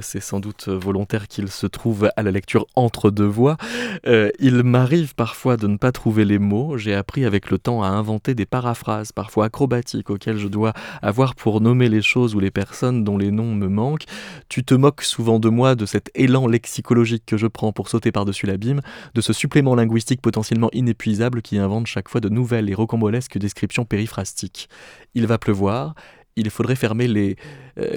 c'est 0.00 0.20
sans 0.20 0.40
doute 0.40 0.68
volontaire 0.68 1.28
qu'il 1.28 1.48
se 1.48 1.66
trouve 1.66 2.10
à 2.16 2.22
la 2.22 2.30
lecture 2.30 2.66
entre 2.74 3.10
deux 3.10 3.26
voix. 3.26 3.56
Il 4.04 4.62
m'arrive 4.64 5.14
parfois 5.14 5.56
de 5.56 5.66
ne 5.66 5.76
pas 5.76 5.92
trouver 5.92 6.24
les 6.24 6.38
mots. 6.38 6.76
J'ai 6.76 6.94
appris 6.94 7.24
avec 7.24 7.50
le 7.50 7.58
temps 7.58 7.82
à 7.82 7.88
inventer 7.88 8.34
des 8.34 8.46
paraphrases, 8.46 9.12
parfois 9.12 9.46
acrobatiques, 9.46 10.10
auxquelles 10.10 10.38
je 10.38 10.48
dois 10.48 10.72
avoir 11.02 11.34
pour 11.34 11.60
nommer 11.60 11.88
les 11.88 12.02
choses 12.02 12.34
ou 12.34 12.40
les 12.40 12.50
personnes 12.50 13.04
dont 13.04 13.16
les 13.16 13.30
noms 13.30 13.54
me 13.54 13.68
manquent. 13.68 14.06
Tu 14.48 14.64
te 14.64 14.74
moques 14.74 15.02
souvent 15.02 15.38
de 15.38 15.48
moi, 15.48 15.74
de 15.74 15.86
cet 15.86 16.10
élan 16.14 16.46
lexicologique 16.46 17.24
que 17.26 17.36
je 17.36 17.46
prends 17.46 17.72
pour 17.72 17.88
sauter 17.88 18.12
par-dessus 18.12 18.46
l'abîme, 18.46 18.80
de 19.14 19.20
ce 19.20 19.32
supplément 19.32 19.57
linguistique 19.62 20.20
potentiellement 20.20 20.70
inépuisable 20.72 21.42
qui 21.42 21.58
invente 21.58 21.86
chaque 21.86 22.08
fois 22.08 22.20
de 22.20 22.28
nouvelles 22.28 22.70
et 22.70 22.74
rocambolesques 22.74 23.38
descriptions 23.38 23.84
périphrastiques. 23.84 24.68
Il 25.14 25.26
va 25.26 25.38
pleuvoir, 25.38 25.94
il 26.36 26.50
faudrait 26.50 26.76
fermer 26.76 27.08
les, 27.08 27.36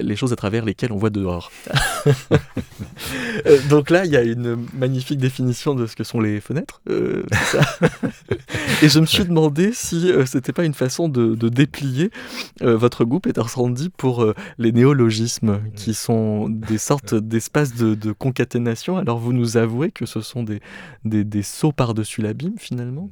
les 0.00 0.16
choses 0.16 0.32
à 0.32 0.36
travers 0.36 0.64
lesquelles 0.64 0.92
on 0.92 0.96
voit 0.96 1.10
dehors. 1.10 1.50
Euh, 3.46 3.58
donc 3.68 3.90
là, 3.90 4.04
il 4.04 4.12
y 4.12 4.16
a 4.16 4.22
une 4.22 4.66
magnifique 4.74 5.18
définition 5.18 5.74
de 5.74 5.86
ce 5.86 5.96
que 5.96 6.04
sont 6.04 6.20
les 6.20 6.40
fenêtres. 6.40 6.80
Euh, 6.88 7.24
et 8.82 8.88
je 8.88 9.00
me 9.00 9.06
suis 9.06 9.24
demandé 9.24 9.72
si 9.72 10.10
euh, 10.10 10.26
c'était 10.26 10.52
pas 10.52 10.64
une 10.64 10.74
façon 10.74 11.08
de, 11.08 11.34
de 11.34 11.48
déplier 11.48 12.10
euh, 12.62 12.76
votre 12.76 13.04
goût, 13.04 13.20
Peter 13.20 13.42
Sandy, 13.48 13.88
pour 13.88 14.22
euh, 14.22 14.34
les 14.58 14.72
néologismes, 14.72 15.60
qui 15.74 15.94
sont 15.94 16.48
des 16.48 16.78
sortes 16.78 17.14
d'espaces 17.14 17.74
de, 17.74 17.94
de, 17.94 18.12
concaténation. 18.12 18.96
Alors 18.96 19.18
vous 19.18 19.32
nous 19.32 19.56
avouez 19.56 19.90
que 19.90 20.06
ce 20.06 20.20
sont 20.20 20.42
des, 20.42 20.60
des, 21.04 21.24
des 21.24 21.42
sauts 21.42 21.72
par-dessus 21.72 22.22
l'abîme, 22.22 22.58
finalement? 22.58 23.10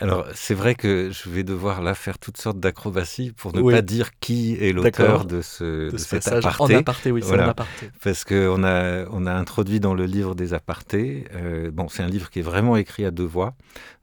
Alors, 0.00 0.26
c'est 0.34 0.54
vrai 0.54 0.74
que 0.74 1.10
je 1.12 1.28
vais 1.28 1.42
devoir 1.42 1.82
là 1.82 1.94
faire 1.94 2.18
toutes 2.18 2.38
sortes 2.38 2.58
d'acrobaties 2.58 3.32
pour 3.32 3.54
ne 3.54 3.60
oui. 3.60 3.74
pas 3.74 3.82
dire 3.82 4.18
qui 4.18 4.54
est 4.54 4.72
l'auteur 4.72 5.26
de, 5.26 5.42
ce, 5.42 5.89
de, 5.90 5.96
de 5.96 6.02
cet 6.02 6.28
aparté. 6.28 6.76
En 6.76 6.78
aparté, 6.80 7.10
oui, 7.12 7.20
voilà. 7.24 7.46
en 7.46 7.50
aparté. 7.50 7.90
Parce 8.02 8.24
qu'on 8.24 8.64
a, 8.64 9.06
on 9.10 9.26
a 9.26 9.32
introduit 9.32 9.80
dans 9.80 9.94
le 9.94 10.04
livre 10.06 10.34
des 10.34 10.54
apartés. 10.54 11.24
Euh, 11.34 11.70
bon, 11.70 11.88
c'est 11.88 12.02
un 12.02 12.08
livre 12.08 12.30
qui 12.30 12.38
est 12.40 12.42
vraiment 12.42 12.76
écrit 12.76 13.04
à 13.04 13.10
deux 13.10 13.24
voix. 13.24 13.54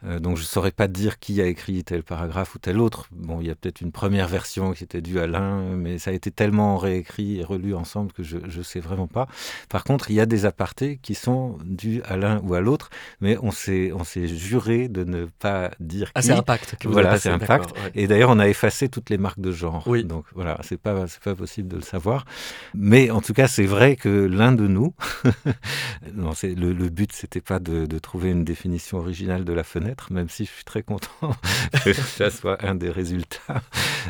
Euh, 0.05 0.19
donc, 0.19 0.37
je 0.37 0.43
ne 0.43 0.47
saurais 0.47 0.71
pas 0.71 0.87
dire 0.87 1.17
qui 1.19 1.41
a 1.41 1.45
écrit 1.47 1.83
tel 1.83 2.03
paragraphe 2.03 2.53
ou 2.55 2.59
tel 2.59 2.79
autre. 2.79 3.07
Bon, 3.11 3.41
il 3.41 3.47
y 3.47 3.49
a 3.49 3.55
peut-être 3.55 3.81
une 3.81 3.91
première 3.91 4.27
version 4.27 4.73
qui 4.73 4.83
était 4.83 5.01
due 5.01 5.19
à 5.19 5.25
l'un, 5.27 5.61
mais 5.75 5.97
ça 5.97 6.11
a 6.11 6.13
été 6.13 6.29
tellement 6.29 6.77
réécrit 6.77 7.39
et 7.39 7.43
relu 7.43 7.73
ensemble 7.73 8.11
que 8.11 8.21
je 8.23 8.37
ne 8.37 8.63
sais 8.63 8.79
vraiment 8.79 9.07
pas. 9.07 9.27
Par 9.69 9.83
contre, 9.83 10.11
il 10.11 10.15
y 10.15 10.19
a 10.21 10.25
des 10.27 10.45
apartés 10.45 10.99
qui 11.01 11.15
sont 11.15 11.57
dus 11.65 12.01
à 12.05 12.15
l'un 12.15 12.39
ou 12.43 12.53
à 12.53 12.61
l'autre, 12.61 12.89
mais 13.21 13.37
on 13.41 13.51
s'est 13.51 14.27
juré 14.27 14.87
de 14.87 15.03
ne 15.03 15.25
pas 15.39 15.71
dire 15.79 16.11
Ah, 16.13 16.21
qui. 16.21 16.27
c'est 16.27 16.33
un 16.33 16.43
pacte 16.43 16.75
que 16.79 16.87
vous 16.87 16.93
Voilà, 16.93 17.17
c'est 17.17 17.29
un 17.29 17.39
pacte. 17.39 17.71
ouais. 17.71 17.91
Et 17.95 18.07
d'ailleurs, 18.07 18.29
on 18.29 18.39
a 18.39 18.47
effacé 18.47 18.89
toutes 18.89 19.09
les 19.09 19.17
marques 19.17 19.39
de 19.39 19.51
genre. 19.51 19.83
Oui. 19.87 20.03
Donc 20.03 20.25
voilà, 20.35 20.57
c'est 20.61 20.77
pas, 20.79 21.05
pas 21.23 21.35
possible 21.35 21.67
de 21.69 21.76
le 21.77 21.83
savoir. 21.83 22.25
Mais 22.73 23.09
en 23.11 23.21
tout 23.21 23.33
cas, 23.33 23.47
c'est 23.47 23.65
vrai 23.65 23.95
que 23.95 24.09
l'un 24.09 24.51
de 24.51 24.67
nous, 24.67 24.93
non, 26.13 26.31
le, 26.43 26.73
le 26.73 26.89
but, 26.89 27.11
c'était 27.13 27.41
pas 27.41 27.59
de, 27.59 27.85
de 27.85 27.99
trouver 27.99 28.31
une 28.31 28.43
définition 28.43 28.97
originale 28.97 29.45
de 29.45 29.53
la 29.53 29.63
fenêtre, 29.63 30.11
même 30.11 30.29
si 30.29 30.45
je 30.45 30.51
suis 30.51 30.63
très 30.63 30.83
content 30.83 31.09
que 31.85 31.93
ça 31.93 32.29
soit 32.29 32.63
un 32.65 32.75
des 32.75 32.89
résultats. 32.89 33.61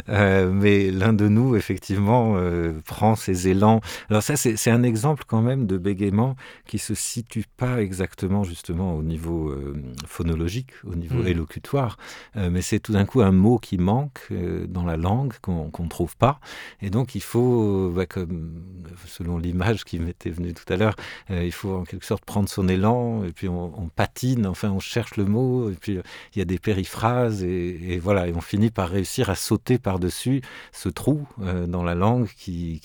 Euh, 0.10 0.50
mais 0.52 0.92
l'un 0.92 1.14
de 1.14 1.28
nous, 1.28 1.56
effectivement, 1.56 2.36
euh, 2.38 2.74
prend 2.86 3.16
ses 3.16 3.48
élans. 3.48 3.82
Alors 4.10 4.24
ça, 4.24 4.36
c'est 4.38 4.72
un 4.72 4.84
exemple 4.84 5.24
quand 5.28 5.42
même 5.42 5.68
de 5.68 5.78
bégaiement 5.78 6.36
qui 6.66 6.80
se 6.80 6.94
situe 6.94 7.46
pas 7.58 7.82
exactement 7.82 8.44
justement 8.44 8.96
au 8.96 9.04
niveau 9.04 9.50
euh, 9.50 9.76
phonologique, 10.06 10.72
au 10.86 10.96
niveau 10.96 11.18
Mm. 11.24 11.28
élocutoire, 11.28 11.98
mais 12.36 12.62
c'est 12.62 12.80
tout 12.80 12.94
d'un 12.94 13.06
coup 13.06 13.22
un 13.22 13.32
mot 13.32 13.58
qui 13.58 13.78
manque 13.78 14.32
dans 14.68 14.84
la 14.84 14.98
langue 14.98 15.34
qu'on 15.42 15.70
qu'on 15.70 15.84
ne 15.84 15.90
trouve 15.90 16.16
pas, 16.18 16.40
et 16.82 16.90
donc 16.90 17.16
il 17.16 17.22
faut, 17.22 17.47
euh, 17.48 17.92
bah, 17.94 18.06
comme 18.06 18.64
selon 19.06 19.38
l'image 19.38 19.84
qui 19.84 20.00
m'était 20.00 20.30
venue 20.30 20.54
tout 20.54 20.72
à 20.72 20.78
l'heure, 20.78 20.96
euh, 21.32 21.44
il 21.44 21.52
faut 21.52 21.74
en 21.76 21.84
quelque 21.84 22.06
sorte 22.06 22.26
prendre 22.26 22.50
son 22.50 22.68
élan, 22.68 23.24
et 23.24 23.32
puis 23.32 23.48
on, 23.48 23.90
patine, 23.96 24.46
enfin 24.46 24.70
on 24.70 24.80
cherche 24.80 25.16
le 25.18 25.26
mot, 25.26 25.70
et 25.70 25.76
puis 25.76 25.98
euh, 25.98 26.02
il 26.36 26.40
y 26.40 26.42
a 26.42 26.46
des 26.46 26.60
périphrases, 26.60 27.44
et, 27.44 28.00
voilà, 28.00 28.28
et 28.28 28.34
on 28.34 28.42
finit 28.42 28.70
par 28.70 28.90
réussir 28.90 29.30
à 29.30 29.36
sauter 29.36 29.78
par-dessus 29.78 30.42
ce 30.72 30.90
trou 30.90 31.28
euh, 31.42 31.68
dans 31.68 31.84
la 31.84 31.96
langue 31.96 32.28
qui, 32.36 32.82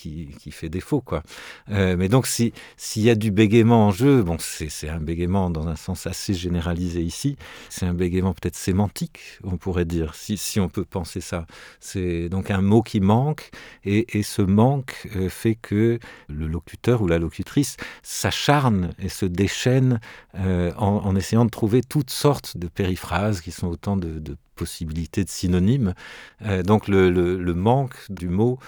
fait 0.50 0.68
défaut, 0.68 1.00
quoi. 1.00 1.22
Euh, 1.70 1.96
mais 1.96 2.08
donc, 2.08 2.26
si- 2.26 2.52
s'il 2.76 3.02
y 3.02 3.10
a 3.10 3.14
du 3.14 3.30
bégaiement 3.30 3.86
en 3.88 3.90
jeu, 3.90 4.22
bon, 4.22 4.36
c'est 4.38 4.88
un 4.88 5.00
bégaiement 5.00 5.50
dans 5.50 5.66
un 5.66 5.76
sens 5.76 6.06
assez 6.06 6.34
généralisé 6.34 7.02
ici, 7.02 7.36
c'est 7.70 7.86
un 7.86 7.94
bégaiement 7.94 8.34
peut-être 8.34 8.56
sémantique, 8.56 9.20
on 9.44 9.56
pourrait 9.56 9.84
dire, 9.84 10.14
si, 10.14 10.36
si 10.36 10.60
on 10.60 10.68
peut 10.68 10.84
penser 10.84 11.20
ça. 11.20 11.46
C'est 11.80 12.28
donc 12.28 12.50
un 12.50 12.60
mot 12.60 12.82
qui 12.82 13.00
manque, 13.00 13.50
et, 13.84 14.18
et 14.18 14.22
ce 14.22 14.42
manque 14.52 15.08
euh, 15.16 15.28
fait 15.28 15.54
que 15.54 15.98
le 16.28 16.46
locuteur 16.46 17.02
ou 17.02 17.06
la 17.06 17.18
locutrice 17.18 17.76
s'acharne 18.02 18.92
et 18.98 19.08
se 19.08 19.26
déchaîne 19.26 20.00
euh, 20.36 20.72
en, 20.76 21.16
essayant 21.16 21.44
de 21.44 21.50
trouver 21.50 21.82
toutes 21.82 22.10
sortes 22.10 22.56
de 22.56 22.68
périphrases 22.68 23.40
qui 23.40 23.50
sont 23.50 23.68
autant 23.68 23.96
de, 23.96 24.18
de 24.18 24.36
possibilités 24.54 25.24
de 25.24 25.30
synonymes. 25.30 25.94
Euh, 26.42 26.62
donc 26.62 26.86
le, 26.86 27.52
manque 27.54 27.96
du 28.10 28.28
mot 28.28 28.58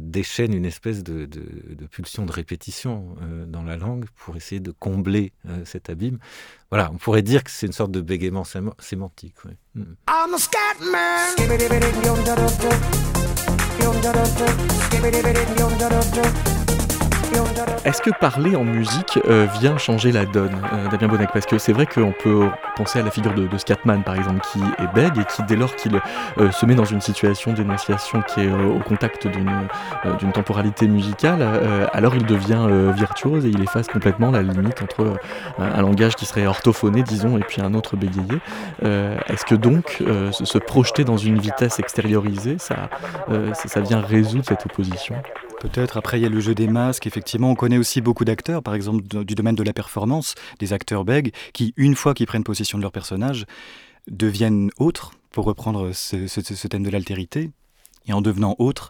déchaîne 0.00 0.52
une 0.54 0.64
espèce 0.64 1.02
de, 1.02 1.28
pulsion 1.90 2.26
de 2.26 2.32
répétition 2.32 3.16
dans 3.46 3.62
la 3.62 3.76
langue 3.76 4.06
pour 4.16 4.36
essayer 4.36 4.60
de 4.60 4.70
combler 4.70 5.32
cet 5.64 5.90
abîme. 5.90 6.18
Voilà, 6.70 6.90
on 6.92 6.96
pourrait 6.98 7.22
dire 7.22 7.42
que 7.44 7.50
c'est 7.50 7.66
une 7.66 7.72
sorte 7.72 7.90
de 7.90 8.00
bégaiement 8.00 8.42
séma- 8.42 8.74
sémantique. 8.78 9.34
Mm. 9.74 9.82
A 10.06 10.26
yum 13.84 14.02
da 14.02 14.12
da 14.14 14.24
da, 14.38 14.46
skibidi 14.84 15.20
bidi 15.24 15.60
yum 15.60 15.72
da 15.80 15.90
da 15.90 16.00
da. 16.16 16.57
Est-ce 17.88 18.02
que 18.02 18.10
parler 18.10 18.54
en 18.54 18.64
musique 18.64 19.18
euh, 19.26 19.46
vient 19.60 19.78
changer 19.78 20.12
la 20.12 20.26
donne, 20.26 20.54
euh, 20.74 20.88
Damien 20.88 21.08
Bonnec 21.08 21.30
Parce 21.32 21.46
que 21.46 21.56
c'est 21.56 21.72
vrai 21.72 21.86
qu'on 21.86 22.12
peut 22.12 22.48
penser 22.76 22.98
à 22.98 23.02
la 23.02 23.10
figure 23.10 23.32
de, 23.32 23.48
Scatman, 23.56 24.02
par 24.02 24.14
exemple, 24.14 24.40
qui 24.52 24.58
est 24.58 24.94
bègue 24.94 25.18
et 25.18 25.24
qui, 25.24 25.42
dès 25.44 25.56
lors 25.56 25.74
qu'il 25.74 25.98
euh, 26.38 26.50
se 26.50 26.66
met 26.66 26.74
dans 26.74 26.84
une 26.84 27.00
situation 27.00 27.54
d'énonciation 27.54 28.20
qui 28.22 28.42
est 28.42 28.50
au 28.52 28.80
contact 28.80 29.26
d'une 29.26 30.32
temporalité 30.32 30.86
musicale, 30.86 31.42
alors 31.92 32.14
il 32.14 32.26
devient 32.26 32.68
virtuose 32.94 33.46
et 33.46 33.48
il 33.48 33.62
efface 33.62 33.86
complètement 33.88 34.30
la 34.30 34.42
limite 34.42 34.82
entre 34.82 35.14
un, 35.58 35.80
langage 35.80 36.14
qui 36.14 36.26
serait 36.26 36.46
orthophoné, 36.46 37.02
disons, 37.02 37.38
et 37.38 37.42
puis 37.42 37.62
un 37.62 37.72
autre 37.74 37.96
bégayé. 37.96 38.38
Est-ce 38.82 39.44
que 39.44 39.54
donc 39.54 40.02
se, 40.30 40.58
projeter 40.58 41.04
dans 41.04 41.16
une 41.16 41.38
vitesse 41.38 41.78
extériorisée, 41.78 42.58
ça 42.58 43.80
vient 43.80 44.00
résoudre 44.00 44.44
cette 44.46 44.66
opposition? 44.66 45.14
Peut-être. 45.60 45.96
Après, 45.96 46.18
il 46.18 46.22
y 46.22 46.26
a 46.26 46.28
le 46.28 46.40
jeu 46.40 46.54
des 46.54 46.68
masques. 46.68 47.06
Effectivement, 47.06 47.50
on 47.50 47.54
connaît 47.56 47.78
aussi 47.78 48.00
beaucoup 48.00 48.24
d'acteurs, 48.24 48.62
par 48.62 48.74
exemple 48.74 49.02
du 49.24 49.34
domaine 49.34 49.56
de 49.56 49.62
la 49.64 49.72
performance, 49.72 50.34
des 50.60 50.72
acteurs 50.72 51.04
bègues, 51.04 51.32
qui, 51.52 51.74
une 51.76 51.96
fois 51.96 52.14
qu'ils 52.14 52.26
prennent 52.26 52.44
possession 52.44 52.78
de 52.78 52.82
leur 52.82 52.92
personnage, 52.92 53.44
deviennent 54.08 54.70
autres, 54.78 55.12
pour 55.32 55.44
reprendre 55.44 55.92
ce, 55.92 56.26
ce- 56.26 56.40
ce 56.42 56.68
thème 56.68 56.82
de 56.84 56.90
l'altérité. 56.90 57.50
Et 58.06 58.12
en 58.14 58.22
devenant 58.22 58.56
autre, 58.58 58.88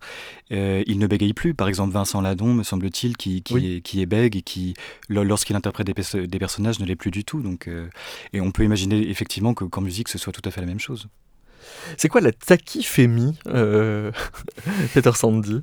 euh, 0.52 0.84
ils 0.86 0.98
ne 0.98 1.06
bégayent 1.08 1.32
plus. 1.34 1.52
Par 1.52 1.66
exemple, 1.66 1.92
Vincent 1.92 2.20
Ladon, 2.20 2.54
me 2.54 2.62
semble-t-il, 2.62 3.16
qui, 3.16 3.42
qui, 3.42 3.54
Oui. 3.54 3.72
est, 3.76 3.80
qui 3.80 4.00
est 4.00 4.06
bègue 4.06 4.36
et 4.36 4.42
qui, 4.42 4.74
lo- 5.08 5.24
lorsqu'il 5.24 5.56
interprète 5.56 5.88
des, 5.88 5.94
perso- 5.94 6.24
des 6.26 6.38
personnages, 6.38 6.78
ne 6.78 6.84
l'est 6.86 6.94
plus 6.94 7.10
du 7.10 7.24
tout. 7.24 7.40
Donc, 7.40 7.66
euh, 7.66 7.88
et 8.32 8.40
on 8.40 8.52
peut 8.52 8.62
imaginer 8.62 9.08
effectivement 9.10 9.54
que- 9.54 9.64
qu'en 9.64 9.80
musique, 9.80 10.08
ce 10.08 10.18
soit 10.18 10.32
tout 10.32 10.42
à 10.44 10.52
fait 10.52 10.60
la 10.60 10.68
même 10.68 10.78
chose. 10.78 11.08
C'est 11.96 12.08
quoi 12.08 12.20
la 12.20 12.30
tachyphémie, 12.30 13.36
euh... 13.48 14.12
Peter 14.94 15.10
Sandy? 15.14 15.62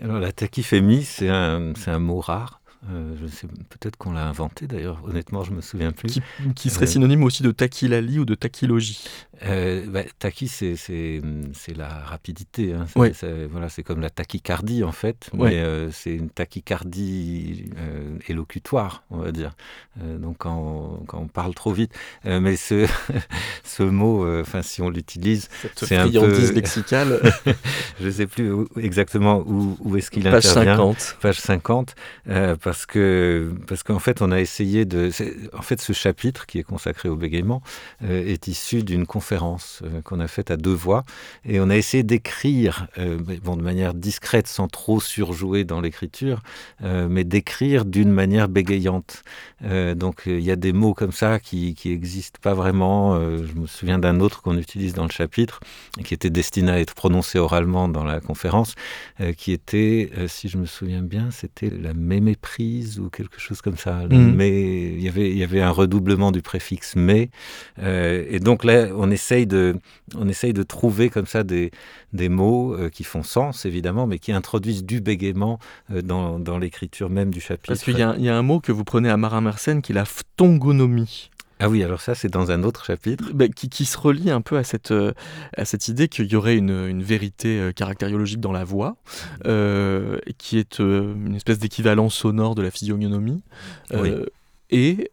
Alors 0.00 0.20
la 0.20 0.32
tachyphémie, 0.32 1.04
c'est 1.04 1.28
un, 1.28 1.74
c'est 1.76 1.90
un 1.90 1.98
mot 1.98 2.20
rare. 2.20 2.61
Euh, 2.90 3.14
je 3.22 3.26
sais 3.28 3.46
peut-être 3.46 3.96
qu'on 3.96 4.12
l'a 4.12 4.26
inventé 4.26 4.66
d'ailleurs. 4.66 5.00
Honnêtement, 5.04 5.44
je 5.44 5.52
me 5.52 5.60
souviens 5.60 5.92
plus. 5.92 6.08
Qui, 6.14 6.22
qui 6.56 6.68
serait 6.70 6.84
Euh, 6.86 6.88
synonyme 6.88 7.22
aussi 7.22 7.44
de 7.44 7.52
tachylali 7.52 8.18
ou 8.18 8.24
de 8.24 8.34
tachylogie. 8.34 9.04
Euh, 9.44 9.84
bah, 9.86 10.00
c'est 10.46 10.76
c'est 10.76 11.20
c'est 11.52 11.76
la 11.76 11.88
rapidité. 11.88 12.74
hein. 12.74 12.86
C'est- 12.92 12.98
Ouais. 12.98 13.12
c'est- 13.14 13.46
voilà, 13.46 13.68
c'est 13.68 13.82
comme 13.84 14.00
la 14.00 14.10
tachycardie 14.10 14.82
en 14.84 14.90
fait, 14.92 15.30
Ouais. 15.32 15.50
mais 15.50 15.56
euh, 15.58 15.90
c'est 15.92 16.14
une 16.14 16.28
tachycardie 16.30 17.70
élocutoire, 18.28 19.04
on 19.10 19.18
va 19.18 19.32
dire. 19.32 19.52
Donc 20.00 20.38
quand 20.38 20.56
on, 21.00 21.04
quand 21.04 21.18
on 21.18 21.28
parle 21.28 21.54
trop 21.54 21.72
vite. 21.72 21.92
Mais 22.24 22.56
ce 22.56 22.86
ce 23.64 23.82
mot, 23.82 24.26
enfin 24.40 24.62
si 24.62 24.82
on 24.82 24.90
l'utilise, 24.90 25.48
Cette 25.62 25.84
c'est 25.84 25.96
un 25.96 26.08
peu- 26.08 26.52
lexicale, 26.52 27.20
je 28.00 28.06
ne 28.06 28.10
sais 28.10 28.26
plus 28.26 28.50
où- 28.52 28.68
exactement 28.76 29.38
où, 29.46 29.76
où 29.80 29.96
est-ce 29.96 30.10
qu'il 30.10 30.24
page 30.24 30.46
intervient. 30.46 30.76
50. 30.76 31.16
page 31.20 31.40
50, 31.40 31.94
euh, 32.28 32.56
parce 32.72 32.86
que 32.86 33.52
parce 33.66 33.82
qu'en 33.82 33.98
fait 33.98 34.22
on 34.22 34.32
a 34.32 34.40
essayé 34.40 34.86
de, 34.86 35.10
en 35.52 35.60
fait 35.60 35.78
ce 35.78 35.92
chapitre 35.92 36.46
qui 36.46 36.58
est 36.58 36.62
consacré 36.62 37.10
au 37.10 37.16
bégaiement 37.16 37.60
euh, 38.02 38.24
est 38.24 38.48
issu 38.48 38.82
d'une 38.82 39.04
conférence 39.04 39.82
euh, 39.84 40.00
qu'on 40.00 40.20
a 40.20 40.26
faite 40.26 40.50
à 40.50 40.56
deux 40.56 40.72
voix 40.72 41.04
et 41.44 41.60
on 41.60 41.68
a 41.68 41.76
essayé 41.76 42.02
d'écrire, 42.02 42.86
euh, 42.96 43.18
bon 43.44 43.56
de 43.56 43.62
manière 43.62 43.92
discrète 43.92 44.46
sans 44.46 44.68
trop 44.68 45.00
surjouer 45.00 45.64
dans 45.64 45.82
l'écriture, 45.82 46.40
mais 46.80 47.24
d'écrire 47.24 47.84
d'une 47.84 48.10
manière 48.10 48.48
bégayante. 48.48 49.22
Donc 49.60 50.22
il 50.26 50.40
y 50.40 50.50
a 50.50 50.56
des 50.56 50.72
mots 50.72 50.94
comme 50.94 51.12
ça 51.12 51.38
qui 51.40 51.74
qui 51.74 51.90
existent 51.90 52.38
pas 52.40 52.54
vraiment. 52.54 53.20
Je 53.20 53.52
me 53.54 53.66
souviens 53.66 53.98
d'un 53.98 54.20
autre 54.20 54.40
qu'on 54.42 54.56
utilise 54.56 54.94
dans 54.94 55.04
le 55.04 55.10
chapitre 55.10 55.60
qui 56.04 56.14
était 56.14 56.30
destiné 56.30 56.70
à 56.70 56.80
être 56.80 56.94
prononcé 56.94 57.38
oralement 57.38 57.88
dans 57.88 58.04
la 58.04 58.20
conférence 58.20 58.74
qui 59.36 59.52
était, 59.52 60.10
si 60.28 60.48
je 60.48 60.58
me 60.58 60.66
souviens 60.66 61.02
bien, 61.02 61.30
c'était 61.30 61.70
la 61.70 61.94
méméprise 61.94 62.61
ou 63.00 63.10
quelque 63.10 63.38
chose 63.40 63.60
comme 63.60 63.76
ça. 63.76 64.04
Mhm. 64.10 64.34
mais, 64.34 64.92
il 64.94 65.02
y 65.02 65.08
avait, 65.08 65.30
il 65.30 65.38
y 65.38 65.42
avait 65.44 65.60
un 65.62 65.70
redoublement 65.70 66.30
du 66.32 66.42
préfixe 66.42 66.94
mais. 66.96 67.30
Euh, 67.80 68.24
et 68.28 68.38
donc 68.40 68.64
là, 68.64 68.88
on 68.96 69.10
essaye 69.10 69.46
de, 69.46 69.76
on 70.16 70.28
essaye 70.28 70.52
de 70.52 70.62
trouver 70.62 71.08
comme 71.10 71.26
ça 71.26 71.42
des, 71.42 71.70
des 72.12 72.28
mots 72.28 72.74
euh, 72.74 72.88
qui 72.88 73.04
font 73.04 73.22
sens, 73.22 73.64
évidemment, 73.64 74.06
mais 74.06 74.18
qui 74.18 74.32
introduisent 74.32 74.84
du 74.84 75.00
bégaiement 75.00 75.58
euh, 75.90 76.02
dans, 76.02 76.38
dans 76.38 76.58
l'écriture 76.58 77.10
même 77.10 77.30
du 77.32 77.40
chapitre. 77.40 77.68
Parce 77.68 77.82
qu'il 77.82 77.98
y, 77.98 78.02
a 78.02 78.10
un- 78.10 78.16
il 78.16 78.24
y 78.24 78.28
a 78.28 78.36
un 78.36 78.42
mot 78.42 78.60
que 78.60 78.72
vous 78.72 78.84
prenez 78.84 79.08
à 79.10 79.16
Marin-Mersenne 79.16 79.82
qui 79.82 79.92
est 79.92 79.94
la 79.94 80.04
phtongonomie. 80.04 81.30
Ah 81.64 81.68
oui, 81.68 81.84
alors 81.84 82.00
ça, 82.00 82.16
c'est 82.16 82.28
dans 82.28 82.50
un 82.50 82.64
autre 82.64 82.84
chapitre. 82.84 83.30
Bah, 83.32 83.46
qui, 83.46 83.68
qui 83.68 83.84
se 83.84 83.96
relie 83.96 84.30
un 84.30 84.40
peu 84.40 84.58
à 84.58 84.64
cette, 84.64 84.90
euh, 84.90 85.12
à 85.56 85.64
cette 85.64 85.86
idée 85.86 86.08
qu'il 86.08 86.26
y 86.26 86.34
aurait 86.34 86.56
une, 86.56 86.88
une 86.88 87.04
vérité 87.04 87.60
euh, 87.60 87.70
caractériologique 87.70 88.40
dans 88.40 88.50
la 88.50 88.64
voix, 88.64 88.96
euh, 89.46 90.18
qui 90.38 90.58
est 90.58 90.80
une 90.80 91.36
espèce 91.36 91.60
d'équivalent 91.60 92.10
sonore 92.10 92.56
de 92.56 92.62
la 92.62 92.72
physiognomie, 92.72 93.44
euh, 93.92 94.26
et 94.70 95.12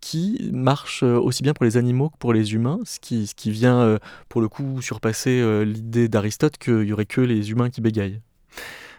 qui 0.00 0.48
marche 0.52 1.02
aussi 1.02 1.42
bien 1.42 1.54
pour 1.54 1.64
les 1.64 1.76
animaux 1.76 2.10
que 2.10 2.18
pour 2.18 2.32
les 2.32 2.54
humains, 2.54 2.78
ce 2.84 3.00
qui, 3.00 3.26
ce 3.26 3.34
qui 3.34 3.50
vient 3.50 3.98
pour 4.28 4.40
le 4.40 4.48
coup 4.48 4.80
surpasser 4.80 5.64
l'idée 5.64 6.08
d'Aristote 6.08 6.56
qu'il 6.56 6.84
y 6.84 6.92
aurait 6.92 7.04
que 7.04 7.20
les 7.20 7.50
humains 7.50 7.68
qui 7.68 7.80
bégayent. 7.80 8.20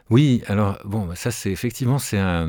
Oui, 0.10 0.42
alors 0.48 0.80
bon, 0.86 1.06
bah, 1.06 1.16
ça 1.16 1.30
c'est 1.30 1.52
effectivement 1.52 2.00
c'est 2.00 2.18
un 2.18 2.48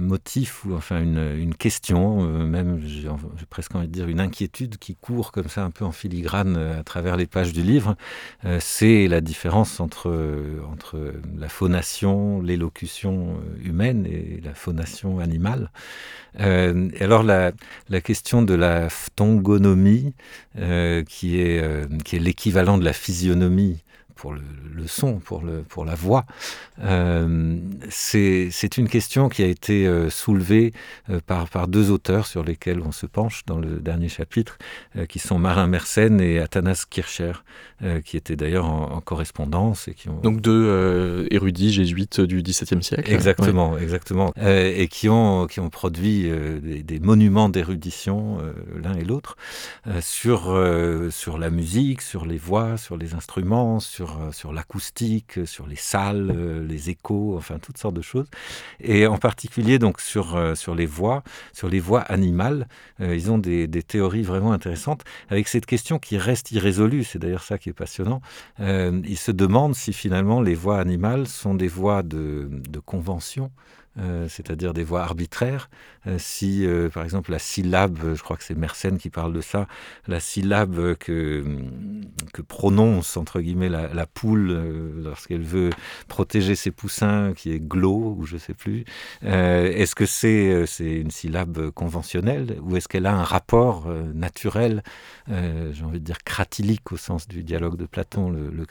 motif 0.00 0.64
ou 0.64 0.74
enfin 0.74 1.00
une, 1.00 1.54
question, 1.54 2.24
euh, 2.24 2.44
même 2.44 2.80
j'ai 2.84 3.06
presque 3.48 3.76
envie 3.76 3.86
de 3.86 3.92
dire 3.92 4.08
une 4.08 4.18
inquiétude 4.18 4.76
qui 4.76 4.96
court 4.96 5.30
comme 5.30 5.46
ça 5.46 5.62
un 5.62 5.70
peu 5.70 5.84
en 5.84 5.92
filigrane 5.92 6.56
euh, 6.56 6.80
à 6.80 6.82
travers 6.82 7.16
les 7.16 7.26
pages 7.26 7.52
du 7.52 7.62
livre. 7.62 7.94
Euh, 8.44 8.58
c'est 8.60 9.06
la 9.06 9.20
différence 9.20 9.78
entre 9.78 10.10
la 11.38 11.48
phonation, 11.48 12.42
l'élocution 12.42 13.36
humaine 13.62 14.04
et 14.06 14.40
la 14.42 14.54
phonation 14.54 15.20
animale. 15.20 15.70
Et 16.40 17.02
alors 17.02 17.22
la 17.22 17.52
question 18.02 18.42
de 18.42 18.54
la 18.54 18.88
phtongonomie, 18.88 20.14
qui 21.06 21.40
est 21.40 22.18
l'équivalent 22.18 22.78
de 22.78 22.84
la 22.84 22.92
physionomie 22.92 23.82
pour 24.14 24.32
le, 24.32 24.40
le, 24.74 24.86
son, 24.86 25.18
pour, 25.18 25.42
le, 25.42 25.62
pour 25.62 25.84
la 25.84 25.94
voix. 25.94 26.24
Euh, 26.82 27.58
c'est 27.90 28.78
une 28.78 28.88
question 28.88 29.28
qui 29.28 29.42
a 29.42 29.46
été 29.46 29.86
euh, 29.86 30.10
soulevée 30.10 30.72
euh, 31.10 31.20
par, 31.24 31.48
par 31.48 31.68
deux 31.68 31.90
auteurs 31.90 32.26
sur 32.26 32.42
lesquels 32.42 32.80
on 32.80 32.92
se 32.92 33.06
penche 33.06 33.44
dans 33.46 33.58
le 33.58 33.80
dernier 33.80 34.08
chapitre, 34.08 34.58
euh, 34.96 35.06
qui 35.06 35.18
sont 35.18 35.38
Marin 35.38 35.66
Mersenne 35.66 36.20
et 36.20 36.38
Athanas 36.38 36.84
Kircher, 36.88 37.32
qui 38.04 38.16
étaient 38.16 38.36
d'ailleurs 38.36 38.66
en, 38.66 38.92
en, 38.92 39.00
correspondance. 39.00 39.88
Et 39.88 39.94
qui 39.94 40.08
ont... 40.08 40.20
Donc 40.20 40.40
deux 40.40 41.26
érudits 41.32 41.72
jésuites 41.72 42.20
du 42.20 42.40
XVIIe 42.40 42.80
siècle. 42.80 43.12
Exactement, 43.12 43.72
ouais. 43.72 43.82
exactement. 43.82 44.32
et 44.36 44.86
qui 44.86 45.08
ont, 45.08 45.48
qui 45.48 45.58
ont 45.58 45.68
produit 45.68 46.30
des, 46.62 46.84
des, 46.84 47.00
monuments 47.00 47.48
d'érudition, 47.48 48.38
l'un 48.80 48.94
et 48.94 49.02
l'autre, 49.02 49.36
sur, 50.00 50.56
sur 51.10 51.38
la 51.38 51.50
musique, 51.50 52.02
sur 52.02 52.24
les 52.24 52.38
voix, 52.38 52.76
sur 52.76 52.96
les 52.96 53.14
instruments, 53.14 53.80
sur, 53.80 54.01
sur 54.32 54.52
l'acoustique, 54.52 55.46
sur 55.46 55.66
les 55.66 55.76
salles, 55.76 56.66
les 56.66 56.90
échos, 56.90 57.36
enfin 57.36 57.58
toutes 57.58 57.78
sortes 57.78 57.94
de 57.94 58.02
choses. 58.02 58.26
Et 58.80 59.06
en 59.06 59.18
particulier 59.18 59.78
donc 59.78 60.00
sur, 60.00 60.56
sur 60.56 60.74
les 60.74 60.86
voix, 60.86 61.22
sur 61.52 61.68
les 61.68 61.80
voix 61.80 62.00
animales, 62.00 62.66
euh, 63.00 63.14
ils 63.14 63.30
ont 63.30 63.38
des, 63.38 63.66
des, 63.66 63.82
théories 63.82 64.22
vraiment 64.22 64.52
intéressantes 64.52 65.02
avec 65.28 65.48
cette 65.48 65.66
question 65.66 65.98
qui 65.98 66.18
reste 66.18 66.52
irrésolue. 66.52 67.04
C'est 67.04 67.18
d'ailleurs 67.18 67.42
ça 67.42 67.58
qui 67.58 67.68
est 67.68 67.74
passionnant. 67.74 68.20
Euh, 68.60 69.00
ils 69.04 69.18
se 69.18 69.32
demandent 69.32 69.74
si 69.74 69.92
finalement 69.92 70.40
les 70.40 70.54
voix 70.54 70.78
animales 70.78 71.26
sont 71.26 71.54
des 71.54 71.68
voix 71.68 72.02
de, 72.02 72.48
de 72.50 72.78
convention 72.78 73.50
euh, 73.98 74.26
c'est-à-dire 74.28 74.72
des 74.72 74.84
voix 74.84 75.02
arbitraires. 75.02 75.68
Euh, 76.06 76.16
si, 76.18 76.66
euh, 76.66 76.88
par 76.88 77.04
exemple, 77.04 77.30
la 77.30 77.38
syllabe, 77.38 78.14
je 78.14 78.22
crois 78.22 78.36
que 78.36 78.44
c'est 78.44 78.56
Mersenne 78.56 78.98
qui 78.98 79.10
parle 79.10 79.32
de 79.32 79.40
ça, 79.40 79.66
la 80.08 80.18
syllabe 80.18 80.94
que, 80.94 81.44
que 82.32 82.42
prononce, 82.42 83.16
entre 83.16 83.40
guillemets, 83.40 83.68
la, 83.68 84.06
poule 84.06 85.02
lorsqu'elle 85.02 85.42
veut 85.42 85.70
protéger 86.08 86.54
ses 86.54 86.70
poussins, 86.70 87.32
qui 87.34 87.52
est 87.52 87.60
glo, 87.60 88.16
ou 88.18 88.26
je 88.26 88.36
sais 88.36 88.54
plus, 88.54 88.84
est-ce 89.22 89.94
que 89.94 90.06
c'est 90.06 90.66
une 90.78 91.10
syllabe 91.10 91.70
conventionnelle 91.70 92.58
ou 92.62 92.76
est-ce 92.76 92.88
qu'elle 92.88 93.06
a 93.06 93.14
un 93.14 93.22
rapport 93.22 93.88
naturel, 94.14 94.82
j'ai 95.28 95.84
envie 95.84 96.00
de 96.00 96.04
dire 96.04 96.18
cratilique 96.24 96.92
au 96.92 96.96
sens 96.96 97.28
du 97.28 97.42
dialogue 97.44 97.76
de 97.76 97.86
Platon, 97.86 98.30
le, 98.30 98.50
le 98.50 98.66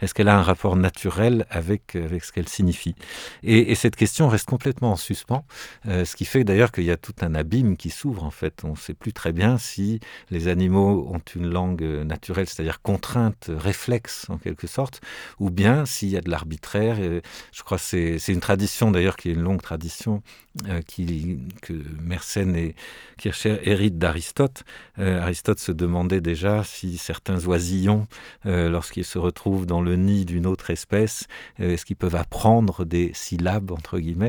est-ce 0.00 0.14
qu'elle 0.14 0.28
a 0.28 0.36
un 0.36 0.42
rapport 0.42 0.76
naturel 0.76 1.46
avec, 1.50 1.96
avec 1.96 2.24
ce 2.24 2.32
qu'elle 2.32 2.48
signifie? 2.48 2.94
Et 3.42 3.74
cette 3.74 3.96
question 3.96 4.31
reste 4.32 4.48
complètement 4.48 4.92
en 4.92 4.96
suspens, 4.96 5.44
euh, 5.86 6.04
ce 6.04 6.16
qui 6.16 6.24
fait 6.24 6.44
d'ailleurs 6.44 6.72
qu'il 6.72 6.84
y 6.84 6.90
a 6.90 6.96
tout 6.96 7.14
un 7.20 7.34
abîme 7.34 7.76
qui 7.76 7.90
s'ouvre 7.90 8.24
en 8.24 8.30
fait. 8.30 8.62
On 8.64 8.70
ne 8.70 8.76
sait 8.76 8.94
plus 8.94 9.12
très 9.12 9.32
bien 9.32 9.58
si 9.58 10.00
les 10.30 10.48
animaux 10.48 11.08
ont 11.12 11.22
une 11.34 11.50
langue 11.50 11.82
naturelle, 11.82 12.48
c'est-à-dire 12.48 12.82
contrainte, 12.82 13.50
réflexe 13.54 14.26
en 14.28 14.38
quelque 14.38 14.66
sorte, 14.66 15.00
ou 15.38 15.50
bien 15.50 15.86
s'il 15.86 16.08
y 16.08 16.16
a 16.16 16.20
de 16.20 16.30
l'arbitraire. 16.30 16.96
Je 16.96 17.62
crois 17.62 17.78
que 17.78 18.18
c'est 18.18 18.32
une 18.32 18.40
tradition 18.40 18.90
d'ailleurs 18.90 19.16
qui 19.16 19.30
est 19.30 19.32
une 19.32 19.42
longue 19.42 19.62
tradition 19.62 20.22
euh, 20.68 20.82
qui, 20.82 21.38
que 21.62 21.72
Mersenne 22.02 22.54
et 22.56 22.74
Kircher 23.16 23.58
héritent 23.62 23.98
d'Aristote. 23.98 24.64
Euh, 24.98 25.22
Aristote 25.22 25.58
se 25.58 25.72
demandait 25.72 26.20
déjà 26.20 26.62
si 26.62 26.98
certains 26.98 27.46
oisillons, 27.46 28.06
euh, 28.44 28.68
lorsqu'ils 28.68 29.06
se 29.06 29.18
retrouvent 29.18 29.64
dans 29.64 29.80
le 29.80 29.96
nid 29.96 30.26
d'une 30.26 30.46
autre 30.46 30.68
espèce, 30.70 31.26
euh, 31.60 31.70
est-ce 31.70 31.86
qu'ils 31.86 31.96
peuvent 31.96 32.16
apprendre 32.16 32.84
des 32.84 33.12
syllabes 33.14 33.70
entre 33.70 33.98
guillemets 33.98 34.21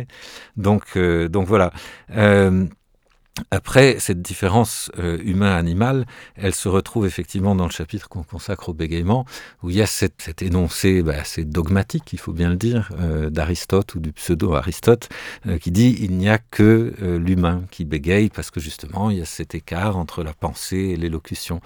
donc, 0.58 0.84
euh, 0.95 1.27
donc 1.29 1.47
voilà. 1.47 1.71
Euh, 2.15 2.65
après, 3.49 3.95
cette 3.97 4.21
différence 4.21 4.91
euh, 4.99 5.17
humain-animal, 5.23 6.06
elle 6.36 6.53
se 6.53 6.69
retrouve 6.69 7.08
effectivement 7.08 7.56
dans 7.56 7.65
le 7.65 7.71
chapitre 7.71 8.08
qu'on 8.08 8.21
consacre 8.21 8.69
au 8.69 8.73
bégaiement, 8.73 9.25
où 9.63 9.71
il 9.71 9.75
y 9.75 9.82
a 9.82 9.88
cet 9.88 10.43
énoncé 10.43 11.01
bah, 11.01 11.15
assez 11.19 11.43
dogmatique, 11.43 12.13
il 12.13 12.19
faut 12.19 12.32
bien 12.32 12.51
le 12.51 12.58
dire, 12.58 12.91
d'Aristote 13.32 13.95
ou 13.95 13.99
du 13.99 14.12
pseudo-Aristote, 14.12 15.10
qui 15.60 15.71
dit 15.71 15.97
il 15.99 16.15
n'y 16.15 16.29
a 16.29 16.38
que 16.38 16.93
l'humain 16.99 17.63
qui 17.71 17.86
bégaye, 17.86 18.29
parce 18.29 18.51
que 18.51 18.60
justement, 18.60 19.10
il 19.10 19.17
y 19.17 19.21
a 19.21 19.25
cet 19.25 19.56
écart 19.56 19.97
entre 19.97 20.23
la 20.23 20.36
pensée 20.36 20.77
et 20.77 20.95
l'élocution. 20.95 21.60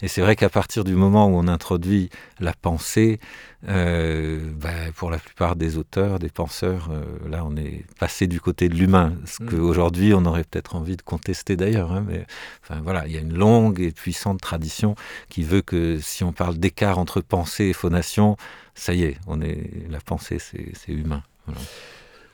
Et 0.00 0.08
c'est 0.08 0.22
vrai 0.22 0.34
qu'à 0.34 0.50
partir 0.50 0.82
du 0.82 0.96
moment 0.96 1.28
où 1.28 1.36
on 1.36 1.46
introduit 1.46 2.10
la 2.40 2.52
pensée, 2.52 3.20
bah, 3.62 4.90
pour 4.96 5.10
la 5.10 5.18
plupart 5.18 5.56
des 5.56 5.76
auteurs, 5.76 6.18
des 6.18 6.28
penseurs, 6.28 6.88
euh, 6.90 7.04
là 7.28 7.44
on 7.44 7.56
est 7.56 7.84
passé 7.98 8.26
du 8.26 8.40
côté 8.40 8.68
de 8.68 8.74
l'humain, 8.74 9.14
ce 9.24 9.42
mmh. 9.42 9.46
qu'aujourd'hui 9.46 10.14
on 10.14 10.24
aurait 10.24 10.44
peut-être 10.44 10.74
envie 10.74 10.96
de 10.96 11.02
contester 11.02 11.56
d'ailleurs. 11.56 11.92
Hein, 11.92 12.04
mais 12.06 12.26
enfin, 12.62 12.80
voilà, 12.82 13.06
il 13.06 13.12
y 13.12 13.18
a 13.18 13.20
une 13.20 13.34
longue 13.34 13.80
et 13.80 13.92
puissante 13.92 14.40
tradition 14.40 14.96
qui 15.28 15.42
veut 15.42 15.62
que 15.62 15.98
si 16.00 16.24
on 16.24 16.32
parle 16.32 16.58
d'écart 16.58 16.98
entre 16.98 17.20
pensée 17.20 17.66
et 17.66 17.72
phonation, 17.72 18.36
ça 18.74 18.94
y 18.94 19.04
est, 19.04 19.18
on 19.26 19.40
est, 19.40 19.70
la 19.88 20.00
pensée 20.00 20.38
c'est 20.38 20.92
humain. 20.92 21.22
Voilà. 21.46 21.60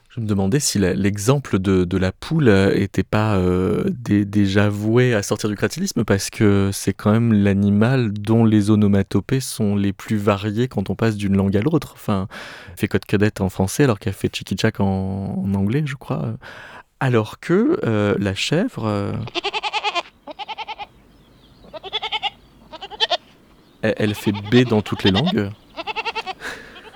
Je 0.09 0.21
me 0.21 0.27
demandais 0.27 0.59
si 0.59 0.79
l'exemple 0.79 1.59
de, 1.59 1.99
la 1.99 2.13
poule 2.13 2.49
était 2.75 3.03
pas 3.03 3.37
euh, 3.37 3.85
dé, 3.91 4.25
déjà 4.25 4.71
voué 4.71 5.13
à 5.13 5.23
sortir 5.23 5.51
du 5.51 5.55
cratilisme 5.55 6.03
parce 6.05 6.31
que 6.31 6.71
c'est 6.73 6.95
quand 6.95 7.13
même 7.13 7.35
l'animal 7.35 8.13
dont 8.13 8.47
les 8.47 8.71
onomatopées 8.71 9.41
sont 9.41 9.77
les 9.77 9.93
plus 9.93 10.17
variées 10.17 10.67
quand 10.67 10.89
on 10.89 10.95
passe 10.95 11.17
d'une 11.17 11.37
langue 11.37 11.55
à 11.59 11.61
l'autre. 11.61 11.93
Enfin, 11.95 12.27
fait 12.75 12.89
code 12.89 13.05
cadette 13.05 13.43
en 13.43 13.51
français 13.51 13.85
alors 13.85 13.99
qu'elle 13.99 14.15
fait 14.15 14.35
chicky 14.35 14.57
en, 14.79 15.45
en 15.45 15.55
anglais, 15.55 15.83
je 15.85 15.95
crois. 15.95 16.37
Alors 17.01 17.39
que 17.39 17.79
euh, 17.85 18.15
la 18.19 18.35
chèvre. 18.35 18.87
Euh, 18.87 19.13
elle 23.83 24.15
fait 24.15 24.33
B 24.33 24.67
dans 24.67 24.81
toutes 24.81 25.05
les 25.05 25.11
langues. 25.11 25.51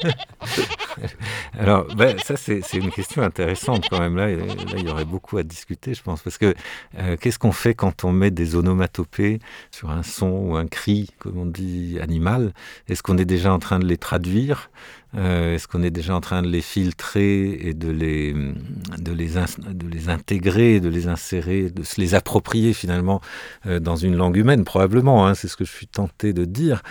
Alors, 1.59 1.87
ben, 1.95 2.17
ça, 2.19 2.37
c'est 2.37 2.63
une 2.75 2.91
question 2.91 3.23
intéressante 3.23 3.87
quand 3.89 4.01
même. 4.01 4.17
Là, 4.17 4.29
là, 4.29 4.45
il 4.77 4.85
y 4.85 4.89
aurait 4.89 5.05
beaucoup 5.05 5.39
à 5.39 5.43
discuter, 5.43 5.95
je 5.95 6.03
pense. 6.03 6.23
Parce 6.23 6.39
que 6.39 6.55
euh, 6.99 7.17
qu'est-ce 7.17 7.39
qu'on 7.39 7.53
fait 7.53 7.75
quand 7.75 8.05
on 8.05 8.13
met 8.13 8.31
des 8.31 8.57
onomatopées 8.57 9.41
sur 9.71 9.91
un 9.91 10.03
son 10.03 10.31
ou 10.31 10.57
un 10.57 10.67
cri, 10.67 11.11
comme 11.19 11.39
on 11.39 11.47
dit, 11.47 11.99
animal? 12.01 12.53
Est-ce 12.89 13.03
qu'on 13.03 13.19
est 13.19 13.25
déjà 13.25 13.53
en 13.53 13.59
train 13.59 13.79
de 13.79 13.87
les 13.87 13.99
traduire? 13.99 14.71
Euh, 15.15 15.55
Est-ce 15.55 15.69
qu'on 15.69 15.83
est 15.83 15.91
déjà 15.91 16.15
en 16.15 16.23
train 16.23 16.41
de 16.41 16.49
les 16.49 16.63
filtrer 16.63 17.51
et 17.53 17.75
de 17.75 17.91
les, 17.91 18.33
de 18.33 19.13
les, 19.13 20.09
intégrer, 20.09 20.81
de 20.81 20.89
les 20.89 21.07
insérer, 21.07 21.69
de 21.69 21.83
se 21.83 22.01
les 22.01 22.15
approprier 22.15 22.73
finalement 22.73 23.21
euh, 23.67 23.79
dans 23.79 23.97
une 23.97 24.17
langue 24.17 24.37
humaine? 24.37 24.65
Probablement, 24.65 25.27
hein, 25.27 25.35
c'est 25.35 25.49
ce 25.49 25.57
que 25.57 25.67
je 25.67 25.73
suis 25.73 25.87
tenté 25.87 26.33
de 26.33 26.47
dire. 26.47 26.83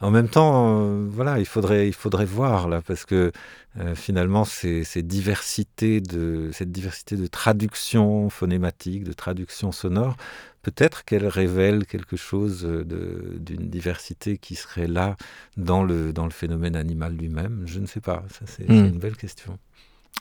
En 0.00 0.10
même 0.10 0.28
temps, 0.28 0.82
voilà, 1.08 1.38
il 1.38 1.46
faudrait, 1.46 1.88
il 1.88 1.94
faudrait 1.94 2.24
voir 2.24 2.68
là, 2.68 2.80
que 3.04 3.32
euh, 3.78 3.94
finalement, 3.94 4.44
ces, 4.44 4.84
ces 4.84 5.02
diversités 5.02 6.00
de, 6.00 6.50
cette 6.52 6.72
diversité 6.72 7.16
de 7.16 7.26
traduction 7.26 8.30
phonématique, 8.30 9.04
de 9.04 9.12
traduction 9.12 9.72
sonore, 9.72 10.16
peut-être 10.62 11.04
qu'elle 11.04 11.26
révèle 11.26 11.86
quelque 11.86 12.16
chose 12.16 12.64
d'une 12.64 13.68
diversité 13.68 14.38
qui 14.38 14.54
serait 14.54 14.88
là 14.88 15.16
dans 15.56 15.82
le, 15.82 16.12
dans 16.12 16.24
le 16.24 16.30
phénomène 16.30 16.76
animal 16.76 17.14
lui-même. 17.14 17.62
Je 17.66 17.78
ne 17.80 17.86
sais 17.86 18.00
pas, 18.00 18.24
ça 18.30 18.46
c'est 18.46 18.68
mmh. 18.68 18.86
une 18.86 18.98
belle 18.98 19.16
question 19.16 19.58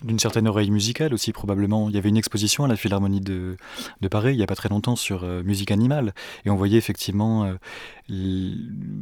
d'une 0.03 0.19
certaine 0.19 0.47
oreille 0.47 0.69
musicale 0.69 1.13
aussi 1.13 1.31
probablement. 1.33 1.89
Il 1.89 1.95
y 1.95 1.97
avait 1.97 2.09
une 2.09 2.17
exposition 2.17 2.63
à 2.63 2.67
la 2.67 2.75
Philharmonie 2.75 3.21
de, 3.21 3.57
de 4.01 4.07
Paris 4.07 4.33
il 4.33 4.37
n'y 4.37 4.43
a 4.43 4.47
pas 4.47 4.55
très 4.55 4.69
longtemps 4.69 4.95
sur 4.95 5.23
euh, 5.23 5.41
musique 5.43 5.71
animale 5.71 6.13
et 6.45 6.49
on 6.49 6.55
voyait 6.55 6.77
effectivement, 6.77 7.45
euh, 7.45 7.55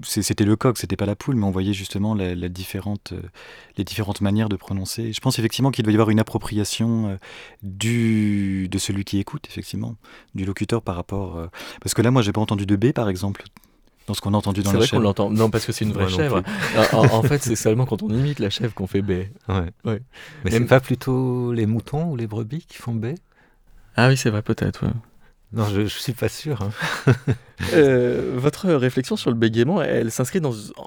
c'était 0.03 0.45
le 0.45 0.55
coq, 0.55 0.77
c'était 0.77 0.95
pas 0.95 1.05
la 1.05 1.15
poule, 1.15 1.35
mais 1.35 1.45
on 1.45 1.51
voyait 1.51 1.73
justement 1.73 2.15
euh, 2.17 2.35
les 2.35 2.49
différentes 3.83 4.21
manières 4.21 4.47
de 4.47 4.55
prononcer. 4.55 5.11
Je 5.11 5.19
pense 5.19 5.37
effectivement 5.37 5.71
qu'il 5.71 5.83
doit 5.83 5.91
y 5.91 5.95
avoir 5.95 6.09
une 6.09 6.19
appropriation 6.19 7.19
du, 7.61 8.69
de 8.69 8.77
celui 8.77 9.03
qui 9.03 9.19
écoute, 9.19 9.47
effectivement, 9.49 9.95
du 10.33 10.45
locuteur 10.45 10.81
par 10.81 10.95
rapport... 10.95 11.49
Parce 11.81 11.93
que 11.93 12.01
là, 12.01 12.11
moi, 12.11 12.21
j'ai 12.21 12.31
pas 12.31 12.41
entendu 12.41 12.65
de 12.65 12.75
B, 12.75 12.91
par 12.91 13.09
exemple, 13.09 13.43
dans 14.07 14.13
ce 14.13 14.21
qu'on 14.21 14.33
a 14.33 14.37
entendu 14.37 14.61
dans 14.61 14.71
la 14.71 14.79
vrai 14.79 14.87
chèvre. 14.87 15.01
l'entend. 15.01 15.29
Non, 15.29 15.49
parce 15.49 15.65
que 15.65 15.71
c'est 15.71 15.85
une 15.85 15.93
vraie 15.93 16.09
chèvre. 16.09 16.43
en, 16.93 17.05
en, 17.05 17.23
fait, 17.23 17.41
c'est 17.41 17.55
seulement 17.55 17.85
quand 17.85 18.03
on 18.03 18.09
imite 18.09 18.39
la 18.39 18.49
chèvre 18.49 18.73
qu'on 18.73 18.87
fait 18.87 19.01
B. 19.01 19.11
Ouais. 19.47 19.71
ouais. 19.83 20.01
Mais 20.43 20.51
c'est 20.51 20.65
pas 20.65 20.79
plutôt 20.79 21.51
les 21.53 21.65
moutons 21.65 22.11
ou 22.11 22.15
les 22.15 22.27
brebis 22.27 22.65
qui 22.67 22.77
font 22.77 22.93
B? 22.93 23.07
Ah 23.95 24.09
oui, 24.09 24.17
c'est 24.17 24.29
vrai, 24.29 24.41
peut-être. 24.41 24.85
Non, 25.53 25.65
je, 25.65 25.81
je 25.81 25.99
suis 25.99 26.13
pas 26.13 26.27
sûr. 26.27 26.61
Hein. 26.61 26.71
euh, 27.73 28.33
votre 28.35 28.69
réflexion 28.71 29.15
sur 29.15 29.29
le 29.29 29.37
bégaiement, 29.37 29.81
elle 29.81 30.11
s'inscrit 30.11 30.41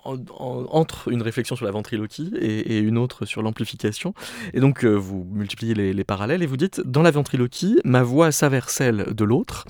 entre 0.05 1.09
une 1.09 1.23
réflexion 1.23 1.57
sur 1.57 1.64
la 1.64 1.71
ventriloquie 1.71 2.33
et, 2.38 2.79
une 2.79 2.99
autre 2.99 3.25
sur 3.25 3.40
l'amplification. 3.42 4.14
Et 4.53 4.61
donc, 4.61 4.85
euh, 4.85 4.94
vous 4.94 5.27
multipliez 5.33 5.75
les, 5.75 5.92
les, 5.92 6.05
parallèles 6.05 6.42
et 6.42 6.47
vous 6.47 6.57
dites 6.57 6.81
dans 6.81 7.03
la 7.03 7.11
ventriloquie, 7.11 7.81
ma 7.85 8.03
voix 8.03 8.33
s'avère 8.33 8.68
celle 8.68 9.14
de 9.14 9.25
l'autre. 9.25 9.64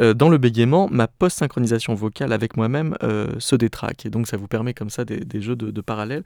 Euh, 0.00 0.12
dans 0.14 0.28
le 0.28 0.36
bégaiement, 0.36 0.88
ma 0.90 1.08
post-synchronisation 1.08 1.94
vocale 1.94 2.32
avec 2.32 2.56
moi-même 2.56 2.96
se 3.38 3.56
détraque. 3.56 4.04
Et 4.06 4.10
donc, 4.10 4.26
ça 4.26 4.36
vous 4.36 4.48
permet 4.48 4.74
comme 4.74 4.90
ça 4.90 5.04
des, 5.04 5.40
jeux 5.40 5.56
de, 5.56 5.70
de 5.70 5.80
parallèles. 5.80 6.24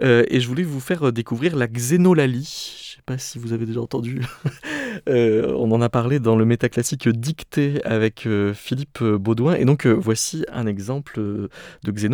Et 0.00 0.40
je 0.40 0.48
voulais 0.48 0.62
vous 0.62 0.80
faire 0.80 1.12
découvrir 1.12 1.56
la 1.56 1.66
xénolalie. 1.66 2.88
Je 2.88 2.96
sais 2.96 3.02
pas 3.04 3.18
si 3.18 3.38
vous 3.38 3.52
avez 3.52 3.66
déjà 3.66 3.80
entendu 3.80 4.22
Euh, 5.08 5.54
on 5.56 5.70
en 5.72 5.80
a 5.80 5.88
parlé 5.88 6.18
dans 6.18 6.36
le 6.36 6.44
métaclassique 6.44 7.08
dicté 7.08 7.80
avec 7.84 8.26
euh, 8.26 8.54
Philippe 8.54 9.02
Baudouin. 9.02 9.54
Et 9.54 9.64
donc, 9.64 9.86
euh, 9.86 9.92
voici 9.92 10.44
un 10.52 10.66
exemple 10.66 11.18
euh, 11.18 11.48
de 11.84 11.90
day, 11.90 12.08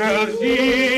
and 0.00 0.89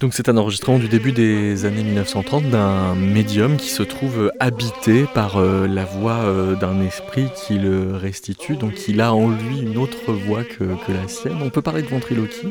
Donc, 0.00 0.14
c'est 0.14 0.30
un 0.30 0.38
enregistrement 0.38 0.78
du 0.78 0.88
début 0.88 1.12
des 1.12 1.66
années 1.66 1.82
1930 1.82 2.44
d'un 2.44 2.94
médium 2.94 3.58
qui 3.58 3.68
se 3.68 3.82
trouve 3.82 4.32
habité 4.40 5.04
par 5.14 5.36
euh, 5.36 5.66
la 5.66 5.84
voix 5.84 6.20
euh, 6.20 6.54
d'un 6.54 6.80
esprit 6.80 7.28
qui 7.36 7.58
le 7.58 7.96
restitue. 7.96 8.56
Donc, 8.56 8.88
il 8.88 9.02
a 9.02 9.12
en 9.12 9.28
lui 9.28 9.60
une 9.60 9.76
autre 9.76 10.14
voix 10.14 10.42
que, 10.42 10.64
que 10.64 10.92
la 10.92 11.06
sienne. 11.06 11.36
On 11.42 11.50
peut 11.50 11.60
parler 11.60 11.82
de 11.82 11.88
ventriloquie? 11.88 12.48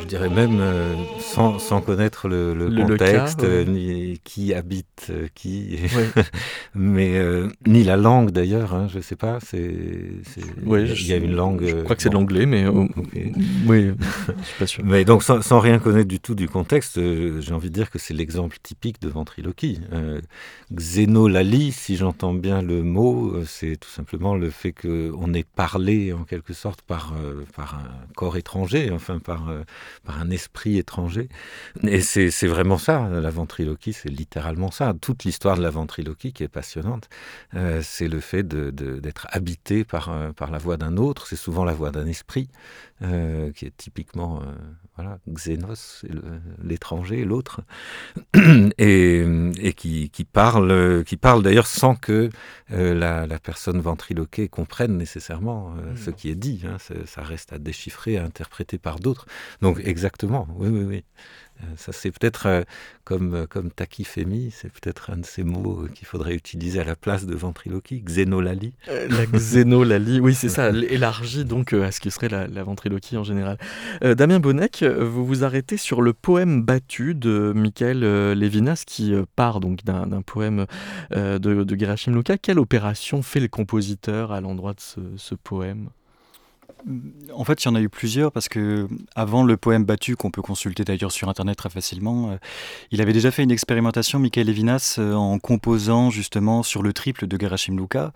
Je 0.00 0.06
dirais 0.06 0.30
même, 0.30 0.58
euh, 0.60 0.94
sans, 1.18 1.58
sans 1.58 1.80
connaître 1.82 2.28
le, 2.28 2.54
le 2.54 2.68
Le- 2.68 2.76
le 2.76 2.86
contexte, 2.96 3.40
cas, 3.40 3.46
ouais. 3.46 3.64
ni 3.66 4.20
qui 4.24 4.54
habite 4.54 5.08
euh, 5.10 5.26
qui, 5.34 5.78
Ouais. 5.94 6.08
mais 6.74 7.18
euh, 7.18 7.48
ni 7.66 7.84
la 7.84 7.96
langue 7.96 8.30
d'ailleurs, 8.30 8.74
hein, 8.74 8.86
je 8.92 9.00
sais 9.00 9.16
pas, 9.16 9.38
c'est, 9.42 9.74
Ouais, 10.64 10.84
il 10.88 11.06
y 11.06 11.12
a- 11.12 11.16
une 11.16 11.34
langue. 11.34 11.62
Je 11.66 11.82
crois 11.82 11.94
que 11.96 12.02
c'est 12.02 12.08
de 12.08 12.14
l'anglais, 12.14 12.46
mais 12.46 12.66
oui, 13.66 13.90
je 13.98 14.44
suis 14.44 14.58
pas 14.58 14.66
sûr. 14.66 14.84
Mais 14.84 15.04
donc, 15.04 15.22
sans, 15.22 15.42
sans 15.42 15.60
rien 15.60 15.78
connaître 15.78 16.08
du 16.08 16.20
tout 16.20 16.34
du 16.34 16.48
contexte, 16.48 16.98
j'ai 17.40 17.52
envie 17.52 17.68
de 17.68 17.74
dire 17.74 17.90
que 17.90 17.98
c'est 17.98 18.14
l'exemple 18.14 18.56
typique 18.62 19.00
de 19.02 19.08
ventriloquie. 19.08 19.80
Euh, 19.92 20.20
xénolalie, 20.72 21.72
si 21.72 21.96
j'entends 21.96 22.32
bien 22.34 22.62
le 22.62 22.82
mot, 22.82 23.34
c'est 23.44 23.76
tout 23.76 23.90
simplement 23.90 24.34
le 24.36 24.50
fait 24.50 24.72
qu'on 24.72 25.34
ait 25.34 25.44
parlé 25.44 26.12
en 26.12 26.24
quelque 26.24 26.52
sorte 26.52 26.80
par, 26.82 27.12
par 27.56 27.74
un 27.74 28.06
corps 28.14 28.36
étranger, 28.36 28.90
enfin 28.92 29.18
par, 29.18 29.48
par 30.04 30.20
un 30.20 30.30
esprit 30.30 30.78
étranger. 30.78 31.28
Et 31.82 32.00
c'est 32.00 32.46
vraiment 32.46 32.78
ça, 32.78 33.08
la 33.08 33.30
ventriloquie, 33.30 33.92
c'est 33.92 34.08
littéralement 34.08 34.70
ça. 34.70 34.94
Toute 35.00 35.24
l'histoire 35.24 35.56
de 35.56 35.62
la 35.62 35.70
ventriloquie 35.70 36.32
qui 36.32 36.42
est 36.42 36.48
passionnante, 36.48 37.08
euh, 37.54 37.80
c'est 37.82 38.08
le 38.08 38.20
fait 38.20 38.46
d'être 38.46 39.26
habité 39.30 39.84
par, 39.84 40.10
euh, 40.10 40.32
par 40.32 40.50
la 40.50 40.58
voix 40.58 40.76
d'un 40.76 40.96
autre, 40.96 41.26
c'est 41.26 41.36
souvent 41.36 41.64
la 41.64 41.72
voix 41.72 41.90
d'un 41.90 42.06
esprit, 42.06 42.48
euh, 43.02 43.52
qui 43.52 43.66
est 43.66 43.76
typiquement 43.76 44.40
euh, 44.40 44.44
voilà, 44.96 45.18
Xénos, 45.28 46.04
l'étranger, 46.62 47.24
l'autre, 47.24 47.60
et, 48.78 49.24
et 49.60 49.72
qui, 49.74 50.10
qui 50.10 50.24
parle, 50.24 51.04
qui 51.04 51.16
parle 51.16 51.42
d'ailleurs 51.42 51.66
sans 51.66 51.94
que 51.94 52.30
euh, 52.72 52.94
la, 52.94 53.26
la 53.26 53.38
personne 53.38 53.80
ventriloquée 53.80 54.48
comprenne 54.48 54.96
nécessairement 54.96 55.74
euh, 55.76 55.94
ce 55.96 56.10
qui 56.10 56.30
est 56.30 56.34
dit. 56.34 56.62
hein. 56.66 56.78
Ça 57.04 57.22
reste 57.22 57.52
à 57.52 57.58
déchiffrer, 57.58 58.16
à 58.16 58.24
interpréter 58.24 58.78
par 58.78 58.98
d'autres. 58.98 59.26
Donc 59.60 59.80
exactement, 59.84 60.48
oui, 60.56 60.68
oui, 60.68 60.84
oui. 60.84 61.04
Euh, 61.62 61.66
Ça, 61.76 61.92
c'est 61.92 62.10
peut-être 62.10 62.46
euh, 62.46 62.62
comme, 63.04 63.34
euh, 63.34 63.46
comme 63.46 63.70
tachyphémie, 63.70 64.50
c'est 64.54 64.70
peut-être 64.70 65.10
un 65.10 65.18
de 65.18 65.24
ces 65.24 65.42
mots 65.44 65.86
qu'il 65.94 66.06
faudrait 66.06 66.34
utiliser 66.34 66.80
à 66.80 66.84
la 66.84 66.96
place 66.96 67.26
de 67.26 67.34
ventriloquie, 67.34 68.00
xénolalie. 68.02 68.74
Euh, 68.88 69.08
La 69.10 69.26
xénolalie, 69.26 70.20
oui, 70.20 70.34
c'est 70.34 70.48
ça, 70.48 70.70
élargie 70.70 71.44
donc 71.44 71.72
à 71.72 71.90
ce 71.92 72.00
qui 72.00 72.10
serait 72.10 72.28
la, 72.28 72.46
la 72.46 72.62
ventriloquie 72.62 73.16
en 73.16 73.24
général. 73.24 73.58
Euh, 74.04 74.14
Damien 74.14 74.38
Bonnec, 74.40 74.82
vous 74.84 75.24
vous 75.24 75.44
arrêtez 75.44 75.76
sur 75.76 76.02
le 76.02 76.12
poème 76.12 76.62
battu 76.62 77.14
de 77.14 77.52
Michael 77.54 78.00
Levinas 78.34 78.82
qui 78.86 79.14
part 79.36 79.60
donc 79.60 79.84
d'un 79.84 80.22
poème 80.22 80.66
de, 81.12 81.38
de 81.38 81.78
Gerashim 81.78 82.14
Luka. 82.14 82.38
Quelle 82.38 82.58
opération 82.58 83.22
fait 83.22 83.40
le 83.40 83.48
compositeur 83.48 84.32
à 84.32 84.40
l'endroit 84.40 84.74
de 84.74 84.80
ce, 84.80 85.00
ce 85.16 85.34
poème? 85.34 85.88
En 87.34 87.44
fait, 87.44 87.64
il 87.64 87.66
y 87.66 87.68
en 87.68 87.74
a 87.74 87.80
eu 87.80 87.88
plusieurs 87.88 88.30
parce 88.30 88.48
que 88.48 88.86
avant 89.16 89.42
le 89.42 89.56
poème 89.56 89.84
battu, 89.84 90.14
qu'on 90.14 90.30
peut 90.30 90.42
consulter 90.42 90.84
d'ailleurs 90.84 91.10
sur 91.10 91.28
internet 91.28 91.56
très 91.56 91.70
facilement, 91.70 92.30
euh, 92.30 92.36
il 92.92 93.00
avait 93.00 93.12
déjà 93.12 93.30
fait 93.30 93.42
une 93.42 93.50
expérimentation, 93.50 94.20
Michael 94.20 94.46
Levinas, 94.46 94.96
euh, 94.98 95.14
en 95.14 95.38
composant 95.38 96.10
justement 96.10 96.62
sur 96.62 96.82
le 96.82 96.92
triple 96.92 97.26
de 97.26 97.36
Gerashim 97.40 97.76
Luka, 97.76 98.12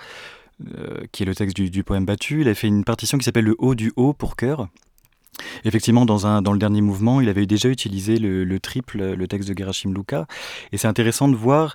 euh, 0.79 1.01
qui 1.11 1.25
est 1.25 1.27
le 1.27 1.35
texte 1.35 1.57
du, 1.57 1.85
poème 1.85 2.05
battu. 2.05 2.43
Il 2.43 2.49
a 2.49 2.55
fait 2.55 2.69
une 2.69 2.85
partition 2.85 3.19
qui 3.19 3.25
s'appelle 3.25 3.47
le 3.47 3.57
haut 3.59 3.75
du 3.75 3.93
haut 3.97 4.13
pour 4.13 4.37
chœur. 4.37 4.69
Effectivement, 5.65 6.07
dans, 6.07 6.27
un, 6.27 6.41
dans 6.41 6.53
le 6.53 6.59
dernier 6.59 6.81
mouvement, 6.81 7.21
il 7.21 7.29
avait 7.29 7.47
déjà 7.47 7.69
utilisé 7.69 8.19
le, 8.19 8.45
le 8.45 8.61
triple, 8.61 9.15
le 9.15 9.27
texte 9.27 9.49
de 9.49 9.59
Gerashim 9.59 9.93
Luka. 9.93 10.27
Et 10.71 10.77
c'est 10.77 10.89
intéressant 10.89 11.29
de 11.29 11.35
voir 11.35 11.75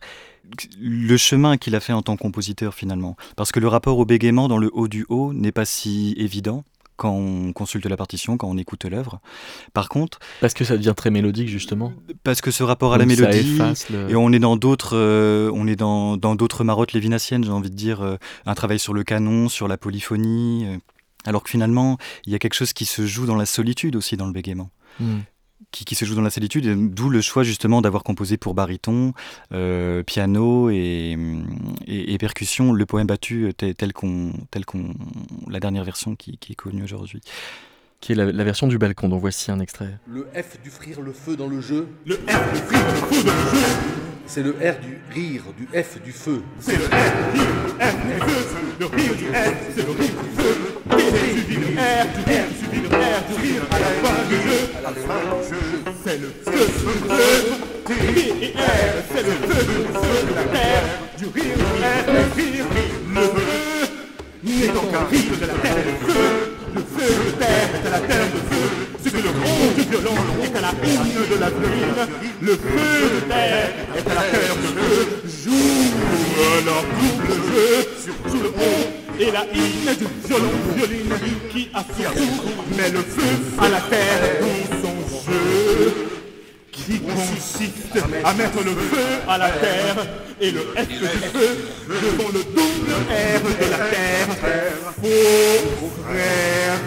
le 0.79 1.17
chemin 1.17 1.58
qu'il 1.58 1.75
a 1.75 1.79
fait 1.81 1.93
en 1.93 2.03
tant 2.03 2.15
que 2.15 2.21
compositeur 2.21 2.73
finalement. 2.73 3.17
Parce 3.36 3.51
que 3.51 3.60
le 3.60 3.67
rapport 3.67 3.97
au 3.97 4.05
bégaiement 4.05 4.47
dans 4.47 4.60
le 4.60 4.69
haut 4.73 4.88
du 4.88 5.05
haut 5.10 5.34
n'est 5.34 5.51
pas 5.51 5.65
si 5.65 6.13
évident 6.17 6.63
quand 6.97 7.12
on 7.12 7.53
consulte 7.53 7.86
la 7.86 7.97
partition, 7.97 8.38
quand 8.38 8.47
on 8.49 8.58
écoute 8.58 8.86
l'œuvre. 8.86 9.19
Par 9.73 9.89
contre, 9.89 10.19
Parce 10.41 10.53
que 10.53 10.63
ça 10.63 10.77
devient 10.77 10.93
très 10.95 11.10
mélodique 11.12 11.47
justement. 11.49 11.93
parce 12.23 12.41
que 12.41 12.51
ce 12.51 12.63
rapport 12.63 12.93
à 12.93 12.97
la 12.97 13.05
Donc 13.05 13.17
mélodie, 13.17 13.58
le- 13.89 14.10
et 14.10 14.15
on 14.15 14.31
est 14.31 14.39
dans 14.39 14.55
d'autres, 14.55 14.95
euh, 14.95 15.51
on 15.53 15.67
est 15.67 15.75
dans 15.75 16.17
dans 16.17 16.36
d'autres 16.36 16.63
marottes 16.63 16.93
lévinassiennes, 16.93 17.43
j'ai 17.43 17.51
envie 17.51 17.69
de 17.69 17.75
dire, 17.75 18.01
euh, 18.01 18.15
un 18.45 18.53
travail 18.55 18.79
sur 18.79 18.93
le 18.93 19.03
canon, 19.03 19.49
sur 19.49 19.67
la 19.67 19.77
polyphonie, 19.77 20.65
euh, 20.67 20.77
alors 21.25 21.43
que 21.43 21.49
finalement, 21.49 21.97
il 22.25 22.31
y 22.31 22.36
a 22.36 22.39
quelque 22.39 22.53
chose 22.53 22.73
qui 22.73 22.86
se 22.86 23.05
joue 23.05 23.25
dans 23.25 23.36
la 23.36 23.45
solitude 23.45 23.95
aussi 23.95 24.15
dans 24.17 24.27
le 24.27 24.34
bégaiement. 24.34 24.69
Hmm. 24.99 25.19
Qui, 25.72 25.86
qui 25.86 25.96
se 25.96 26.04
joue 26.06 26.15
dans 26.15 26.22
la 26.22 26.30
solitude, 26.30 26.94
d'où 26.94 27.10
le 27.10 27.22
choix 27.22 27.44
justement 27.44 27.82
d'avoir 27.82 28.04
composé 28.04 28.36
pour 28.38 28.54
baryton, 28.54 29.13
euh, 29.54 30.04
piano 30.04 30.70
et, 30.70 31.18
et, 31.88 32.13
et 32.13 32.18
percussion 32.18 32.74
le 32.74 32.86
poème 32.86 33.08
battu 33.08 33.46
euh, 33.46 33.54
tel, 33.54 33.74
tel 33.74 33.94
qu'on, 33.94 34.34
tel 34.52 34.65
qu'on, 34.65 34.94
la 35.50 35.60
dernière 35.62 35.84
version 35.86 36.15
qui, 36.15 36.38
qui 36.38 36.52
est 36.54 36.56
connue 36.56 36.84
aujourd'hui. 36.84 37.22
Qui 38.02 38.12
est 38.12 38.15
la, 38.15 38.32
la 38.32 38.44
version 38.44 38.68
du 38.68 38.78
balcon, 38.78 39.08
dont 39.10 39.18
voici 39.18 39.50
un 39.50 39.60
extrait. 39.60 39.98
Le 40.08 40.28
F 40.34 40.62
du 40.62 40.70
frire 40.70 41.02
le 41.02 41.13
feu 41.13 41.38
dans 41.38 41.48
le 41.48 41.62
jeu, 41.62 41.88
Le 42.06 42.15
R 42.15 42.54
du 42.54 42.60
frire 42.60 42.86
le 42.86 43.15
feu 43.15 43.24
dans 43.24 43.34
le 43.34 43.50
jeu. 43.50 43.68
c'est 44.28 44.44
le 44.44 44.52
R 44.52 44.80
du 44.82 45.00
rire, 45.13 45.44
du 45.58 45.68
F 45.68 46.02
du 46.04 46.12
feu. 46.12 46.41
C'est 46.60 46.78
le 46.78 46.84
R 46.86 46.89
du 47.34 47.39
rire, 47.39 47.48
le 47.65 47.80
F 47.80 47.96
du 48.06 48.12
feu. 48.20 48.60
Le 48.80 48.86
rire 48.88 49.15
du 49.15 49.26
F, 49.26 49.74
c'est 49.76 49.86
le 49.86 49.91
rire 49.91 50.22
du 50.22 50.41
feu. 50.41 50.44
Il 51.15 51.39
suffit 51.39 51.60
le 51.60 51.67
R 51.67 52.06
du 52.13 52.21
R, 52.28 52.45
il 52.51 52.58
suffit 52.60 52.82
le 52.84 52.89
R 52.89 53.21
du 53.30 53.36
rire 53.41 53.63
à 53.71 53.80
la 53.80 53.91
fin 54.04 54.17
du 54.28 54.36
jeu. 54.36 54.60
À 54.78 54.82
la 54.82 54.91
fin 54.91 55.19
du 55.23 55.47
jeu, 55.49 55.63
c'est 56.04 56.19
le 56.19 56.30
feu, 56.43 56.51
le 56.51 57.15
feu. 57.15 57.56
Et 57.88 58.54
c'est 59.13 59.23
le 59.23 59.34
feu, 59.47 59.60
le 59.67 59.84
feu 59.99 60.15
de 60.30 60.34
la 60.36 60.43
terre. 60.43 60.84
Du 61.17 61.25
rire, 61.25 61.56
du 61.56 61.63
R, 61.63 62.06
le 62.08 62.21
rire, 62.36 62.65
le 63.13 63.21
feu. 63.21 63.56
N'est 64.43 64.67
donc 64.67 64.93
un 64.93 65.06
rire 65.10 65.38
de 65.39 65.45
la 65.45 65.54
terre 65.54 65.78
et 65.78 65.86
le 65.86 65.95
feu. 66.06 66.25
Le 66.75 66.82
feu 66.82 67.10
de 67.25 67.32
terre 67.39 67.69
est 67.75 67.88
à 67.88 67.91
la 67.91 67.99
terre 67.99 68.28
de 68.34 68.39
feu. 68.54 68.65
Ce 69.04 69.10
que 69.10 69.17
le 69.17 69.32
gros 69.32 69.71
du 69.75 69.84
violon 69.89 70.17
est 70.43 70.56
à 70.58 70.62
la 70.62 70.73
hymne 70.84 71.23
de 71.32 71.38
la 71.39 71.49
violine. 71.49 72.01
Le 72.41 72.51
feu 72.51 72.95
de 73.15 73.19
terre 73.32 73.69
est 73.95 74.12
à 74.12 74.15
la 74.15 74.21
terre 74.21 74.56
de 74.56 74.67
feu. 74.80 74.95
Joue 75.45 75.93
leur 76.65 76.84
double 76.99 77.34
jeu 77.49 77.88
sur 78.04 78.43
le 78.43 78.49
haut 78.49 78.94
et 79.19 79.32
la 79.32 79.45
hymne 79.45 79.95
du 79.97 80.28
violon 80.28 80.51
violine 80.75 81.13
qui 81.51 81.69
à 81.73 81.84
son 81.84 82.78
met 82.78 82.89
le 82.89 82.99
feu 82.99 83.38
à 83.60 83.69
la 83.69 83.82
terre 83.82 84.39
dans 84.41 84.88
son 84.88 85.32
jeu 85.32 85.93
qui 86.71 86.99
consiste 86.99 87.97
à 88.23 88.34
mettre 88.34 88.63
le 88.63 88.71
feu 88.71 89.06
à 89.28 89.38
la 89.38 89.49
terre 89.49 90.06
et 90.41 90.51
le 90.51 90.60
F 90.60 90.88
du 90.88 90.95
feu 90.97 91.58
devant 91.88 92.30
le 92.34 92.43
double 92.43 92.91
R 93.10 93.41
de 93.41 93.71
la 93.71 93.78
terre. 93.78 94.28
Faux 95.01 95.91
frère 96.04 96.80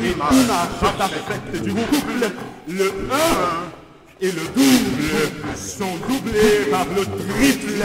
et 0.00 0.02
l'image 0.02 0.96
parfaite 0.98 1.62
du 1.62 1.72
couple, 1.72 2.30
le 2.68 2.84
1 2.84 2.92
et 4.20 4.32
le 4.32 4.42
double 4.54 5.56
sont 5.56 5.96
doublés 6.08 6.70
par 6.70 6.86
le 6.86 7.04
triple 7.04 7.84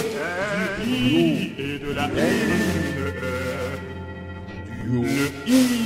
du 1.01 1.53
et 1.57 1.79
de 1.79 1.93
la 1.95 2.05
haine, 2.05 3.11
du 4.83 4.97
haut. 4.97 5.80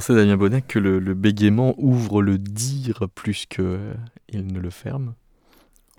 Fait 0.00 0.12
penser, 0.12 0.14
Damien 0.14 0.36
Bonnet, 0.36 0.62
que 0.62 0.78
le, 0.78 1.14
bégaiement 1.14 1.74
ouvre 1.78 2.22
le 2.22 2.38
dire 2.38 3.06
plus 3.14 3.46
que 3.48 3.62
euh, 3.62 3.94
ne 4.32 4.58
le 4.58 4.70
ferme. 4.70 5.14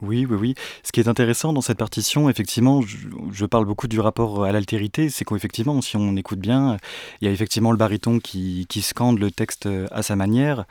Oui, 0.01 0.27
oui, 0.29 0.37
oui. 0.39 0.55
Ce 0.83 0.91
qui 0.91 0.99
est 0.99 1.07
intéressant 1.07 1.53
dans 1.53 1.61
cette 1.61 1.79
partition, 1.79 2.29
effectivement, 2.29 2.81
je, 2.81 3.45
parle 3.45 3.65
beaucoup 3.65 3.87
du 3.87 3.99
rapport 3.99 4.43
à 4.43 4.51
l'altérité, 4.51 5.09
c'est 5.09 5.25
qu'effectivement, 5.25 5.81
si 5.81 5.97
on 5.97 6.15
écoute 6.15 6.37
bien, 6.37 6.77
il 7.19 7.25
y 7.25 7.27
a 7.27 7.31
effectivement 7.31 7.71
le 7.71 7.77
baryton 7.77 8.19
qui, 8.19 8.67
scande 8.81 9.17
le 9.17 9.31
texte 9.31 9.67
à 9.89 10.03
sa 10.03 10.15
manière, 10.15 10.65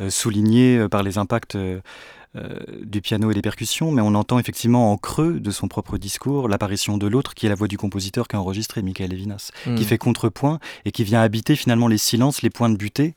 euh, 0.00 0.10
souligné 0.10 0.88
par 0.88 1.04
les 1.04 1.18
impacts 1.18 1.54
euh, 1.54 1.78
euh, 1.78 1.80
du 2.82 3.00
piano 3.00 3.30
et 3.30 3.34
des 3.34 3.42
percussions, 3.42 3.92
mais 3.92 4.02
on 4.02 4.14
entend 4.14 4.38
effectivement 4.38 4.90
en 4.92 4.96
creux 4.96 5.38
de 5.38 5.50
son 5.52 5.68
propre 5.68 5.98
discours 5.98 6.48
l'apparition 6.48 6.98
de 6.98 7.06
l'autre, 7.06 7.34
qui 7.34 7.46
est 7.46 7.48
la 7.48 7.54
voix 7.54 7.68
du 7.68 7.78
compositeur 7.78 8.26
qu'a 8.26 8.40
enregistré, 8.40 8.82
Michael 8.82 9.10
Levinas, 9.10 9.50
Mm. 9.66 9.74
qui 9.76 9.84
fait 9.84 9.98
contrepoint 9.98 10.58
et 10.84 10.90
qui 10.90 11.04
vient 11.04 11.20
habiter 11.20 11.54
finalement 11.56 11.86
les 11.88 11.98
silences, 11.98 12.42
les 12.42 12.50
points 12.50 12.70
de 12.70 12.76
butée 12.76 13.14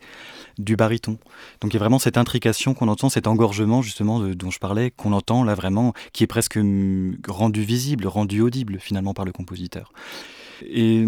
du 0.60 0.76
baryton. 0.76 1.18
Donc 1.62 1.72
il 1.72 1.74
y 1.74 1.78
a 1.78 1.80
vraiment 1.80 2.00
cette 2.00 2.18
intrication 2.18 2.74
qu'on 2.74 2.88
entend, 2.88 3.10
cet 3.10 3.28
engorgement 3.28 3.82
justement 3.82 4.20
de- 4.20 4.34
dont 4.34 4.52
je 4.52 4.60
parlais, 4.60 4.92
qu'on 4.92 5.14
entend 5.14 5.44
là 5.44 5.56
vraiment, 5.56 5.94
qui 6.14 6.24
est 6.24 6.28
presque 6.28 6.58
hum, 6.58 7.18
rendu 7.28 7.64
visible, 7.64 8.08
rendu 8.08 8.42
audible 8.42 8.78
finalement 8.80 9.14
par 9.14 9.26
le 9.26 9.32
compositeur. 9.32 9.92
Et 10.66 11.06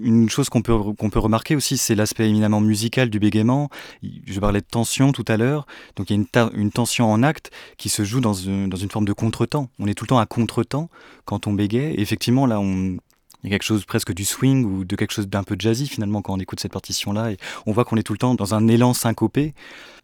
une 0.00 0.30
chose 0.30 0.48
qu'on 0.48 0.62
peut, 0.62 0.76
qu'on 0.98 1.10
peut 1.10 1.18
remarquer 1.18 1.56
aussi, 1.56 1.76
c'est 1.76 1.94
l'aspect 1.94 2.28
éminemment 2.28 2.60
musical 2.60 3.10
du 3.10 3.18
bégaiement. 3.18 3.68
Je 4.02 4.40
parlais 4.40 4.60
de 4.60 4.66
tension 4.66 5.12
tout 5.12 5.24
à 5.28 5.36
l'heure, 5.36 5.66
donc 5.96 6.10
il 6.10 6.16
y 6.16 6.26
a 6.38 6.50
une, 6.54 6.70
tension 6.70 7.10
en 7.10 7.22
acte 7.22 7.50
qui 7.76 7.88
se 7.88 8.04
joue 8.04 8.20
dans 8.20 8.34
une, 8.34 8.68
dans 8.68 8.76
une 8.76 8.90
forme 8.90 9.04
de 9.04 9.12
contretemps. 9.12 9.68
On 9.78 9.86
est 9.86 9.94
tout 9.94 10.04
le 10.04 10.08
temps 10.08 10.18
à 10.18 10.26
contretemps 10.26 10.88
quand 11.24 11.46
on 11.46 11.52
bégaye. 11.52 11.94
Effectivement, 11.98 12.46
là, 12.46 12.60
il 12.60 13.50
y 13.50 13.52
a 13.52 13.56
quelque 13.56 13.64
chose 13.64 13.84
presque 13.84 14.12
du 14.12 14.24
swing 14.24 14.64
ou 14.64 14.84
de 14.84 14.94
quelque 14.94 15.12
chose 15.12 15.28
d'un 15.28 15.42
peu 15.42 15.56
jazzy 15.58 15.88
finalement 15.88 16.22
quand 16.22 16.32
on 16.32 16.38
écoute 16.38 16.60
cette 16.60 16.72
partition-là. 16.72 17.30
On 17.66 17.72
voit 17.72 17.84
qu'on 17.84 17.96
est 17.96 18.04
tout 18.04 18.12
le 18.12 18.18
temps 18.18 18.34
dans 18.34 18.54
un 18.54 18.68
élan 18.68 18.94
syncopé 18.94 19.54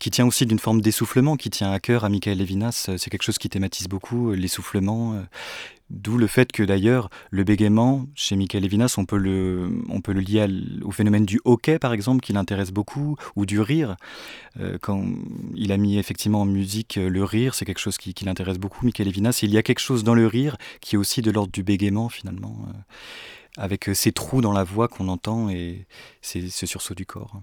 qui 0.01 0.11
tient 0.11 0.27
aussi 0.27 0.45
d'une 0.45 0.59
forme 0.59 0.81
d'essoufflement 0.81 1.37
qui 1.37 1.49
tient 1.51 1.71
à 1.71 1.79
cœur 1.79 2.05
à 2.05 2.09
Michael 2.09 2.39
Levinas. 2.39 2.87
Euh, 2.89 2.97
C'est 2.99 3.11
quelque 3.11 3.23
chose 3.23 3.39
qui 3.39 3.49
thématise 3.49 3.89
beaucoup, 3.89 4.31
euh, 4.31 4.35
l'essoufflement. 4.35 5.25
D'où 5.91 6.19
le 6.19 6.27
fait 6.27 6.53
que 6.53 6.63
d'ailleurs, 6.63 7.09
le 7.31 7.45
bégaiement, 7.45 8.07
chez 8.15 8.37
Michael 8.37 8.63
Levinas, 8.63 8.97
on 8.99 9.07
peut 9.07 9.17
le, 9.17 9.71
on 9.89 10.03
peut 10.03 10.13
le 10.13 10.21
lier 10.21 10.47
au 10.83 10.91
phénomène 10.91 11.25
du 11.25 11.41
hockey, 11.45 11.79
par 11.79 11.95
exemple, 11.95 12.21
qui 12.21 12.35
l'intéresse 12.35 12.73
beaucoup, 12.73 13.17
ou 13.37 13.47
du 13.47 13.61
rire. 13.61 13.97
Euh, 14.61 14.77
quand 14.81 15.03
il 15.55 15.73
a 15.73 15.79
mis 15.79 15.99
effectivement 15.99 16.43
en 16.43 16.45
musique 16.45 16.99
euh, 16.99 17.09
le 17.09 17.25
rire, 17.25 17.55
c'est 17.55 17.65
quelque 17.65 17.81
chose 17.81 17.97
qui, 17.97 18.15
l'intéresse 18.25 18.59
beaucoup, 18.59 18.85
Michael 18.85 19.07
Levinas. 19.07 19.41
Il 19.43 19.51
y 19.51 19.57
a 19.57 19.63
quelque 19.63 19.79
chose 19.79 20.05
dans 20.05 20.15
le 20.15 20.27
rire 20.27 20.59
qui 20.81 20.97
est 20.97 20.99
aussi 20.99 21.23
de 21.23 21.31
l'ordre 21.31 21.53
du 21.53 21.63
bégaiement, 21.63 22.11
finalement, 22.11 22.67
euh, 22.69 22.73
avec 23.57 23.91
ces 23.95 24.13
trous 24.13 24.43
dans 24.43 24.53
la 24.53 24.65
voix 24.65 24.89
qu'on 24.89 25.09
entend 25.09 25.49
et 25.49 25.87
ce 26.21 26.67
sursaut 26.67 26.95
du 26.95 27.07
corps. 27.07 27.41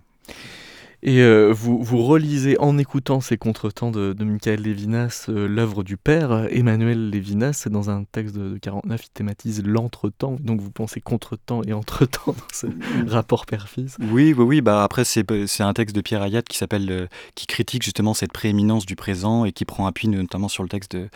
Et 1.08 1.22
euh, 1.22 1.54
vous, 1.54 1.84
vous 1.84 2.04
relisez 2.04 2.58
en 2.60 2.80
écoutant 2.80 3.22
ces 3.22 3.38
contretemps 3.38 3.92
de, 3.92 4.14
de 4.14 4.24
Michael 4.24 4.62
Lévinas 4.64 5.28
euh, 5.30 5.48
l'œuvre 5.48 5.84
du 5.84 5.98
père, 5.98 6.48
Emmanuel 6.50 7.12
Lévinas, 7.12 7.68
dans 7.70 7.92
un 7.92 8.06
texte 8.06 8.36
de, 8.36 8.50
de 8.50 8.58
49, 8.58 9.02
il 9.06 9.10
thématise 9.12 9.64
l'entretemps, 9.64 10.36
donc 10.40 10.62
vous 10.62 10.72
pensez 10.72 11.02
contretemps 11.02 11.62
et 11.68 11.74
entretemps 11.74 12.34
dans 12.34 12.48
ce 12.52 12.66
rapport 13.08 13.46
père-fils. 13.46 13.98
Oui, 14.02 14.34
oui, 14.36 14.44
oui. 14.44 14.62
Bah 14.62 14.84
après, 14.84 15.06
c'est 15.06 15.24
c'est 15.46 15.62
un 15.62 15.74
texte 15.74 15.96
de 15.96 16.02
Pierre 16.02 16.24
Ayat 16.24 16.42
qui 16.42 16.58
s'appelle, 16.58 16.90
euh, 16.90 17.06
qui 17.36 17.46
critique 17.46 17.84
justement 17.84 18.16
cette 18.16 18.34
prééminence 18.34 18.88
du 18.88 18.96
présent 18.96 19.46
et 19.46 19.52
qui 19.52 19.66
prend 19.66 19.86
appui 19.86 20.08
notamment 20.08 20.48
sur 20.48 20.64
le 20.64 20.70
texte 20.70 20.96
de 20.96 21.08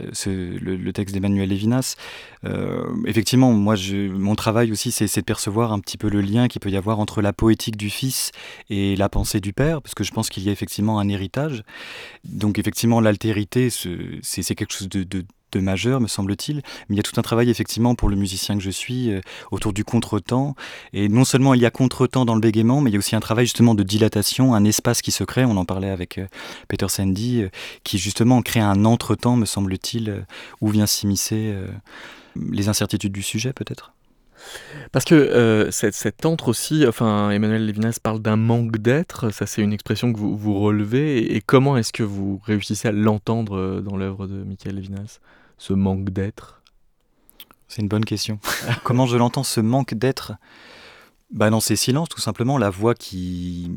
euh, 0.00 0.08
ce- 0.12 0.28
le, 0.58 0.76
le 0.76 0.92
texte 0.92 1.14
d'Emmanuel 1.14 1.48
Lévinas. 1.48 1.96
Euh, 2.44 2.84
effectivement, 3.06 3.52
moi, 3.52 3.74
je, 3.74 4.08
mon 4.10 4.34
travail 4.34 4.70
aussi, 4.70 4.90
c'est 4.92 5.06
de 5.16 5.24
percevoir 5.24 5.72
un 5.72 5.78
petit 5.78 5.96
peu 5.96 6.10
le 6.10 6.20
lien 6.20 6.46
qu'il 6.46 6.60
peut 6.60 6.70
y 6.70 6.76
avoir 6.76 6.98
entre 7.00 7.22
la 7.22 7.32
poétique 7.32 7.78
du 7.78 7.88
fils 7.88 8.32
et 8.68 8.96
la 8.96 9.08
pensée 9.08 9.29
du 9.38 9.52
père, 9.52 9.80
parce 9.80 9.94
que 9.94 10.02
je 10.02 10.10
pense 10.10 10.28
qu'il 10.30 10.42
y 10.42 10.48
a 10.48 10.52
effectivement 10.52 10.98
un 10.98 11.08
héritage. 11.08 11.62
Donc, 12.24 12.58
effectivement, 12.58 13.00
l'altérité, 13.00 13.70
ce- 13.70 14.18
c'est 14.22 14.56
quelque 14.56 14.72
chose 14.72 14.88
de, 14.88 15.06
majeur, 15.60 16.00
me 16.00 16.06
semble-t-il, 16.06 16.62
mais 16.88 16.94
il 16.94 16.96
y 16.96 17.00
a 17.00 17.02
tout 17.02 17.18
un 17.18 17.22
travail 17.22 17.50
effectivement 17.50 17.96
pour 17.96 18.08
le 18.08 18.14
musicien 18.14 18.56
que 18.56 18.62
je 18.62 18.70
suis 18.70 19.10
euh, 19.10 19.20
autour 19.50 19.72
du 19.72 19.82
contretemps. 19.84 20.54
Et 20.92 21.08
non 21.08 21.24
seulement 21.24 21.54
il 21.54 21.60
y 21.60 21.66
a 21.66 21.72
contretemps 21.72 22.24
dans 22.24 22.36
le 22.36 22.40
bégaiement, 22.40 22.80
mais 22.80 22.90
il 22.90 22.92
y 22.92 22.96
a 22.96 23.00
aussi 23.00 23.16
un 23.16 23.20
travail 23.20 23.46
justement 23.46 23.74
de 23.74 23.82
dilatation, 23.82 24.54
un 24.54 24.64
espace 24.64 25.02
qui 25.02 25.10
se 25.10 25.24
crée. 25.24 25.44
On 25.44 25.56
en 25.56 25.64
parlait 25.64 25.90
avec 25.90 26.18
euh, 26.18 26.26
Peter 26.68 26.88
Sandy, 26.88 27.42
euh, 27.42 27.48
qui 27.82 27.98
justement 27.98 28.42
crée 28.42 28.60
un 28.60 28.84
entretemps, 28.84 29.34
me 29.36 29.44
semble-t-il, 29.44 30.24
où 30.60 30.68
vient 30.68 30.86
s'immiscer 30.86 31.52
les 32.36 32.68
incertitudes 32.68 33.12
du 33.12 33.22
sujet, 33.22 33.52
peut-être. 33.52 33.92
Parce 34.92 35.04
que 35.04 35.14
euh, 35.14 35.70
cet, 35.70 35.94
cet 35.94 36.26
entre 36.26 36.48
aussi, 36.48 36.86
enfin 36.86 37.30
Emmanuel 37.30 37.64
Lévinas 37.66 37.98
parle 38.02 38.20
d'un 38.20 38.36
manque 38.36 38.78
d'être, 38.78 39.30
ça 39.30 39.46
c'est 39.46 39.62
une 39.62 39.72
expression 39.72 40.12
que 40.12 40.18
vous, 40.18 40.36
vous 40.36 40.58
relevez, 40.60 41.18
et, 41.18 41.36
et 41.36 41.40
comment 41.40 41.76
est-ce 41.76 41.92
que 41.92 42.02
vous 42.02 42.40
réussissez 42.44 42.88
à 42.88 42.92
l'entendre 42.92 43.56
euh, 43.56 43.80
dans 43.80 43.96
l'œuvre 43.96 44.26
de 44.26 44.42
Michael 44.42 44.76
Lévinas, 44.76 45.20
ce 45.58 45.72
manque 45.72 46.10
d'être? 46.10 46.62
C'est 47.68 47.82
une 47.82 47.88
bonne 47.88 48.04
question. 48.04 48.40
Comment 48.84 49.06
je 49.06 49.16
l'entends, 49.16 49.44
ce 49.44 49.60
manque 49.60 49.94
d'être? 49.94 50.32
Bah 51.32 51.48
dans 51.50 51.60
ces 51.60 51.76
silences, 51.76 52.08
tout 52.08 52.20
simplement, 52.20 52.58
la 52.58 52.70
voix 52.70 52.94
qui, 52.96 53.70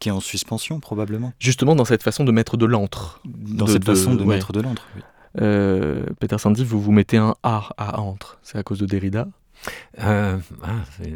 qui 0.00 0.08
est 0.08 0.12
en 0.12 0.18
suspension, 0.18 0.80
probablement. 0.80 1.32
Justement 1.38 1.76
dans 1.76 1.84
cette 1.84 2.02
façon 2.02 2.24
de 2.24 2.32
mettre 2.32 2.56
de 2.56 2.66
l'antre. 2.66 3.20
Dans 3.24 3.66
De- 3.66 3.70
cette 3.70 3.82
de- 3.86 3.94
façon 3.94 4.14
de 4.16 4.24
ouais. 4.24 4.34
mettre 4.34 4.52
de 4.52 4.60
l'antre. 4.60 4.88
oui. 4.96 5.02
Euh, 5.40 6.06
Peter 6.18 6.38
Sandy, 6.38 6.64
vous 6.64 6.80
vous 6.80 6.90
mettez 6.92 7.18
un 7.18 7.34
A 7.44 7.68
à 7.76 8.00
entre, 8.00 8.38
c'est 8.42 8.58
à 8.58 8.62
cause 8.64 8.78
de 8.78 8.86
Derrida? 8.86 9.28
Euh, 10.00 10.36
ah, 10.62 10.68
c'est 10.96 11.12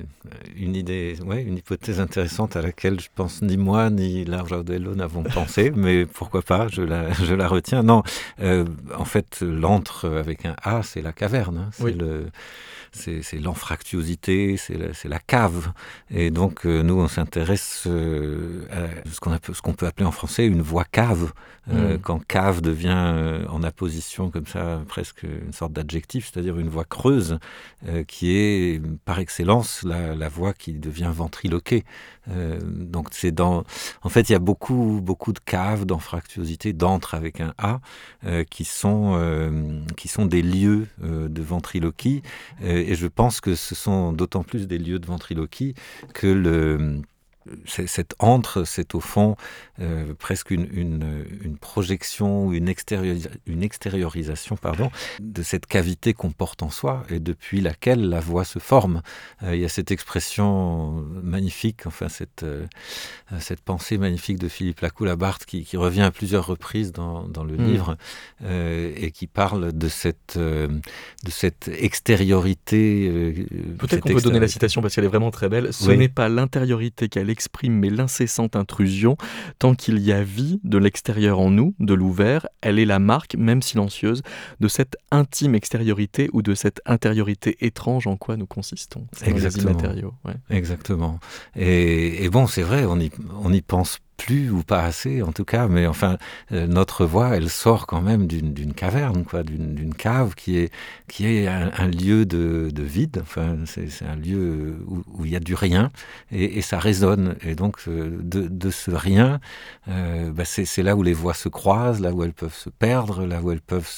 une 0.56 0.74
idée, 0.74 1.16
ouais, 1.24 1.42
une 1.42 1.58
hypothèse 1.58 2.00
intéressante 2.00 2.56
à 2.56 2.62
laquelle 2.62 2.98
je 3.00 3.08
pense 3.14 3.42
ni 3.42 3.56
moi 3.56 3.90
ni 3.90 4.24
Larjaudello 4.24 4.94
n'avons 4.94 5.22
pensé, 5.22 5.70
mais 5.76 6.06
pourquoi 6.06 6.42
pas, 6.42 6.66
je 6.68 6.82
la, 6.82 7.12
je 7.12 7.34
la 7.34 7.46
retiens. 7.46 7.82
Non, 7.82 8.02
euh, 8.40 8.64
en 8.96 9.04
fait, 9.04 9.40
l'antre 9.42 10.08
avec 10.08 10.46
un 10.46 10.56
A, 10.62 10.82
c'est 10.82 11.02
la 11.02 11.12
caverne, 11.12 11.58
hein, 11.58 11.70
c'est 11.72 11.84
Oui. 11.84 11.94
le, 11.94 12.26
c'est 12.92 13.22
c'est 13.22 13.38
l'anfractuosité, 13.38 14.56
c'est 14.56 14.76
la, 14.76 14.94
c'est 14.94 15.08
la 15.08 15.20
cave. 15.20 15.72
Et 16.10 16.30
donc, 16.30 16.66
euh, 16.66 16.82
nous, 16.82 16.94
on 16.98 17.06
s'intéresse 17.06 17.84
euh, 17.86 18.64
à 18.72 19.08
ce 19.08 19.20
qu'on 19.20 19.32
appelle- 19.32 19.54
ce 19.54 19.62
qu'on 19.62 19.74
peut 19.74 19.86
appeler 19.86 20.06
en 20.06 20.10
français 20.12 20.46
une 20.46 20.62
voix 20.62 20.84
cave. 20.84 21.32
Euh, 21.70 21.96
Mm. 21.96 21.98
Quand 22.00 22.26
cave 22.26 22.62
devient 22.62 22.88
euh, 22.96 23.46
en 23.48 23.62
apposition 23.62 24.28
comme 24.30 24.46
ça, 24.46 24.80
presque 24.88 25.22
une 25.22 25.52
sorte 25.52 25.72
d'adjectif, 25.72 26.28
c'est-à-dire 26.32 26.58
une 26.58 26.68
voix 26.68 26.84
creuse, 26.84 27.38
euh, 27.88 28.02
qui 28.02 28.34
est 28.34 28.39
par 29.04 29.18
excellence 29.18 29.82
la, 29.82 30.28
voix 30.28 30.52
qui 30.52 30.72
devient 30.74 31.10
ventriloquée. 31.12 31.84
Euh, 32.28 32.60
donc 32.62 33.08
c'est 33.10 33.32
dans, 33.32 33.64
en 34.02 34.08
fait, 34.08 34.28
il 34.28 34.32
y 34.32 34.34
a 34.34 34.40
beaucoup, 34.40 35.00
beaucoup 35.02 35.32
de 35.32 35.38
caves, 35.38 35.86
d'anfractuosité, 35.86 36.72
d'antre 36.72 37.14
avec 37.14 37.40
un 37.40 37.54
A, 37.58 37.80
euh, 38.24 38.44
qui 38.44 38.64
sont, 38.64 39.12
euh, 39.14 39.80
qui 39.96 40.08
sont 40.08 40.26
des 40.26 40.42
lieux 40.42 40.86
de 41.00 41.42
ventriloquie. 41.42 42.22
Et 42.62 42.94
je 42.94 43.06
pense 43.06 43.40
que 43.40 43.54
ce 43.54 43.74
sont 43.74 44.12
d'autant 44.12 44.42
plus 44.42 44.66
des 44.66 44.78
lieux 44.78 44.98
de 44.98 45.06
ventriloquie 45.06 45.74
que 46.14 46.26
le 46.26 47.02
c'est- 47.66 47.86
cet 47.86 48.14
antre, 48.18 48.64
c'est 48.64 48.94
au 48.94 49.00
fond 49.00 49.36
euh, 49.80 50.12
presque 50.18 50.50
une, 50.50 50.68
une, 50.72 51.24
une 51.42 51.56
projection 51.56 52.46
ou 52.46 52.52
une, 52.52 52.72
une 53.46 53.62
extériorisation 53.62 54.56
pardon, 54.56 54.90
de 55.20 55.42
cette 55.42 55.66
cavité 55.66 56.12
qu'on 56.12 56.30
porte 56.32 56.62
en 56.62 56.70
soi 56.70 57.02
et 57.08 57.18
depuis 57.18 57.60
laquelle 57.60 58.08
la 58.08 58.20
voix 58.20 58.44
se 58.44 58.58
forme. 58.58 59.00
Euh, 59.42 59.54
il 59.56 59.60
y 59.62 59.64
a 59.64 59.68
cette 59.68 59.90
expression 59.90 61.04
magnifique, 61.22 61.86
enfin 61.86 62.08
cette, 62.08 62.42
euh, 62.42 62.66
cette 63.38 63.60
pensée 63.60 63.96
magnifique 63.96 64.38
de 64.38 64.48
Philippe 64.48 64.80
Lacoue-Labarthe 64.80 65.44
qui, 65.46 65.64
qui 65.64 65.76
revient 65.76 66.02
à 66.02 66.10
plusieurs 66.10 66.46
reprises 66.46 66.92
dans, 66.92 67.26
dans 67.26 67.44
le 67.44 67.56
Mm. 67.56 67.66
livre 67.66 67.96
et 68.48 69.10
qui 69.12 69.26
parle 69.26 69.72
de 69.72 69.88
cette, 69.88 70.38
de 70.38 70.80
cette 71.30 71.68
extériorité. 71.68 73.10
Peut-être 73.78 73.90
cette 73.90 74.00
qu'on 74.02 74.14
peut 74.14 74.20
donner 74.20 74.40
la 74.40 74.48
citation 74.48 74.82
parce 74.82 74.94
qu'elle 74.94 75.04
est 75.04 75.08
vraiment 75.08 75.30
très 75.30 75.48
belle. 75.48 75.72
Ce 75.72 75.88
Oui. 75.88 75.98
n'est 75.98 76.08
pas 76.08 76.28
l'intériorité 76.28 77.08
qu'elle 77.08 77.29
exprime, 77.30 77.74
mais 77.74 77.90
l'incessante 77.90 78.56
intrusion. 78.56 79.16
Tant 79.58 79.74
qu'il 79.74 79.98
y 79.98 80.12
a 80.12 80.22
vie 80.22 80.60
de 80.64 80.78
l'extérieur 80.78 81.40
en 81.40 81.50
nous, 81.50 81.74
de 81.80 81.94
l'ouvert, 81.94 82.46
elle 82.60 82.78
est 82.78 82.84
la 82.84 82.98
marque, 82.98 83.34
même 83.36 83.62
silencieuse, 83.62 84.22
de 84.60 84.68
cette 84.68 84.96
intime 85.10 85.54
extériorité 85.54 86.28
ou 86.32 86.42
de 86.42 86.54
cette 86.54 86.80
intériorité 86.86 87.56
étrange 87.60 88.06
en 88.06 88.16
quoi 88.16 88.36
nous 88.36 88.46
consistons. 88.46 89.06
Les 89.22 89.30
Exactement. 89.30 89.70
immatériaux, 89.70 90.14
ouais. 90.24 90.34
Exactement. 90.50 91.20
Et, 91.56 92.24
et 92.24 92.28
bon, 92.28 92.46
c'est 92.46 92.62
vrai, 92.62 92.84
on 92.84 92.98
y, 92.98 93.10
on 93.42 93.52
y 93.52 93.62
pense 93.62 93.98
plus 94.20 94.50
ou 94.50 94.62
pas 94.62 94.82
assez 94.82 95.22
en 95.22 95.32
tout 95.32 95.44
cas, 95.44 95.66
mais 95.66 95.86
enfin 95.86 96.18
euh, 96.52 96.66
notre 96.66 97.06
voix, 97.06 97.36
elle 97.36 97.48
sort 97.48 97.86
quand 97.86 98.02
même 98.02 98.26
d'une 98.26 98.74
caverne, 98.74 99.24
quoi, 99.24 99.42
d'une 99.42 99.94
cave 99.94 100.34
qui 100.34 100.58
est 100.58 100.70
qui 101.08 101.26
est 101.26 101.48
un, 101.48 101.70
un 101.76 101.88
lieu 101.88 102.24
de, 102.24 102.70
de, 102.72 102.82
vide. 102.82 103.18
Enfin, 103.22 103.56
c'est 103.66 103.88
un 104.04 104.16
lieu 104.16 104.76
où, 104.86 105.24
il 105.24 105.30
y 105.30 105.36
a 105.36 105.40
du 105.40 105.54
rien 105.54 105.90
et, 106.30 106.58
et 106.58 106.62
ça 106.62 106.78
résonne. 106.78 107.36
Et 107.42 107.54
donc 107.54 107.78
euh, 107.88 108.18
de, 108.22 108.46
de 108.46 108.70
ce 108.70 108.90
rien, 108.90 109.40
euh, 109.88 110.30
bah 110.30 110.44
c'est 110.44 110.82
là 110.82 110.96
où 110.96 111.02
les 111.02 111.12
voix 111.12 111.34
se 111.34 111.48
croisent, 111.48 112.00
là 112.00 112.12
où 112.12 112.22
elles 112.22 112.32
peuvent 112.32 112.54
se 112.54 112.70
perdre, 112.70 113.26
là 113.26 113.40
où 113.42 113.50
elles 113.50 113.60
peuvent 113.60 113.90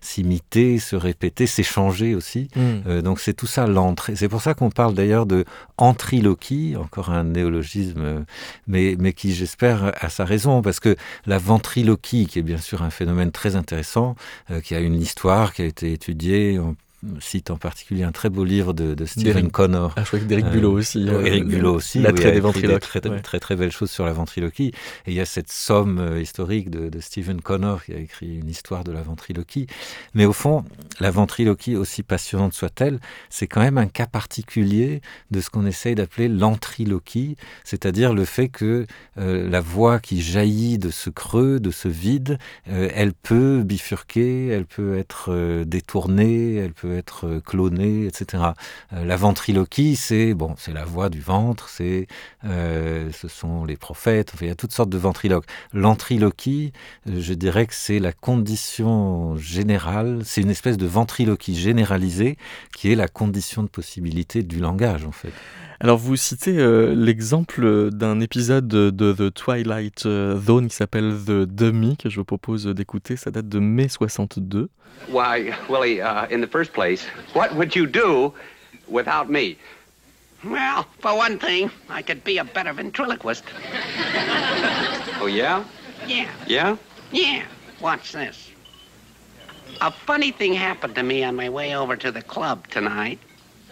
s'imiter, 0.00 0.78
se, 0.78 0.90
se, 0.90 0.96
répéter, 0.96 1.46
s'échanger 1.46 2.14
aussi. 2.14 2.48
Mmh. 2.56 2.60
Euh, 2.86 3.02
donc 3.02 3.20
c'est 3.20 3.34
tout 3.34 3.46
ça 3.46 3.66
l'entrée. 3.66 4.16
C'est 4.16 4.28
pour 4.28 4.42
ça 4.42 4.54
qu'on 4.54 4.70
parle 4.70 4.94
d'ailleurs 4.94 5.26
de 5.26 5.44
entriloquie, 5.76 6.74
encore 6.76 7.10
un 7.10 7.24
néologisme, 7.24 8.24
mais 8.66 8.96
mais 8.98 9.12
qui 9.12 9.25
j'espère 9.32 9.92
a 10.00 10.08
sa 10.08 10.24
raison 10.24 10.62
parce 10.62 10.80
que 10.80 10.96
la 11.26 11.38
ventriloquie, 11.38 12.26
qui 12.26 12.38
est 12.38 12.42
bien 12.42 12.58
sûr 12.58 12.82
un 12.82 12.90
phénomène 12.90 13.32
très 13.32 13.56
intéressant, 13.56 14.14
euh, 14.50 14.60
qui 14.60 14.74
a 14.74 14.80
une 14.80 15.00
histoire 15.00 15.52
qui 15.52 15.62
a 15.62 15.64
été 15.64 15.92
étudiée, 15.92 16.58
cite 17.20 17.50
en 17.50 17.56
particulier 17.56 18.02
un 18.02 18.12
très 18.12 18.30
beau 18.30 18.44
livre 18.44 18.72
de, 18.72 18.94
de 18.94 19.04
Stephen 19.04 19.50
Connor. 19.50 19.94
Ah, 19.96 20.02
je 20.02 20.06
crois 20.08 20.18
que 20.18 20.24
d'Éric 20.24 20.46
Bulot 20.46 20.72
aussi. 20.72 21.08
Euh, 21.08 21.24
Éric 21.24 21.44
Bulot 21.44 21.74
aussi. 21.74 22.00
L'attrait 22.00 22.28
oui, 22.28 22.32
des 22.32 22.40
ventriloques. 22.40 22.80
Très, 22.80 23.00
très, 23.00 23.20
très, 23.20 23.40
très 23.40 23.56
belles 23.56 23.72
choses 23.72 23.90
sur 23.90 24.04
la 24.04 24.12
ventriloquie. 24.12 24.72
Et 25.06 25.10
il 25.10 25.14
y 25.14 25.20
a 25.20 25.24
cette 25.24 25.50
somme 25.50 25.98
euh, 25.98 26.20
historique 26.20 26.70
de, 26.70 26.88
de 26.88 27.00
Stephen 27.00 27.40
Connor 27.40 27.84
qui 27.84 27.92
a 27.92 27.98
écrit 27.98 28.36
une 28.36 28.48
histoire 28.48 28.84
de 28.84 28.92
la 28.92 29.02
ventriloquie. 29.02 29.66
Mais 30.14 30.24
au 30.24 30.32
fond, 30.32 30.64
la 31.00 31.10
ventriloquie, 31.10 31.76
aussi 31.76 32.02
passionnante 32.02 32.52
soit-elle, 32.52 32.98
c'est 33.30 33.46
quand 33.46 33.60
même 33.60 33.78
un 33.78 33.86
cas 33.86 34.06
particulier 34.06 35.00
de 35.30 35.40
ce 35.40 35.50
qu'on 35.50 35.66
essaye 35.66 35.94
d'appeler 35.94 36.28
l'entriloquie, 36.28 37.36
c'est-à-dire 37.64 38.14
le 38.14 38.24
fait 38.24 38.48
que 38.48 38.86
euh, 39.18 39.48
la 39.48 39.60
voix 39.60 39.98
qui 39.98 40.20
jaillit 40.20 40.78
de 40.78 40.90
ce 40.90 41.10
creux, 41.10 41.60
de 41.60 41.70
ce 41.70 41.88
vide, 41.88 42.38
euh, 42.68 42.88
elle 42.94 43.12
peut 43.12 43.62
bifurquer, 43.62 44.48
elle 44.48 44.66
peut 44.66 44.96
être 44.96 45.26
euh, 45.30 45.64
détournée, 45.64 46.56
elle 46.56 46.72
peut 46.72 46.95
être 46.96 47.40
clonée, 47.44 48.06
etc. 48.06 48.42
Euh, 48.92 49.04
la 49.04 49.16
ventriloquie, 49.16 49.96
c'est 49.96 50.34
bon, 50.34 50.54
c'est 50.58 50.72
la 50.72 50.84
voix 50.84 51.08
du 51.08 51.20
ventre, 51.20 51.68
c'est 51.68 52.06
euh, 52.44 53.10
ce 53.12 53.28
sont 53.28 53.64
les 53.64 53.76
prophètes, 53.76 54.32
il 54.40 54.46
y 54.48 54.50
a 54.50 54.54
toutes 54.54 54.72
sortes 54.72 54.90
de 54.90 54.98
ventriloques. 54.98 55.46
L'entriloquie, 55.72 56.72
euh, 57.08 57.20
je 57.20 57.34
dirais 57.34 57.66
que 57.66 57.74
c'est 57.74 57.98
la 57.98 58.12
condition 58.12 59.36
générale, 59.36 60.22
c'est 60.24 60.40
une 60.40 60.50
espèce 60.50 60.76
de 60.76 60.86
ventriloquie 60.86 61.54
généralisée 61.56 62.36
qui 62.76 62.92
est 62.92 62.96
la 62.96 63.08
condition 63.08 63.62
de 63.62 63.68
possibilité 63.68 64.42
du 64.42 64.58
langage 64.58 65.04
en 65.04 65.12
fait. 65.12 65.32
Alors 65.80 65.98
vous 65.98 66.16
citez 66.16 66.58
euh, 66.58 66.94
l'exemple 66.94 67.90
d'un 67.90 68.20
épisode 68.20 68.66
de, 68.66 68.90
de 68.90 69.12
The 69.12 69.32
Twilight 69.34 70.06
euh, 70.06 70.38
Zone 70.40 70.68
qui 70.68 70.76
s'appelle 70.76 71.14
The 71.26 71.42
Dummy 71.44 71.96
que 71.96 72.08
je 72.08 72.16
vous 72.16 72.24
propose 72.24 72.64
d'écouter, 72.66 73.16
ça 73.16 73.30
date 73.30 73.48
de 73.48 73.58
mai 73.58 73.88
62. 73.88 74.70
Why, 75.10 75.52
Willie, 75.68 76.00
uh, 76.00 76.26
in 76.32 76.40
the 76.40 76.50
first 76.50 76.72
place, 76.72 77.06
what 77.34 77.54
would 77.54 77.76
you 77.76 77.86
do 77.86 78.32
without 78.88 79.28
me? 79.28 79.56
Well, 80.44 80.86
for 81.00 81.14
one 81.14 81.38
thing, 81.38 81.70
I 81.90 82.02
could 82.02 82.24
be 82.24 82.38
a 82.38 82.44
better 82.44 82.72
ventriloquist. 82.72 83.44
Oh, 85.20 85.26
yeah? 85.26 85.62
Yeah, 86.06 86.26
Yeah? 86.46 86.76
yeah. 87.12 87.42
Watch 87.82 88.12
this. 88.12 88.50
A 89.82 89.90
funny 89.90 90.30
thing 90.30 90.54
happened 90.54 90.94
to 90.94 91.02
me 91.02 91.22
on 91.24 91.36
my 91.36 91.50
way 91.50 91.74
over 91.76 91.96
to 91.96 92.10
the 92.10 92.22
club 92.22 92.66
tonight. 92.68 93.18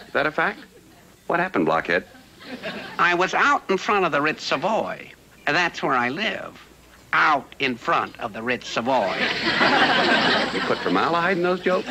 Is 0.07 0.12
that 0.12 0.26
a 0.26 0.30
fact? 0.30 0.59
What 1.27 1.41
happened, 1.41 1.66
Blockhead? 1.66 2.05
I 2.99 3.14
was 3.14 3.35
out 3.35 3.62
in 3.70 3.79
front 3.79 4.05
of 4.05 4.12
the 4.12 4.20
Ritz 4.20 4.45
Savoy. 4.45 5.11
That's 5.47 5.83
where 5.83 5.95
I 5.95 6.11
live. 6.11 6.61
Out 7.12 7.55
in 7.59 7.77
front 7.77 8.18
of 8.20 8.33
the 8.33 8.43
Ritz 8.43 8.68
Savoy. 8.68 9.16
You 10.55 10.61
put 10.61 10.79
formaldehyde 10.79 11.39
in 11.39 11.43
those 11.43 11.61
jokes? 11.61 11.89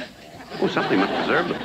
Oh, 0.61 0.67
something 0.67 0.99
must 0.99 1.13
preserve 1.13 1.49
them. 1.49 1.61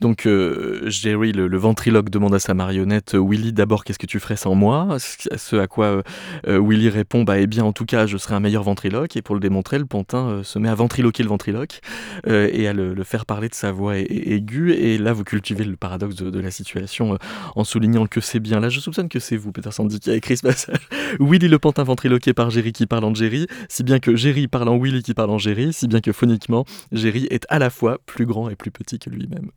Donc 0.00 0.26
euh, 0.26 0.82
Jerry, 0.88 1.32
le, 1.32 1.56
ventriloque, 1.56 2.10
demande 2.10 2.34
à 2.34 2.38
sa 2.38 2.52
marionnette 2.52 3.14
euh, 3.14 3.24
Willy, 3.26 3.52
d'abord, 3.52 3.84
qu'est-ce 3.84 3.98
que 3.98 4.06
tu 4.06 4.20
ferais 4.20 4.36
sans 4.36 4.54
moi? 4.54 4.96
Ce 4.98 5.56
à 5.56 5.66
quoi 5.66 6.02
euh, 6.46 6.60
Willy 6.60 6.90
répond 6.90 7.24
bah, 7.24 7.38
Eh 7.38 7.46
bien, 7.46 7.64
en 7.64 7.72
tout 7.72 7.86
cas, 7.86 8.06
je 8.06 8.18
serais 8.18 8.34
un 8.34 8.40
meilleur 8.40 8.62
ventriloque. 8.62 9.16
Et 9.16 9.22
pour 9.22 9.34
le 9.34 9.40
démontrer, 9.40 9.78
le 9.78 9.86
pantin 9.86 10.42
se 10.42 10.58
met 10.58 10.68
à 10.68 10.74
ventriloquer 10.74 11.22
le 11.22 11.28
ventriloque 11.28 11.80
et 12.26 12.68
à 12.68 12.72
le, 12.72 13.04
faire 13.04 13.24
parler 13.24 13.48
de 13.48 13.54
sa 13.54 13.72
voix 13.72 13.96
aiguë. 13.96 14.72
Et 14.72 14.98
là, 14.98 15.12
vous 15.12 15.24
cultivez 15.24 15.64
le 15.64 15.76
paradoxe 15.76 16.16
de, 16.16 16.40
la 16.40 16.50
situation 16.50 17.18
en 17.54 17.64
soulignant 17.64 18.06
que 18.06 18.20
c'est 18.20 18.40
bien. 18.40 18.60
Là, 18.60 18.68
je 18.68 18.80
soupçonne 18.80 19.08
que 19.08 19.18
c'est 19.18 19.36
vous, 19.36 19.52
Peter 19.52 19.70
Sandy, 19.70 20.00
qui 20.00 20.10
a 20.10 20.14
écrit 20.14 20.36
ce 20.36 20.42
passage. 20.42 20.88
Willy 21.20 21.48
le 21.48 21.58
pantin 21.58 21.84
ventriloqué 21.84 22.34
par 22.34 22.50
Jerry 22.50 22.72
qui 22.72 22.86
parle 22.86 23.04
en 23.04 23.14
Jerry, 23.14 23.46
si 23.68 23.82
bien 23.82 23.98
que 23.98 24.16
Jerry 24.16 24.48
parle 24.48 24.68
en 24.68 24.78
Willy 24.78 25.02
qui 25.02 25.14
parle 25.14 25.30
en 25.30 25.38
Jerry, 25.38 25.72
si 25.72 25.88
bien 25.88 26.00
que 26.00 26.12
phoniquement, 26.12 26.64
Jerry 26.92 27.26
est 27.30 27.46
à 27.48 27.58
la 27.58 27.70
fois 27.70 27.98
plus 28.06 28.26
grand 28.26 28.50
et 28.50 28.56
plus 28.56 28.70
petit 28.70 28.98
que 28.98 29.10
lui-même. 29.10 29.50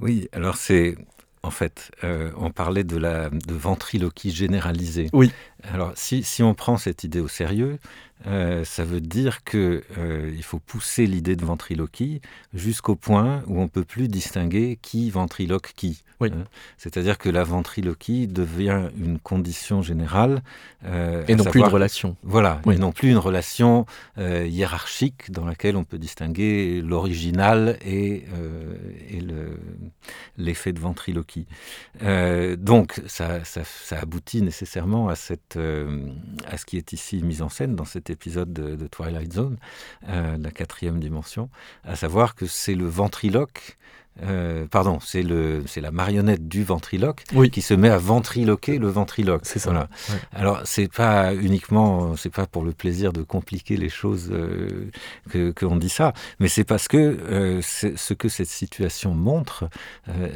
Oui, 0.00 0.28
alors 0.32 0.56
c'est 0.56 0.96
en 1.44 1.50
fait, 1.50 1.92
euh, 2.02 2.30
on 2.38 2.50
parlait 2.50 2.84
de 2.84 2.96
la 2.96 3.28
de 3.28 3.54
ventriloquie 3.54 4.30
généralisée. 4.30 5.10
Oui. 5.12 5.30
Alors, 5.62 5.92
si, 5.94 6.22
si 6.22 6.42
on 6.42 6.54
prend 6.54 6.78
cette 6.78 7.04
idée 7.04 7.20
au 7.20 7.28
sérieux, 7.28 7.78
euh, 8.26 8.64
ça 8.64 8.84
veut 8.84 9.00
dire 9.00 9.44
que 9.44 9.82
euh, 9.98 10.32
il 10.34 10.42
faut 10.42 10.58
pousser 10.58 11.06
l'idée 11.06 11.36
de 11.36 11.44
ventriloquie 11.44 12.20
jusqu'au 12.54 12.96
point 12.96 13.42
où 13.46 13.60
on 13.60 13.68
peut 13.68 13.84
plus 13.84 14.08
distinguer 14.08 14.78
qui 14.80 15.10
ventriloque 15.10 15.72
qui. 15.76 16.02
Oui. 16.20 16.30
Hein 16.32 16.44
C'est-à-dire 16.78 17.18
que 17.18 17.28
la 17.28 17.44
ventriloquie 17.44 18.26
devient 18.26 18.88
une 18.96 19.18
condition 19.18 19.82
générale 19.82 20.42
euh, 20.84 21.24
et 21.28 21.32
non 21.32 21.44
savoir, 21.44 21.50
plus 21.50 21.60
une 21.60 21.66
relation. 21.66 22.16
Voilà, 22.22 22.60
oui. 22.64 22.76
et 22.76 22.78
non 22.78 22.92
plus 22.92 23.10
une 23.10 23.18
relation 23.18 23.84
hiérarchique 24.16 25.30
dans 25.30 25.44
laquelle 25.44 25.76
on 25.76 25.84
peut 25.84 25.98
distinguer 25.98 26.80
l'original 26.80 27.78
et, 27.84 28.24
et 29.10 29.20
l'effet 30.38 30.70
le, 30.70 30.74
de 30.74 30.80
ventriloquie. 30.80 31.46
Donc, 32.00 33.00
ça, 33.06 33.44
ça, 33.44 33.62
ça 33.64 33.98
aboutit 33.98 34.40
nécessairement 34.40 35.08
à 35.08 35.16
cette 35.16 35.58
à 36.46 36.56
ce 36.56 36.64
qui 36.64 36.76
est 36.76 36.92
ici 36.92 37.22
mis 37.22 37.42
en 37.42 37.48
scène 37.48 37.74
dans 37.74 37.84
cet 37.84 38.10
épisode 38.14 38.52
de, 38.52 38.86
Twilight 38.86 39.32
Zone, 39.32 39.58
euh, 40.08 40.38
la 40.38 40.50
quatrième 40.50 41.00
dimension, 41.00 41.50
à 41.84 41.96
savoir 41.96 42.34
que 42.34 42.46
c'est 42.46 42.74
le 42.74 42.86
ventriloque 42.86 43.76
euh, 44.22 44.66
pardon, 44.70 45.00
c'est 45.00 45.22
le 45.22 45.64
c'est 45.66 45.80
la 45.80 45.90
marionnette 45.90 46.46
du 46.46 46.62
ventriloque 46.62 47.24
oui. 47.34 47.50
qui 47.50 47.62
se 47.62 47.74
met 47.74 47.90
à 47.90 47.98
ventriloquer 47.98 48.78
le 48.78 48.88
ventriloque. 48.88 49.42
C'est 49.44 49.58
ça. 49.58 49.70
Voilà. 49.70 49.88
Ouais. 50.08 50.16
Alors 50.32 50.60
c'est 50.64 50.92
pas 50.92 51.34
uniquement, 51.34 52.16
c'est 52.16 52.30
pas 52.30 52.46
pour 52.46 52.64
le 52.64 52.72
plaisir 52.72 53.12
de 53.12 53.22
compliquer 53.22 53.76
les 53.76 53.88
choses 53.88 54.30
euh, 54.30 54.90
que 55.30 55.50
qu'on 55.50 55.76
dit 55.76 55.88
ça, 55.88 56.12
mais 56.38 56.48
c'est 56.48 56.64
parce 56.64 56.86
que 56.86 56.96
euh, 56.96 57.60
ce 57.60 58.14
que 58.14 58.28
cette 58.28 58.48
situation 58.48 59.14
montre, 59.14 59.68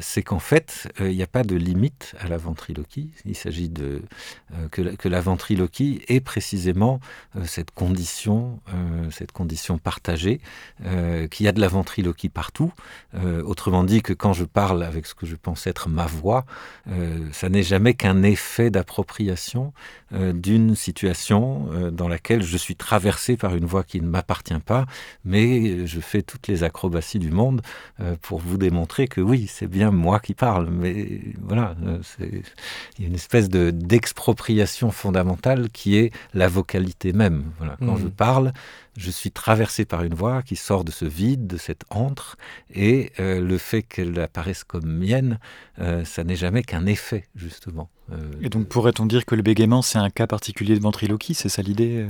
c'est 0.00 0.22
qu'en 0.22 0.38
fait 0.38 0.88
il 0.98 1.14
n'y 1.14 1.22
a 1.22 1.26
pas 1.28 1.44
de 1.44 1.54
limite 1.54 2.14
à 2.18 2.28
la 2.28 2.36
ventriloquie. 2.36 3.10
Il 3.24 3.36
s'agit 3.36 3.68
de 3.68 4.02
que, 4.70 4.82
la, 4.82 4.96
que 4.96 5.08
la 5.08 5.20
ventriloquie 5.20 6.02
est 6.08 6.20
précisément 6.20 7.00
cette 7.44 7.70
condition, 7.70 8.60
cette 9.10 9.32
condition 9.32 9.78
partagée, 9.78 10.40
qu'il 11.30 11.46
y 11.46 11.48
a 11.48 11.52
de 11.52 11.60
la 11.60 11.68
ventriloquie 11.68 12.28
partout. 12.28 12.72
Autrement 13.44 13.67
Autrement 13.68 13.84
dit 13.84 14.00
que 14.00 14.14
quand 14.14 14.32
je 14.32 14.46
parle 14.46 14.82
avec 14.82 15.04
ce 15.04 15.14
que 15.14 15.26
je 15.26 15.36
pense 15.36 15.66
être 15.66 15.90
ma 15.90 16.06
voix, 16.06 16.46
euh, 16.88 17.28
ça 17.32 17.50
n'est 17.50 17.62
jamais 17.62 17.92
qu'un 17.92 18.22
effet 18.22 18.70
d'appropriation 18.70 19.74
euh, 20.14 20.32
d'une 20.32 20.74
situation 20.74 21.68
euh, 21.72 21.90
dans 21.90 22.08
laquelle 22.08 22.42
je 22.42 22.56
suis 22.56 22.76
traversé 22.76 23.36
par 23.36 23.54
une 23.54 23.66
voix 23.66 23.84
qui 23.84 24.00
ne 24.00 24.08
m'appartient 24.08 24.58
pas, 24.64 24.86
mais 25.26 25.86
je 25.86 26.00
fais 26.00 26.22
toutes 26.22 26.48
les 26.48 26.64
acrobaties 26.64 27.18
du 27.18 27.30
monde 27.30 27.60
pour 28.22 28.38
vous 28.38 28.56
démontrer 28.56 29.06
que 29.06 29.20
oui, 29.20 29.46
c'est 29.52 29.66
bien 29.66 29.90
moi 29.90 30.18
qui 30.18 30.32
parle. 30.32 30.70
Mais 30.70 31.20
voilà, 31.42 31.76
il 32.20 32.42
y 33.00 33.04
a 33.04 33.06
une 33.06 33.14
espèce 33.14 33.50
d'expropriation 33.50 34.90
fondamentale 34.90 35.68
qui 35.68 35.96
est 35.96 36.10
la 36.32 36.48
vocalité 36.48 37.12
même. 37.12 37.44
Voilà, 37.58 37.76
quand 37.80 37.96
mmh. 37.96 38.02
je 38.02 38.08
parle, 38.08 38.52
je 38.98 39.10
suis 39.12 39.30
traversé 39.30 39.84
par 39.84 40.02
une 40.02 40.12
voix 40.12 40.42
qui 40.42 40.56
sort 40.56 40.84
de 40.84 40.90
ce 40.90 41.04
vide, 41.04 41.46
de 41.46 41.56
cette 41.56 41.84
antre, 41.88 42.36
et 42.74 43.12
euh, 43.20 43.40
le 43.40 43.56
fait 43.56 43.82
qu'elle 43.82 44.18
apparaisse 44.18 44.64
comme 44.64 44.86
mienne, 44.86 45.38
euh, 45.78 46.04
ça 46.04 46.24
n'est 46.24 46.36
jamais 46.36 46.62
qu'un 46.62 46.84
effet, 46.84 47.28
justement. 47.36 47.88
Euh... 48.12 48.16
Et 48.42 48.48
donc 48.48 48.66
pourrait-on 48.68 49.06
dire 49.06 49.24
que 49.24 49.36
le 49.36 49.42
bégaiement, 49.42 49.82
c'est 49.82 49.98
un 49.98 50.10
cas 50.10 50.26
particulier 50.26 50.74
de 50.74 50.82
ventriloquie, 50.82 51.34
c'est 51.34 51.48
ça 51.48 51.62
l'idée 51.62 52.06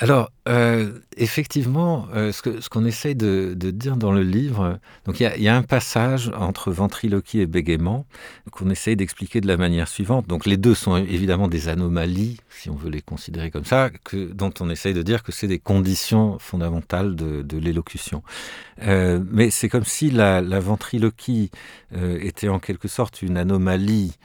alors, 0.00 0.30
euh, 0.48 0.92
effectivement, 1.16 2.06
euh, 2.14 2.30
ce 2.30 2.42
qu'on 2.42 2.82
ce 2.82 2.86
essaye 2.86 3.16
de, 3.16 3.54
de, 3.56 3.72
dire 3.72 3.96
dans 3.96 4.12
le 4.12 4.22
livre, 4.22 4.78
donc 5.04 5.18
il 5.18 5.28
y, 5.36 5.42
y, 5.42 5.48
a 5.48 5.56
un 5.56 5.64
passage 5.64 6.30
entre 6.36 6.70
ventriloquie 6.70 7.40
et 7.40 7.46
bégaiement 7.46 8.06
qu'on 8.52 8.70
essaye 8.70 8.94
d'expliquer 8.94 9.40
de 9.40 9.48
la 9.48 9.56
manière 9.56 9.88
suivante. 9.88 10.28
Donc 10.28 10.46
les 10.46 10.56
deux 10.56 10.76
sont 10.76 10.96
évidemment 10.96 11.48
des 11.48 11.68
anomalies, 11.68 12.38
si 12.48 12.70
on 12.70 12.76
veut 12.76 12.90
les 12.90 13.02
considérer 13.02 13.50
comme 13.50 13.64
ça, 13.64 13.90
que, 14.04 14.32
dont 14.32 14.52
on 14.60 14.70
essaye 14.70 14.94
de 14.94 15.02
dire 15.02 15.24
que 15.24 15.32
c'est 15.32 15.48
des 15.48 15.58
conditions 15.58 16.38
fondamentales 16.38 17.16
de, 17.16 17.42
de 17.42 17.58
l'élocution. 17.58 18.22
Euh, 18.82 19.20
mais 19.28 19.50
c'est 19.50 19.68
comme 19.68 19.84
si 19.84 20.12
la, 20.12 20.40
la 20.40 20.60
ventriloquie 20.60 21.50
euh, 21.96 22.20
était 22.20 22.48
en 22.48 22.60
quelque 22.60 22.86
sorte 22.86 23.20
une 23.22 23.36
anomalie 23.36 24.16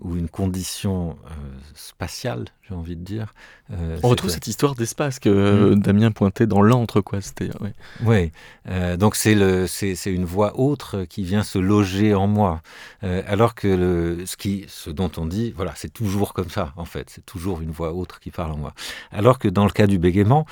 ou 0.00 0.16
une 0.16 0.28
condition 0.28 1.16
euh, 1.26 1.34
spatiale, 1.74 2.46
j'ai 2.70 2.76
envie 2.76 2.96
de 2.96 3.02
dire. 3.02 3.34
Euh, 3.72 3.98
On 4.02 4.08
retrouve 4.08 4.30
cette 4.30 4.46
histoire 4.46 4.74
d'espace 4.74 5.18
que 5.18 5.28
euh, 5.28 5.74
mmh. 5.74 5.80
Damien 5.80 6.10
pointait 6.10 6.46
dans 6.46 6.62
l'antre, 6.62 7.00
quoi. 7.00 7.20
C'était. 7.20 7.50
Oui. 7.60 7.70
Ouais. 8.04 8.96
donc 8.96 9.16
c'est 9.16 9.34
le, 9.34 9.66
c'est, 9.66 9.94
une 10.06 10.24
voix 10.24 10.58
autre 10.58 11.04
qui 11.04 11.22
vient 11.22 11.42
se 11.42 11.58
loger 11.58 12.14
en 12.14 12.26
moi, 12.26 12.62
alors 13.02 13.54
que 13.54 13.68
le, 13.68 14.26
ce 14.26 14.36
qui, 14.36 14.64
ce 14.68 14.90
dont 14.90 15.10
on 15.16 15.26
dit, 15.26 15.52
voilà, 15.56 15.72
c'est 15.76 15.92
toujours 15.92 16.32
comme 16.32 16.48
ça 16.48 16.72
en 16.76 16.84
fait. 16.84 17.10
C'est 17.10 17.24
toujours 17.26 17.60
une 17.60 17.70
voix 17.70 17.92
autre 17.92 18.20
qui 18.20 18.30
parle 18.30 18.52
en 18.52 18.56
moi. 18.56 18.72
Alors 19.10 19.38
que 19.38 19.48
dans 19.48 19.64
le 19.64 19.70
cas 19.70 19.86
du 19.86 19.98
bégaiement, 19.98 20.46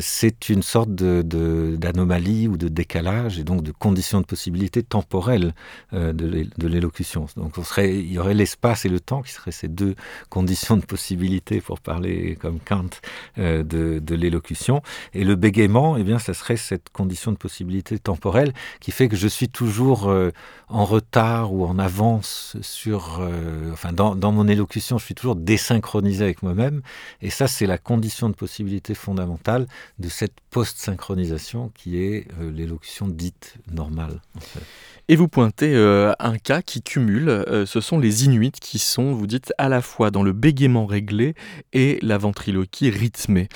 c'est 0.00 0.48
une 0.48 0.62
sorte 0.62 0.94
de, 0.94 1.76
d'anomalie 1.78 2.48
ou 2.48 2.56
de 2.56 2.68
décalage 2.68 3.38
et 3.38 3.44
donc 3.44 3.62
de 3.62 3.72
condition 3.72 4.20
de 4.20 4.26
possibilité 4.26 4.82
temporelle 4.82 5.54
de 5.92 6.66
l'élocution. 6.66 7.26
Donc 7.36 7.58
on 7.58 7.64
serait, 7.64 7.96
il 7.96 8.12
y 8.12 8.18
aurait 8.18 8.34
l'espace 8.34 8.84
et 8.84 8.88
le 8.88 9.00
temps 9.00 9.22
qui 9.22 9.32
seraient 9.32 9.52
ces 9.52 9.68
deux 9.68 9.94
conditions 10.28 10.76
de 10.76 10.84
possibilité, 10.84 11.59
pour 11.60 11.80
parler 11.80 12.36
comme 12.40 12.58
Kant, 12.60 12.90
euh, 13.38 13.62
de, 13.62 14.14
l'élocution. 14.14 14.82
Et 15.14 15.24
le 15.24 15.36
bégaiement, 15.36 15.96
eh 15.96 16.02
bien, 16.02 16.18
ça 16.18 16.34
serait 16.34 16.56
cette 16.56 16.90
condition 16.90 17.32
de 17.32 17.36
possibilité 17.36 17.98
temporelle 17.98 18.52
qui 18.80 18.90
fait 18.90 19.08
que 19.08 19.16
je 19.16 19.28
suis 19.28 19.48
toujours 19.48 20.08
euh, 20.08 20.30
en 20.68 20.84
retard 20.84 21.52
ou 21.52 21.64
en 21.64 21.78
avance 21.78 22.56
sur, 22.60 23.20
euh, 23.20 23.72
enfin, 23.72 23.92
dans, 23.92 24.14
dans, 24.14 24.32
mon 24.32 24.48
élocution, 24.48 24.98
je 24.98 25.04
suis 25.04 25.14
toujours 25.14 25.36
désynchronisé 25.36 26.24
avec 26.24 26.42
moi-même. 26.42 26.82
Et 27.22 27.30
ça, 27.30 27.46
c'est 27.46 27.66
la 27.66 27.78
condition 27.78 28.28
de 28.28 28.34
possibilité 28.34 28.94
fondamentale 28.94 29.66
de 29.98 30.08
cette 30.08 30.34
post-synchronisation 30.50 31.70
qui 31.74 31.98
est 31.98 32.26
l'élocution 32.40 33.06
dite 33.06 33.54
normale. 33.70 34.20
Et 35.10 35.16
vous 35.16 35.26
pointez 35.26 35.74
euh, 35.74 36.12
un 36.20 36.38
cas 36.38 36.62
qui 36.62 36.82
cumule, 36.82 37.30
euh, 37.30 37.66
ce 37.66 37.80
sont 37.80 37.98
les 37.98 38.26
Inuits 38.26 38.52
qui 38.52 38.78
sont, 38.78 39.12
vous 39.12 39.26
dites, 39.26 39.52
à 39.58 39.68
la 39.68 39.82
fois 39.82 40.12
dans 40.12 40.22
le 40.22 40.32
bégaiement 40.32 40.86
réglé 40.86 41.34
et 41.72 41.98
la 42.00 42.16
ventriloquie 42.16 42.90
rythmée. 42.90 43.48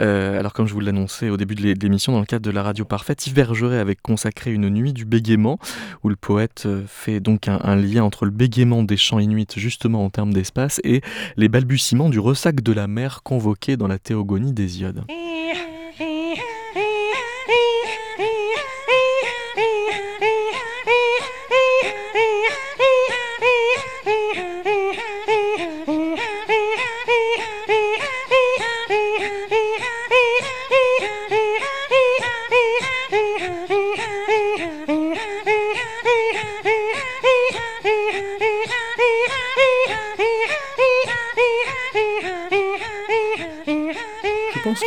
Euh, 0.00 0.36
alors 0.36 0.52
comme 0.52 0.66
je 0.66 0.74
vous 0.74 0.80
l'annonçais 0.80 1.30
au 1.30 1.36
début 1.36 1.54
de 1.54 1.80
l'émission 1.80 2.10
dans 2.10 2.18
le 2.18 2.26
cadre 2.26 2.44
de 2.44 2.50
la 2.50 2.64
radio 2.64 2.84
parfaite, 2.84 3.24
Yves 3.28 3.38
avait 3.38 3.94
consacré 3.94 4.52
une 4.52 4.68
nuit 4.68 4.92
du 4.92 5.04
bégaiement, 5.04 5.60
où 6.02 6.08
le 6.08 6.16
poète 6.16 6.66
fait 6.88 7.20
donc 7.20 7.46
un, 7.46 7.76
lien 7.76 8.02
entre 8.02 8.24
le 8.24 8.32
bégaiement 8.32 8.82
des 8.82 8.96
chants 8.96 9.20
inuits 9.20 9.46
justement 9.54 10.04
en 10.04 10.10
termes 10.10 10.34
d'espace 10.34 10.80
et 10.82 11.02
les 11.36 11.48
balbutiements 11.48 12.08
du 12.08 12.18
ressac 12.18 12.62
de 12.62 12.72
la 12.72 12.88
mer 12.88 13.22
convoqué 13.22 13.76
dans 13.76 13.86
la 13.86 14.00
théogonie 14.00 14.52
d'Hésiode. 14.52 15.04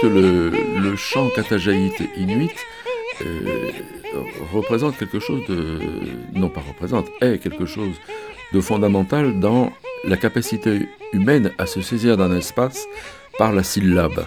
Que 0.02 0.08
le, 0.08 0.96
chant 0.96 1.30
katajaïte 1.30 2.02
inuit 2.18 2.56
euh, 3.22 3.72
représente 4.54 4.98
quelque 4.98 5.20
chose 5.20 5.42
de. 5.48 5.80
non 6.34 6.50
pas 6.50 6.62
représente, 6.62 7.08
est 7.22 7.38
quelque 7.40 7.66
chose 7.66 7.96
de 8.54 8.62
fondamental 8.62 9.40
dans 9.40 9.72
la 10.06 10.18
capacité 10.18 10.88
humaine 11.14 11.52
à 11.58 11.66
se 11.66 11.82
saisir 11.82 12.18
d'un 12.18 12.36
espace 12.36 12.86
par 13.38 13.52
la 13.52 13.64
syllabe 13.64 14.26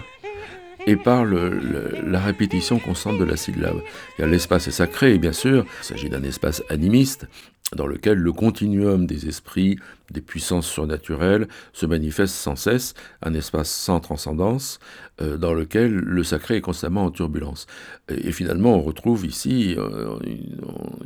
et 0.85 0.95
par 0.95 1.25
la 1.25 2.19
répétition 2.19 2.77
constante 2.77 3.17
de 3.17 3.23
la 3.23 3.37
syllabe. 3.37 3.81
L'espace 4.19 4.67
est 4.67 4.71
sacré, 4.71 5.17
bien 5.17 5.31
sûr, 5.31 5.65
il 5.81 5.85
s'agit 5.85 6.09
d'un 6.09 6.23
espace 6.23 6.61
animiste, 6.69 7.27
dans 7.75 7.87
lequel 7.87 8.17
le 8.17 8.31
continuum 8.31 9.05
des 9.05 9.27
esprits, 9.27 9.77
des 10.11 10.21
puissances 10.21 10.67
surnaturelles 10.67 11.47
se 11.73 11.85
manifeste 11.85 12.35
sans 12.35 12.55
cesse, 12.55 12.93
un 13.21 13.33
espace 13.33 13.69
sans 13.69 13.99
transcendance, 13.99 14.79
euh, 15.21 15.37
dans 15.37 15.53
lequel 15.53 15.91
le 15.93 16.23
sacré 16.23 16.57
est 16.57 16.61
constamment 16.61 17.05
en 17.05 17.11
turbulence. 17.11 17.67
Et, 18.09 18.31
finalement, 18.31 18.75
on 18.75 18.81
retrouve 18.81 19.25
ici 19.25 19.75
euh, 19.77 20.17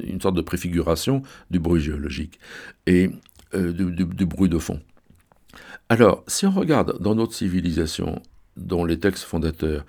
une, 0.03 0.22
sorte 0.22 0.36
de 0.36 0.41
préfiguration 0.41 1.22
du 1.51 1.59
bruit 1.59 1.82
géologique 1.82 2.39
et 2.86 3.09
euh, 3.53 3.72
du, 3.72 4.26
bruit 4.26 4.49
de 4.49 4.57
fond. 4.57 4.80
Alors, 5.89 6.24
si 6.28 6.45
on 6.45 6.51
regarde 6.51 7.01
dans 7.01 7.15
notre 7.15 7.34
civilisation, 7.34 8.22
dont 8.57 8.86
les 8.86 8.99
textes 8.99 9.24
fondateurs 9.24 9.86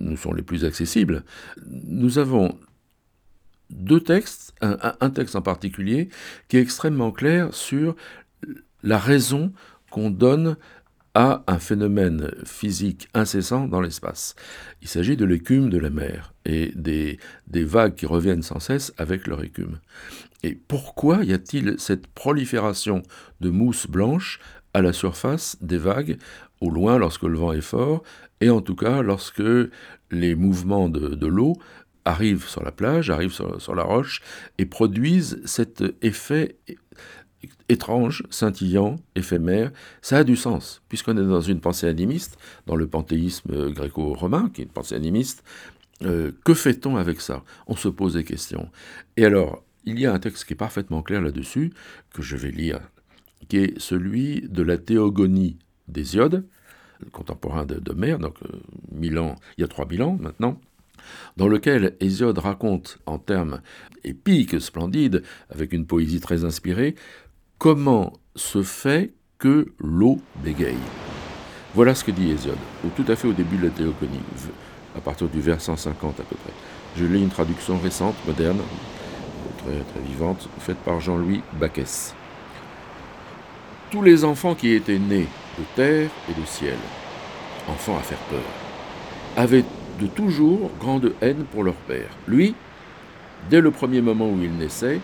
nous 0.00 0.16
sont 0.16 0.32
les 0.32 0.42
plus 0.42 0.64
accessibles, 0.64 1.22
nous 1.64 2.18
avons 2.18 2.58
deux 3.72 4.00
textes, 4.00 4.54
un, 4.60 5.10
texte 5.10 5.36
en 5.36 5.42
particulier, 5.42 6.08
qui 6.48 6.56
est 6.56 6.60
extrêmement 6.60 7.10
clair 7.10 7.52
sur 7.52 7.96
la 8.82 8.98
raison 8.98 9.52
qu'on 9.90 10.10
donne 10.10 10.56
à 11.14 11.42
un 11.46 11.58
phénomène 11.58 12.30
physique 12.44 13.08
incessant 13.12 13.66
dans 13.66 13.80
l'espace. 13.80 14.34
Il 14.80 14.88
s'agit 14.88 15.16
de 15.16 15.26
l'écume 15.26 15.68
de 15.68 15.78
la 15.78 15.90
mer 15.90 16.32
et 16.46 16.72
des, 16.74 17.18
vagues 17.48 17.94
qui 17.94 18.06
reviennent 18.06 18.42
sans 18.42 18.60
cesse 18.60 18.94
avec 18.96 19.26
leur 19.26 19.42
écume. 19.42 19.78
Et 20.42 20.54
pourquoi 20.54 21.24
y 21.24 21.32
a-t-il 21.32 21.74
cette 21.78 22.06
prolifération 22.06 23.02
de 23.40 23.50
mousse 23.50 23.86
blanche 23.86 24.40
à 24.74 24.80
la 24.80 24.94
surface 24.94 25.58
des 25.60 25.76
vagues, 25.76 26.16
au 26.62 26.70
loin 26.70 26.96
lorsque 26.96 27.24
le 27.24 27.36
vent 27.36 27.52
est 27.52 27.60
fort, 27.60 28.02
et 28.40 28.48
en 28.48 28.62
tout 28.62 28.74
cas 28.74 29.02
lorsque 29.02 29.42
les 30.10 30.34
mouvements 30.34 30.88
de 30.88 31.26
l'eau 31.26 31.58
arrivent 32.04 32.48
sur 32.48 32.62
la 32.62 32.72
plage, 32.72 33.10
arrivent 33.10 33.32
sur, 33.32 33.74
la 33.74 33.82
roche, 33.82 34.22
et 34.58 34.66
produisent 34.66 35.40
cet 35.44 35.84
effet 36.02 36.56
étrange, 37.68 38.22
scintillant, 38.30 38.96
éphémère, 39.14 39.72
ça 40.00 40.18
a 40.18 40.24
du 40.24 40.36
sens, 40.36 40.82
puisqu'on 40.88 41.16
est 41.16 41.26
dans 41.26 41.40
une 41.40 41.60
pensée 41.60 41.88
animiste, 41.88 42.38
dans 42.66 42.76
le 42.76 42.86
panthéisme 42.86 43.70
gréco-romain, 43.70 44.50
qui 44.52 44.60
est 44.60 44.64
une 44.64 44.70
pensée 44.70 44.94
animiste, 44.94 45.42
euh, 46.02 46.32
que 46.44 46.54
fait-on 46.54 46.96
avec 46.96 47.20
ça? 47.20 47.44
On 47.66 47.76
se 47.76 47.88
pose 47.88 48.14
des 48.14 48.24
questions. 48.24 48.70
Et 49.16 49.24
alors, 49.24 49.62
il 49.84 49.98
y 49.98 50.06
a 50.06 50.12
un 50.12 50.18
texte 50.18 50.44
qui 50.44 50.52
est 50.52 50.56
parfaitement 50.56 51.02
clair 51.02 51.20
là-dessus, 51.20 51.72
que 52.12 52.22
je 52.22 52.36
vais 52.36 52.50
lire, 52.50 52.80
qui 53.48 53.58
est 53.58 53.78
celui 53.78 54.42
de 54.48 54.62
la 54.62 54.78
théogonie 54.78 55.58
d'Hésiode, 55.88 56.46
contemporain 57.10 57.64
de, 57.64 57.80
de 57.80 57.92
donc 58.16 58.36
euh, 58.44 58.58
il 59.00 59.12
y 59.58 59.64
a 59.64 59.68
3000 59.68 60.02
ans 60.02 60.16
maintenant, 60.20 60.60
dans 61.36 61.48
lequel 61.48 61.96
Hésiode 62.00 62.38
raconte 62.38 62.98
en 63.06 63.18
termes 63.18 63.60
épiques, 64.04 64.60
splendides, 64.60 65.22
avec 65.50 65.72
une 65.72 65.86
poésie 65.86 66.20
très 66.20 66.44
inspirée, 66.44 66.94
comment 67.58 68.12
se 68.36 68.62
fait 68.62 69.12
que 69.38 69.72
l'eau 69.78 70.20
bégaye. 70.42 70.76
Voilà 71.74 71.94
ce 71.94 72.04
que 72.04 72.10
dit 72.10 72.30
Hésiode, 72.30 72.58
tout 72.96 73.04
à 73.08 73.16
fait 73.16 73.28
au 73.28 73.32
début 73.32 73.56
de 73.56 73.64
la 73.64 73.70
théogonie, 73.70 74.20
à 74.96 75.00
partir 75.00 75.28
du 75.28 75.40
vers 75.40 75.60
150 75.60 76.20
à 76.20 76.22
peu 76.22 76.36
près. 76.36 76.52
Je 76.96 77.04
lis 77.04 77.22
une 77.22 77.30
traduction 77.30 77.78
récente, 77.78 78.14
moderne, 78.26 78.60
très, 79.58 79.80
très 79.80 80.00
vivante, 80.06 80.48
faite 80.58 80.76
par 80.78 81.00
Jean-Louis 81.00 81.42
Bacchès. 81.58 82.14
Tous 83.90 84.02
les 84.02 84.24
enfants 84.24 84.54
qui 84.54 84.72
étaient 84.72 84.98
nés 84.98 85.28
de 85.58 85.64
terre 85.74 86.10
et 86.30 86.40
de 86.40 86.46
ciel, 86.46 86.76
enfants 87.68 87.96
à 87.96 88.00
faire 88.02 88.18
peur, 88.30 88.40
avaient 89.36 89.64
toujours 90.08 90.70
grande 90.80 91.12
haine 91.20 91.44
pour 91.50 91.64
leur 91.64 91.74
père. 91.74 92.10
Lui, 92.28 92.54
dès 93.50 93.60
le 93.60 93.70
premier 93.70 94.00
moment 94.00 94.28
où 94.28 94.38
il 94.42 94.52
naissait, 94.52 95.00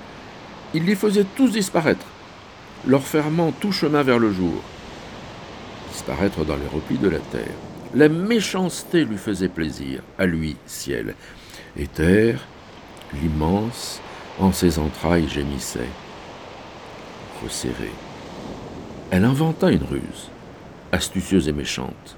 il 0.74 0.84
les 0.84 0.94
faisait 0.94 1.26
tous 1.36 1.48
disparaître, 1.48 2.06
leur 2.86 3.02
fermant 3.02 3.52
tout 3.52 3.72
chemin 3.72 4.02
vers 4.02 4.18
le 4.18 4.32
jour, 4.32 4.62
disparaître 5.92 6.44
dans 6.44 6.56
les 6.56 6.66
replis 6.66 6.98
de 6.98 7.08
la 7.08 7.18
terre. 7.18 7.54
La 7.94 8.08
méchanceté 8.08 9.04
lui 9.04 9.16
faisait 9.16 9.48
plaisir, 9.48 10.02
à 10.18 10.26
lui, 10.26 10.56
ciel, 10.66 11.14
et 11.78 11.86
terre, 11.86 12.46
l'immense, 13.14 14.00
en 14.38 14.52
ses 14.52 14.78
entrailles 14.78 15.28
gémissait, 15.28 15.88
resserrée. 17.42 17.94
Elle 19.10 19.24
inventa 19.24 19.70
une 19.70 19.84
ruse, 19.84 20.30
astucieuse 20.92 21.48
et 21.48 21.52
méchante. 21.52 22.17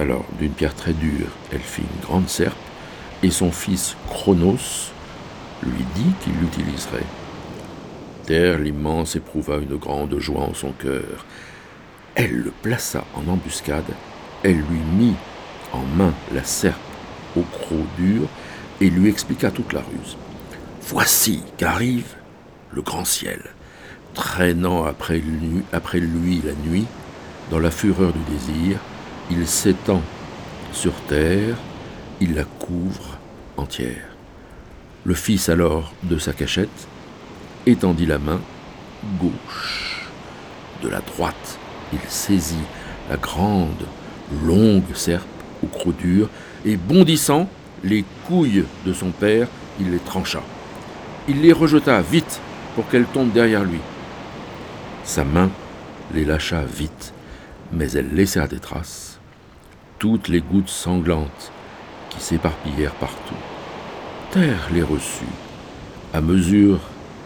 Alors, 0.00 0.24
d'une 0.38 0.52
pierre 0.52 0.74
très 0.74 0.94
dure, 0.94 1.28
elle 1.52 1.60
fit 1.60 1.82
une 1.82 2.00
grande 2.00 2.30
serpe, 2.30 2.56
et 3.22 3.30
son 3.30 3.52
fils 3.52 3.96
Chronos 4.08 4.92
lui 5.62 5.84
dit 5.94 6.12
qu'il 6.22 6.32
l'utiliserait. 6.40 7.04
Terre 8.24 8.58
l'immense 8.60 9.16
éprouva 9.16 9.58
une 9.58 9.76
grande 9.76 10.18
joie 10.18 10.44
en 10.44 10.54
son 10.54 10.72
cœur. 10.72 11.26
Elle 12.14 12.34
le 12.34 12.50
plaça 12.50 13.04
en 13.14 13.30
embuscade, 13.30 13.92
elle 14.42 14.56
lui 14.56 14.80
mit 14.96 15.16
en 15.74 15.82
main 15.82 16.14
la 16.32 16.44
serpe 16.44 16.80
au 17.36 17.42
croc 17.42 17.84
dur 17.98 18.22
et 18.80 18.88
lui 18.88 19.10
expliqua 19.10 19.50
toute 19.50 19.74
la 19.74 19.80
ruse. 19.80 20.16
Voici 20.80 21.42
qu'arrive 21.58 22.14
le 22.72 22.80
grand 22.80 23.04
ciel. 23.04 23.42
traînant 24.14 24.84
après 24.84 25.18
lui, 25.18 25.62
après 25.74 26.00
lui 26.00 26.40
la 26.42 26.54
nuit, 26.54 26.86
dans 27.50 27.58
la 27.58 27.70
fureur 27.70 28.12
du 28.14 28.32
désir, 28.32 28.78
il 29.30 29.46
s'étend 29.46 30.02
sur 30.72 30.92
terre, 31.08 31.56
il 32.20 32.34
la 32.34 32.44
couvre 32.44 33.18
entière. 33.56 34.08
Le 35.04 35.14
fils 35.14 35.48
alors 35.48 35.92
de 36.02 36.18
sa 36.18 36.32
cachette 36.32 36.88
étendit 37.66 38.06
la 38.06 38.18
main 38.18 38.40
gauche. 39.20 40.08
De 40.82 40.88
la 40.88 41.00
droite, 41.00 41.58
il 41.92 42.00
saisit 42.08 42.66
la 43.08 43.16
grande, 43.16 43.86
longue 44.44 44.94
serpe 44.94 45.26
au 45.62 45.66
croc 45.66 45.96
dur 45.96 46.28
et 46.64 46.76
bondissant 46.76 47.48
les 47.82 48.04
couilles 48.26 48.64
de 48.84 48.92
son 48.92 49.10
père, 49.10 49.48
il 49.80 49.90
les 49.90 49.98
trancha. 49.98 50.42
Il 51.28 51.40
les 51.40 51.52
rejeta 51.52 52.00
vite 52.02 52.40
pour 52.74 52.88
qu'elles 52.88 53.06
tombent 53.06 53.32
derrière 53.32 53.64
lui. 53.64 53.80
Sa 55.04 55.24
main 55.24 55.50
les 56.14 56.24
lâcha 56.24 56.62
vite, 56.64 57.12
mais 57.72 57.90
elles 57.92 58.14
laissèrent 58.14 58.48
des 58.48 58.58
traces, 58.58 59.09
toutes 60.00 60.28
les 60.28 60.40
gouttes 60.40 60.70
sanglantes 60.70 61.52
qui 62.08 62.20
s'éparpillèrent 62.20 62.94
partout. 62.94 63.34
Terre 64.32 64.68
les 64.72 64.82
reçut, 64.82 65.36
à 66.14 66.22
mesure 66.22 66.80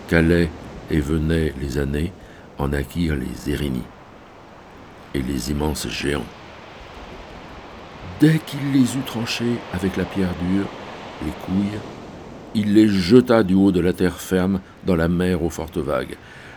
qu'allaient 0.08 0.50
et 0.90 0.98
venaient 0.98 1.54
les 1.60 1.78
années, 1.78 2.12
en 2.58 2.72
acquirent 2.72 3.16
les 3.16 3.52
Érénies 3.52 3.86
et 5.14 5.22
les 5.22 5.52
immenses 5.52 5.88
géants. 5.88 6.26
Dès 8.18 8.38
qu'il 8.38 8.72
les 8.72 8.96
eut 8.96 9.06
tranchés 9.06 9.56
avec 9.72 9.96
la 9.96 10.04
pierre 10.04 10.34
dure, 10.50 10.66
les 11.24 11.32
couilles, 11.46 11.78
il 12.56 12.74
les 12.74 12.88
jeta 12.88 13.44
du 13.44 13.54
haut 13.54 13.72
de 13.72 13.80
la 13.80 13.92
terre 13.92 14.20
ferme 14.20 14.60
dans 14.84 14.96
la 14.96 15.08
mer 15.08 15.44
aux 15.44 15.50
fortes 15.50 15.78
vagues. 15.78 16.16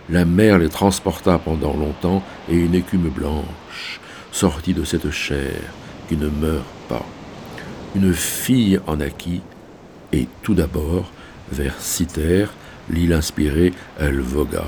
La 0.10 0.26
mer 0.26 0.58
les 0.58 0.70
transporta 0.70 1.38
pendant 1.38 1.76
longtemps, 1.76 2.24
et 2.50 2.56
une 2.56 2.74
écume 2.74 3.10
blanche 3.10 4.00
sortit 4.32 4.74
de 4.74 4.84
cette 4.84 5.12
chair 5.12 5.62
qui 6.08 6.18
ne 6.18 6.30
meurt 6.30 6.66
pas. 6.88 7.06
Une 7.96 8.14
fille 8.14 8.80
en 8.88 8.98
naquit, 8.98 9.42
et 10.14 10.28
tout 10.44 10.54
d'abord, 10.54 11.12
vers 11.52 11.80
Cythère, 11.80 12.54
l'île 12.90 13.14
inspirée, 13.14 13.74
elle 14.00 14.20
vogua. 14.20 14.66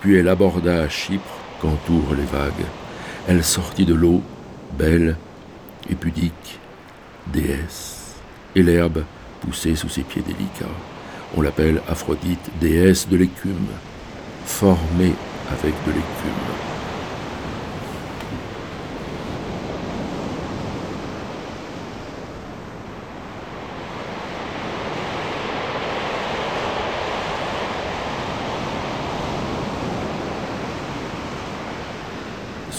Puis 0.00 0.16
elle 0.16 0.28
aborda 0.28 0.88
Chypre 0.88 1.22
qu'entourent 1.60 2.14
les 2.14 2.24
vagues. 2.24 2.66
Elle 3.28 3.44
sortit 3.44 3.84
de 3.84 3.94
l'eau, 3.94 4.22
belle 4.76 5.16
et 5.88 5.94
pudique, 5.94 6.58
déesse, 7.32 8.16
et 8.54 8.62
l'herbe 8.62 9.04
poussait 9.40 9.76
sous 9.76 9.88
ses 9.88 10.02
pieds 10.02 10.22
délicats. 10.22 10.66
On 11.36 11.40
l'appelle 11.40 11.80
Aphrodite, 11.88 12.50
déesse 12.60 13.08
de 13.08 13.16
l'écume, 13.16 13.68
formée 14.44 15.14
avec 15.50 15.74
de 15.86 15.92
l'écume. 15.92 16.71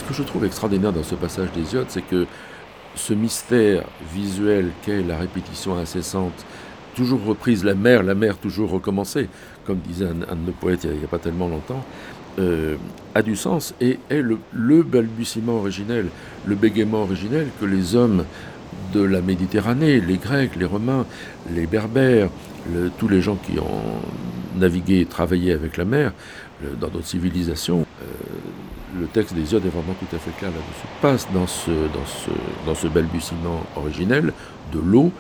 Ce 0.04 0.10
que 0.10 0.14
je 0.16 0.24
trouve 0.24 0.43
extraordinaire 0.43 0.91
dans 0.91 1.04
ce 1.04 1.16
passage 1.16 1.49
d'Hésiode, 1.54 1.86
c'est 1.88 2.01
que 2.01 2.26
ce 2.93 3.14
mystère 3.14 3.86
visuel 4.14 4.72
qu'est 4.84 5.01
la 5.01 5.18
répétition 5.18 5.78
incessante, 5.78 6.45
toujours 6.93 7.24
reprise, 7.24 7.64
la 7.64 7.74
mer, 7.74 8.04
la 8.04 8.14
mer 8.14 8.38
toujours 8.38 8.70
recommencée, 8.70 9.30
comme 9.66 9.78
disait 9.78 10.08
un, 10.08 10.36
de 10.36 10.45
nos 10.45 10.51
poètes 10.51 10.84
il 10.84 10.97
n'y 10.99 11.06
a, 11.06 11.08
pas 11.08 11.20
tellement 11.20 11.47
longtemps, 11.47 11.86
euh, 12.38 12.76
a 13.16 13.22
du 13.22 13.38
sens 13.38 13.74
et 13.80 13.97
est 14.10 14.22
le, 14.22 14.84
balbutiement 14.84 15.56
originel, 15.56 16.08
le 16.45 16.56
bégaiement 16.56 17.04
originel 17.04 17.47
que 17.62 17.66
les 17.66 17.95
hommes 17.95 18.26
de 18.93 19.01
la 19.01 19.22
Méditerranée, 19.22 20.01
les 20.01 20.18
Grecs, 20.18 20.58
les 20.58 20.66
Romains, 20.66 21.06
les 21.56 21.66
Berbères, 21.66 22.30
tous 22.97 23.08
les 23.08 23.22
gens 23.22 23.36
qui 23.36 23.58
ont 23.58 24.60
navigué 24.60 24.99
et 24.99 25.06
travaillé 25.06 25.54
avec 25.54 25.78
la 25.78 25.86
mer 25.86 26.12
dans 26.80 26.88
d'autres 26.89 27.08
civilisations, 27.08 27.86
euh, 28.01 28.06
le 28.99 29.07
texte 29.07 29.33
d'Hésiode 29.33 29.65
est 29.65 29.69
vraiment 29.69 29.95
tout 29.99 30.15
à 30.15 30.19
fait 30.19 30.31
clair 30.37 30.51
là-dessus. 30.51 30.87
Passe 31.01 31.27
dans 31.33 31.47
ce, 31.47 31.71
dans, 31.71 32.89
balbutiement 32.89 33.63
originel 33.75 34.33
de 34.71 34.79
l'eau, 34.79 35.11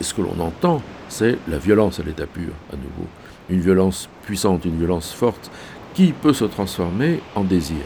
ce 0.00 0.14
que 0.14 0.22
l'on 0.22 0.38
entend, 0.40 0.82
c'est 1.08 1.38
la 1.48 1.58
violence 1.58 2.00
à 2.00 2.02
l'état 2.02 2.26
pur, 2.26 2.52
à 2.72 2.76
nouveau. 2.76 3.08
Une 3.50 3.60
violence 3.60 4.08
puissante, 4.22 4.64
une 4.64 4.76
violence 4.76 5.12
forte, 5.12 5.50
qui 5.94 6.12
peut 6.12 6.32
se 6.32 6.44
transformer 6.44 7.20
en 7.34 7.44
désir. 7.44 7.78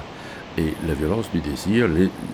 Et 0.57 0.75
la 0.89 0.95
violence 0.95 1.31
du 1.31 1.41
désir, 1.41 1.89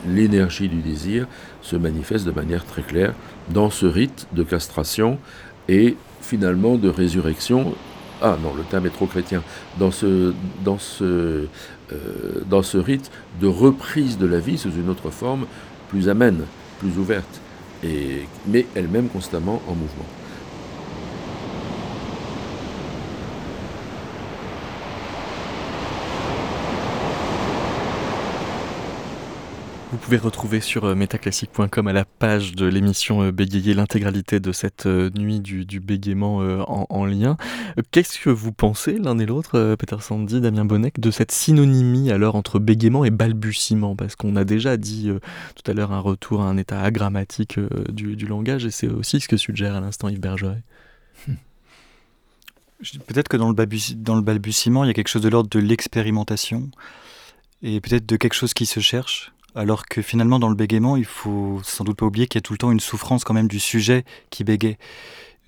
l'énergie 0.07 0.69
du 0.69 0.81
désir 0.81 1.27
se 1.61 1.77
manifeste 1.77 2.25
de 2.25 2.31
manière 2.31 2.65
très 2.65 2.83
claire 2.83 3.13
dans 3.51 3.71
ce 3.71 3.85
rite 3.85 4.29
de 4.33 4.43
castration 4.43 5.19
et 5.69 5.97
finalement 6.23 6.77
de 6.77 6.89
résurrection. 6.89 7.75
Ah 8.23 8.39
non, 8.43 8.55
le 8.55 8.63
terme 8.63 8.87
est 8.87 8.91
trop 8.91 9.07
chrétien. 9.07 9.43
Dans 9.79 9.91
ce, 9.91 10.33
dans 10.65 10.79
ce, 10.79 11.49
dans 12.49 12.63
ce 12.63 12.79
rite 12.79 13.11
de 13.41 13.47
reprise 13.47 14.19
de 14.19 14.27
la 14.27 14.39
vie 14.39 14.59
sous 14.59 14.71
une 14.71 14.89
autre 14.89 15.11
forme, 15.11 15.47
plus 15.89 16.09
amène, 16.09 16.45
plus 16.79 16.99
ouverte, 16.99 17.41
mais 18.47 18.67
elle-même 18.75 19.09
constamment 19.09 19.63
en 19.69 19.75
mouvement. 19.75 20.07
Vous 29.95 30.01
pouvez 30.01 30.19
retrouver 30.19 30.61
sur 30.61 30.97
metaclassique.com 30.97 31.87
à 31.87 31.93
la 31.93 32.05
page 32.05 32.57
de 32.57 32.67
l'émission 32.67 33.31
Bégayer 33.31 33.75
l'intégralité 33.75 34.41
de 34.41 34.51
cette 34.51 34.87
nuit 34.87 35.39
du, 35.39 35.79
bégaiement 35.79 36.39
en, 36.39 36.87
en, 36.91 37.07
lien. 37.07 37.37
Qu'est-ce 37.93 38.19
que 38.19 38.29
vous 38.29 38.51
pensez 38.51 38.99
l'un 38.99 39.17
et 39.21 39.25
l'autre, 39.25 39.77
Peter 39.79 39.95
Sandy, 40.01 40.41
Damien 40.41 40.65
Bonnec, 40.65 40.99
de 40.99 41.13
cette 41.13 41.31
synonymie 41.31 42.11
alors 42.11 42.35
entre 42.35 42.59
bégaiement 42.59 43.05
et 43.05 43.11
balbutiement? 43.11 43.95
Parce 43.95 44.17
qu'on 44.17 44.35
a 44.35 44.43
déjà 44.43 44.77
dit 44.77 45.11
euh, 45.11 45.21
tout 45.55 45.71
à 45.71 45.75
l'heure 45.75 45.93
un 45.93 46.01
retour 46.01 46.43
à 46.43 46.47
un 46.47 46.57
état 46.57 46.81
agrammatique 46.81 47.59
euh, 47.59 47.69
du, 47.93 48.27
langage 48.27 48.67
et 48.67 48.73
c'est 48.73 48.89
aussi 48.89 49.21
ce 49.21 49.29
que 49.29 49.37
suggère 49.37 49.77
à 49.77 49.81
l'instant 49.81 50.09
Yves 50.09 50.19
Bergeret. 50.19 50.65
Peut-être 53.07 53.29
que 53.29 53.37
dans 53.37 53.47
le 53.47 54.23
balbutiement, 54.23 54.83
il 54.83 54.89
y 54.89 54.91
a 54.91 54.93
quelque 54.93 55.07
chose 55.07 55.23
de 55.23 55.29
l'ordre 55.29 55.49
de 55.49 55.61
l'expérimentation 55.61 56.69
et 57.63 57.81
peut-être 57.81 58.07
de 58.07 58.17
quelque 58.17 58.35
chose 58.35 58.55
qui 58.55 58.67
se 58.67 58.81
cherche 58.81 59.34
alors 59.55 59.87
que 59.87 60.03
finalement 60.03 60.39
dans 60.39 60.49
le 60.49 60.55
bégaiement, 60.55 60.97
il 60.97 61.05
faut 61.05 61.61
sans 61.63 61.85
doute 61.85 61.99
pas 61.99 62.07
oublier 62.07 62.27
qu'il 62.27 62.39
y 62.39 62.43
a 62.43 62.43
tout 62.43 62.53
le 62.53 62.59
temps 62.59 62.73
une 62.73 62.81
souffrance 62.81 63.25
quand 63.25 63.35
même 63.35 63.49
du 63.49 63.61
sujet 63.61 64.05
qui 64.31 64.45
bégaye. 64.45 64.77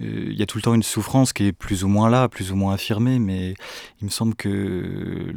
Euh, 0.00 0.28
il 0.30 0.36
y 0.36 0.42
a 0.42 0.46
tout 0.46 0.58
le 0.58 0.62
temps 0.62 0.74
une 0.74 0.82
souffrance 0.82 1.32
qui 1.32 1.46
est 1.46 1.52
plus 1.52 1.84
ou 1.84 1.88
moins 1.88 2.10
là, 2.10 2.28
plus 2.28 2.52
ou 2.52 2.56
moins 2.56 2.74
affirmée, 2.74 3.18
mais 3.18 3.54
il 4.00 4.04
me 4.04 4.10
semble 4.10 4.34
que 4.34 5.32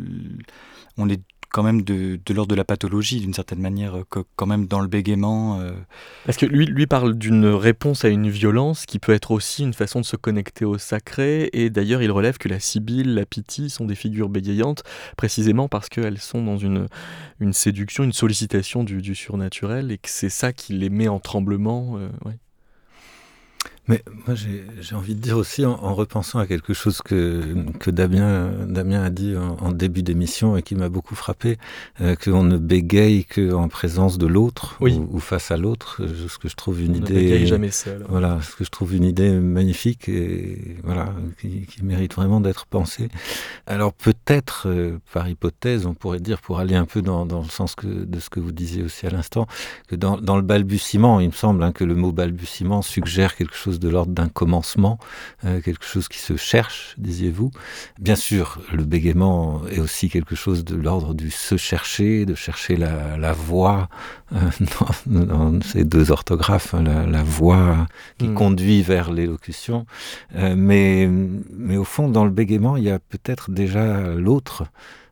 on 0.98 1.10
est 1.10 1.22
quand 1.52 1.64
même 1.64 1.82
de, 1.82 2.20
l'ordre 2.30 2.50
de 2.50 2.56
la 2.56 2.64
pathologie 2.64 3.20
d'une 3.20 3.34
certaine 3.34 3.60
manière, 3.60 3.95
quand 4.10 4.45
même 4.45 4.68
dans 4.68 4.80
le 4.80 4.88
bégaiement. 4.88 5.60
Euh... 5.60 5.72
Parce 6.26 6.38
que 6.38 6.45
lui, 6.45 6.66
lui 6.66 6.88
parle 6.88 7.18
d'une 7.18 7.45
réponse 7.45 8.06
à 8.06 8.10
une 8.10 8.30
violence 8.30 8.86
qui 8.86 9.00
peut 9.00 9.14
être 9.14 9.32
aussi 9.32 9.64
une 9.64 9.74
façon 9.74 10.00
de 10.00 10.06
se 10.06 10.16
connecter 10.16 10.66
au 10.66 10.78
sacré, 10.78 11.50
et 11.54 11.70
d'ailleurs 11.70 12.02
il 12.02 12.12
relève 12.12 12.38
que 12.38 12.47
la 12.47 12.60
sibylle, 12.60 13.16
la 13.16 13.26
pythie 13.26 13.70
sont 13.70 13.86
des 13.86 13.95
figures 13.95 14.30
bégayantes, 14.30 14.84
précisément 15.18 15.68
parce 15.68 15.89
qu'elles 15.89 16.20
sont 16.20 16.43
dans 16.43 16.58
une, 16.58 16.88
une 17.39 17.54
séduction, 17.54 18.04
une 18.04 18.14
sollicitation 18.14 18.84
du, 18.84 19.02
du 19.02 19.16
surnaturel, 19.16 19.91
et 19.91 19.97
que 19.97 20.10
c'est 20.10 20.30
ça 20.30 20.54
qui 20.54 20.74
les 20.74 20.89
met 20.89 21.08
en 21.08 21.20
tremblement. 21.20 21.97
Euh. 21.97 22.10
Mais 23.90 24.04
moi, 24.28 24.36
j'ai 24.36 24.96
envie 24.96 25.16
de 25.16 25.20
dire 25.20 25.36
aussi, 25.36 25.66
en, 25.66 25.72
en, 25.72 25.96
repensant 25.96 26.38
à 26.38 26.46
quelque 26.46 26.74
chose 26.76 27.02
que, 27.04 27.42
que 27.80 27.90
Damien, 27.90 28.52
Damien 28.68 29.02
a 29.04 29.10
dit 29.10 29.36
en, 29.36 29.58
en 29.60 29.72
début 29.72 30.04
d'émission 30.04 30.56
et 30.58 30.62
qui 30.62 30.76
m'a 30.76 30.90
beaucoup 30.90 31.16
frappé, 31.16 31.58
euh, 32.00 32.16
qu'on 32.16 32.44
ne 32.44 32.58
bégaye 32.58 33.26
qu'en 33.26 33.68
présence 33.68 34.20
de 34.20 34.28
l'autre 34.28 34.78
oui. 34.80 34.94
ou, 34.94 35.18
ou, 35.18 35.20
face 35.20 35.50
à 35.50 35.58
l'autre, 35.58 36.02
ce 36.06 36.38
que 36.38 36.48
je 36.48 36.56
trouve 36.56 36.84
une 36.84 36.92
On 36.92 36.98
idée. 36.98 37.40
Ne 37.40 37.46
jamais 37.48 37.72
seul. 37.72 38.06
Voilà, 38.08 38.40
ce 38.44 38.56
que 38.56 38.64
je 38.64 38.70
trouve 38.70 38.94
une 38.94 39.06
idée 39.06 39.32
magnifique 39.32 40.08
et 40.08 40.78
voilà, 40.84 41.12
qui, 41.42 41.62
qui 41.62 41.84
mérite 41.84 42.14
vraiment 42.14 42.42
d'être 42.42 42.68
pensée. 42.68 43.10
Alors 43.66 43.94
peut-être, 43.94 44.68
euh, 44.68 45.00
par 45.14 45.28
hypothèse, 45.28 45.88
on 45.88 45.96
pourrait 45.96 46.20
dire, 46.20 46.42
pour 46.42 46.60
aller 46.60 46.76
un 46.76 46.86
peu 46.86 47.02
dans, 47.02 47.26
dans 47.26 47.42
le 47.42 47.50
sens 47.50 47.74
que, 47.74 47.88
de 47.88 48.20
ce 48.20 48.30
que 48.30 48.40
vous 48.40 48.52
disiez 48.52 48.84
aussi 48.84 49.08
à 49.08 49.10
l'instant, 49.10 49.48
que 49.88 49.96
dans, 49.96 50.18
dans, 50.18 50.36
le 50.36 50.44
balbutiement, 50.44 51.20
il 51.20 51.30
me 51.30 51.34
semble 51.34 51.64
hein, 51.64 51.72
que 51.72 51.84
le 51.84 51.96
mot 51.96 52.12
balbutiement 52.12 52.84
suggère 52.84 53.36
quelque 53.36 53.56
chose 53.56 53.79
chose 53.80 53.90
de 53.90 53.90
l'ordre 53.90 54.12
d'un 54.12 54.30
commencement, 54.30 54.98
euh, 55.46 55.62
quelque 55.62 55.86
chose 55.86 56.08
qui 56.08 56.20
se 56.20 56.36
cherche, 56.36 56.96
disiez-vous. 56.98 57.52
Bien 58.00 58.16
sûr, 58.16 58.60
le 58.74 58.84
bégaiement 58.84 59.62
est 59.68 59.80
aussi 59.80 60.10
quelque 60.10 60.36
chose 60.36 60.64
de 60.64 60.76
l'ordre 60.76 61.14
du 61.14 61.32
se 61.32 61.58
chercher, 61.58 62.26
de 62.26 62.36
chercher 62.36 62.76
la, 62.76 63.18
la 63.18 63.34
voix 63.34 63.90
euh, 64.34 64.38
dans, 65.06 65.26
dans, 65.26 65.62
ces 65.62 65.84
deux 65.84 66.12
orthographes, 66.12 66.74
hein, 66.74 66.84
la, 66.84 67.06
la 67.06 67.24
voix 67.24 67.88
qui 68.18 68.28
mmh. 68.28 68.34
conduit 68.34 68.82
vers 68.82 69.12
l'élocution. 69.12 69.86
Euh, 70.36 70.56
mais, 70.58 71.10
mais 71.54 71.78
au 71.78 71.86
fond, 71.86 72.10
dans 72.10 72.26
le 72.26 72.32
bégaiement, 72.32 72.78
il 72.78 72.84
y 72.84 72.92
a 72.92 73.00
peut-être 73.00 73.52
déjà 73.52 74.14
l'autre. 74.16 74.64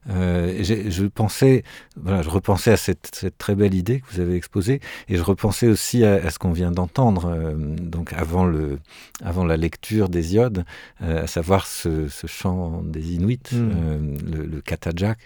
Euh, 0.09 0.63
je 0.63 1.05
pensais, 1.05 1.63
voilà, 2.01 2.21
je 2.21 2.29
repensais 2.29 2.71
à 2.71 2.77
cette, 2.77 3.09
cette, 3.13 3.37
très 3.37 3.55
belle 3.55 3.73
idée 3.73 3.99
que 3.99 4.05
vous 4.13 4.19
avez 4.19 4.35
exposée, 4.35 4.79
et 5.09 5.17
je 5.17 5.21
repensais 5.21 5.67
aussi 5.67 6.03
à, 6.03 6.15
à 6.15 6.29
ce 6.29 6.39
qu'on 6.39 6.51
vient 6.51 6.71
d'entendre, 6.71 7.29
euh, 7.29 7.53
donc 7.55 8.13
avant 8.13 8.45
le, 8.45 8.79
avant 9.23 9.45
la 9.45 9.57
lecture 9.57 10.09
des 10.09 10.33
iodes, 10.35 10.63
euh, 11.01 11.23
à 11.23 11.27
savoir 11.27 11.67
ce, 11.67 12.07
ce, 12.07 12.27
chant 12.27 12.81
des 12.83 13.13
Inuits, 13.13 13.39
mmh. 13.51 14.27
le, 14.31 14.45
le 14.45 14.61
katajak. 14.61 15.17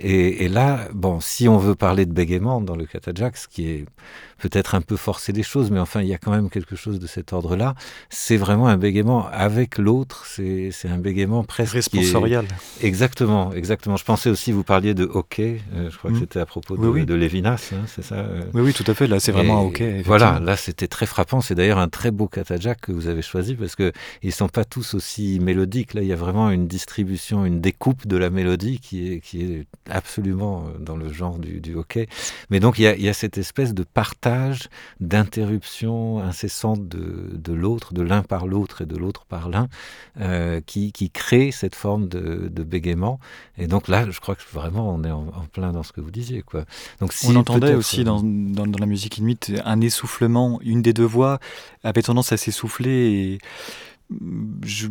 Et, 0.00 0.44
et, 0.44 0.48
là, 0.48 0.88
bon, 0.92 1.20
si 1.20 1.48
on 1.48 1.58
veut 1.58 1.74
parler 1.74 2.06
de 2.06 2.12
bégaiement 2.12 2.60
dans 2.60 2.76
le 2.76 2.86
katajak, 2.86 3.36
ce 3.36 3.48
qui 3.48 3.68
est 3.68 3.84
peut-être 4.42 4.74
un 4.74 4.80
peu 4.80 4.96
forcer 4.96 5.32
des 5.32 5.44
choses, 5.44 5.70
mais 5.70 5.78
enfin, 5.78 6.02
il 6.02 6.08
y 6.08 6.14
a 6.14 6.18
quand 6.18 6.32
même 6.32 6.50
quelque 6.50 6.74
chose 6.74 6.98
de 6.98 7.06
cet 7.06 7.32
ordre-là. 7.32 7.74
C'est 8.10 8.36
vraiment 8.36 8.66
un 8.66 8.76
bégaiement 8.76 9.26
avec 9.28 9.78
l'autre. 9.78 10.26
C'est 10.26 10.72
un 10.88 10.98
bégaiement 10.98 11.44
presque 11.44 11.74
responsorial. 11.74 12.44
Est... 12.80 12.86
Exactement, 12.86 13.52
exactement. 13.52 13.96
Je 13.96 14.04
pensais 14.12 14.30
aussi, 14.30 14.52
vous 14.52 14.64
parliez 14.64 14.94
de 14.94 15.04
hockey. 15.04 15.60
Euh, 15.74 15.90
je 15.90 15.96
crois 15.96 16.10
mmh. 16.10 16.14
que 16.14 16.20
c'était 16.20 16.40
à 16.40 16.46
propos 16.46 16.76
de, 16.76 16.82
oui, 16.82 17.00
oui. 17.00 17.06
de 17.06 17.14
Lévinas, 17.14 17.70
hein, 17.72 17.84
c'est 17.86 18.02
ça 18.02 18.16
euh... 18.16 18.42
Oui, 18.52 18.60
oui, 18.60 18.74
tout 18.74 18.84
à 18.86 18.92
fait. 18.92 19.06
Là, 19.06 19.20
c'est 19.20 19.32
vraiment 19.32 19.60
un 19.60 19.66
hockey. 19.66 20.02
Voilà, 20.04 20.38
là, 20.40 20.56
c'était 20.56 20.88
très 20.88 21.06
frappant. 21.06 21.40
C'est 21.40 21.54
d'ailleurs 21.54 21.78
un 21.78 21.88
très 21.88 22.10
beau 22.10 22.28
katajak 22.28 22.80
que 22.82 22.92
vous 22.92 23.08
avez 23.08 23.22
choisi 23.22 23.54
parce 23.54 23.74
que 23.74 23.92
ils 24.22 24.32
sont 24.32 24.48
pas 24.48 24.64
tous 24.64 24.94
aussi 24.94 25.38
mélodiques. 25.40 25.94
Là, 25.94 26.02
il 26.02 26.08
y 26.08 26.12
a 26.12 26.16
vraiment 26.16 26.50
une 26.50 26.66
distribution, 26.66 27.46
une 27.46 27.60
découpe 27.60 28.06
de 28.06 28.16
la 28.16 28.28
mélodie 28.28 28.80
qui 28.80 29.12
est 29.12 29.20
qui 29.20 29.42
est 29.42 29.66
absolument 29.88 30.66
euh, 30.66 30.78
dans 30.78 30.96
le 30.96 31.10
genre 31.12 31.38
du, 31.38 31.60
du 31.60 31.74
hockey. 31.74 32.06
Mais 32.50 32.60
donc, 32.60 32.78
il 32.78 32.82
y 32.82 32.86
a, 32.86 32.94
il 32.94 33.02
y 33.02 33.08
a 33.08 33.14
cette 33.14 33.38
espèce 33.38 33.72
de 33.72 33.82
partage 33.82 34.68
d'interruption 35.00 36.20
incessante 36.20 36.86
de, 36.88 37.30
de 37.32 37.52
l'autre, 37.52 37.94
de 37.94 38.02
l'un 38.02 38.22
par 38.22 38.46
l'autre 38.46 38.82
et 38.82 38.86
de 38.86 38.96
l'autre 38.96 39.24
par 39.24 39.48
l'un, 39.48 39.68
euh, 40.20 40.60
qui, 40.60 40.92
qui, 40.92 41.10
crée 41.10 41.50
cette 41.50 41.74
forme 41.74 42.08
de, 42.08 42.48
de, 42.48 42.62
bégaiement. 42.62 43.18
Et 43.58 43.66
donc 43.66 43.88
là, 43.88 44.01
je 44.10 44.20
crois 44.20 44.34
que 44.34 44.42
vraiment, 44.52 44.94
on 44.94 45.04
est 45.04 45.10
en, 45.10 45.28
en 45.28 45.46
plein 45.52 45.72
dans 45.72 45.82
ce 45.82 45.92
que 45.92 46.00
vous 46.00 46.10
disiez. 46.10 46.42
Quoi. 46.42 46.64
Donc, 47.00 47.12
si 47.12 47.26
on 47.26 47.36
entendait 47.36 47.74
aussi 47.74 48.04
dans, 48.04 48.22
dans, 48.22 48.66
dans, 48.66 48.78
la 48.78 48.86
musique 48.86 49.18
inuite 49.18 49.52
un 49.64 49.80
essoufflement, 49.80 50.60
une 50.62 50.82
des 50.82 50.92
deux 50.92 51.04
voix 51.04 51.38
avait 51.84 52.02
tendance 52.02 52.32
à 52.32 52.36
s'essouffler 52.36 52.90
et 52.90 53.38
je, 54.64 54.88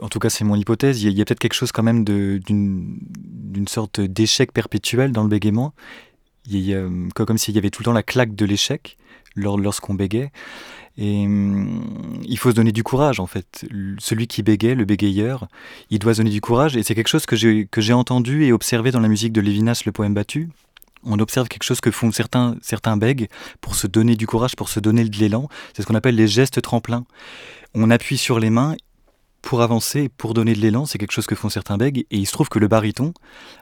en 0.00 0.08
tout 0.08 0.18
cas 0.18 0.30
c'est 0.30 0.44
mon 0.44 0.56
hypothèse, 0.56 1.02
il 1.02 1.12
y 1.12 1.20
a, 1.20 1.22
a 1.22 1.24
peut-être 1.24 1.40
quelque 1.40 1.54
chose 1.54 1.72
quand 1.72 1.82
même 1.82 2.04
d'une 2.04 3.68
sorte 3.68 4.00
d'échec 4.00 4.52
perpétuel 4.52 5.12
dans 5.12 5.22
le 5.22 5.28
bégaiement 5.28 5.74
il 6.46 6.60
y 6.60 6.74
a, 6.74 6.88
comme 7.14 7.38
s'il 7.38 7.54
y 7.54 7.58
avait 7.58 7.70
tout 7.70 7.82
le 7.82 7.84
temps 7.84 7.92
la 7.92 8.02
claque 8.02 8.34
de 8.34 8.44
l'échec 8.44 8.96
lorsqu'on 9.36 9.94
bégait. 9.94 10.32
Et 11.02 11.22
il 11.22 12.38
faut 12.38 12.50
se 12.50 12.54
donner 12.54 12.72
du 12.72 12.82
courage, 12.82 13.20
en 13.20 13.26
fait. 13.26 13.64
Celui 13.98 14.26
qui 14.26 14.42
bégait, 14.42 14.74
le 14.74 14.84
bégayeur, 14.84 15.48
il 15.88 15.98
doit 15.98 16.12
se 16.12 16.18
donner 16.18 16.30
du 16.30 16.42
courage. 16.42 16.76
Et 16.76 16.82
c'est 16.82 16.94
quelque 16.94 17.08
chose 17.08 17.24
que 17.24 17.36
j'ai 17.36 17.92
entendu 17.94 18.44
et 18.44 18.52
observé 18.52 18.90
dans 18.90 19.00
la 19.00 19.08
musique 19.08 19.32
de 19.32 19.40
Lévinas, 19.40 19.82
le 19.86 19.92
poème 19.92 20.12
battu. 20.12 20.50
On 21.02 21.18
observe 21.18 21.48
quelque 21.48 21.62
chose 21.62 21.80
que 21.80 21.90
font 21.90 22.12
certains, 22.12 22.56
certains 22.60 22.98
bègues 22.98 23.28
pour 23.62 23.74
se 23.74 23.86
donner 23.86 24.14
du 24.14 24.26
courage, 24.26 24.54
pour 24.54 24.68
se 24.68 24.78
donner 24.78 25.04
de 25.04 25.16
l'élan. 25.16 25.48
C'est 25.72 25.80
ce 25.80 25.86
qu'on 25.86 25.94
appelle 25.94 26.16
les 26.16 26.28
gestes 26.28 26.60
tremplins. 26.60 27.06
On 27.74 27.90
appuie 27.90 28.18
sur 28.18 28.38
les 28.38 28.50
mains 28.50 28.76
pour 29.42 29.62
avancer, 29.62 30.08
pour 30.08 30.34
donner 30.34 30.54
de 30.54 30.60
l'élan, 30.60 30.86
c'est 30.86 30.98
quelque 30.98 31.12
chose 31.12 31.26
que 31.26 31.34
font 31.34 31.48
certains 31.48 31.76
bègues. 31.76 32.06
Et 32.10 32.18
il 32.18 32.26
se 32.26 32.32
trouve 32.32 32.48
que 32.48 32.58
le 32.58 32.68
baryton, 32.68 33.12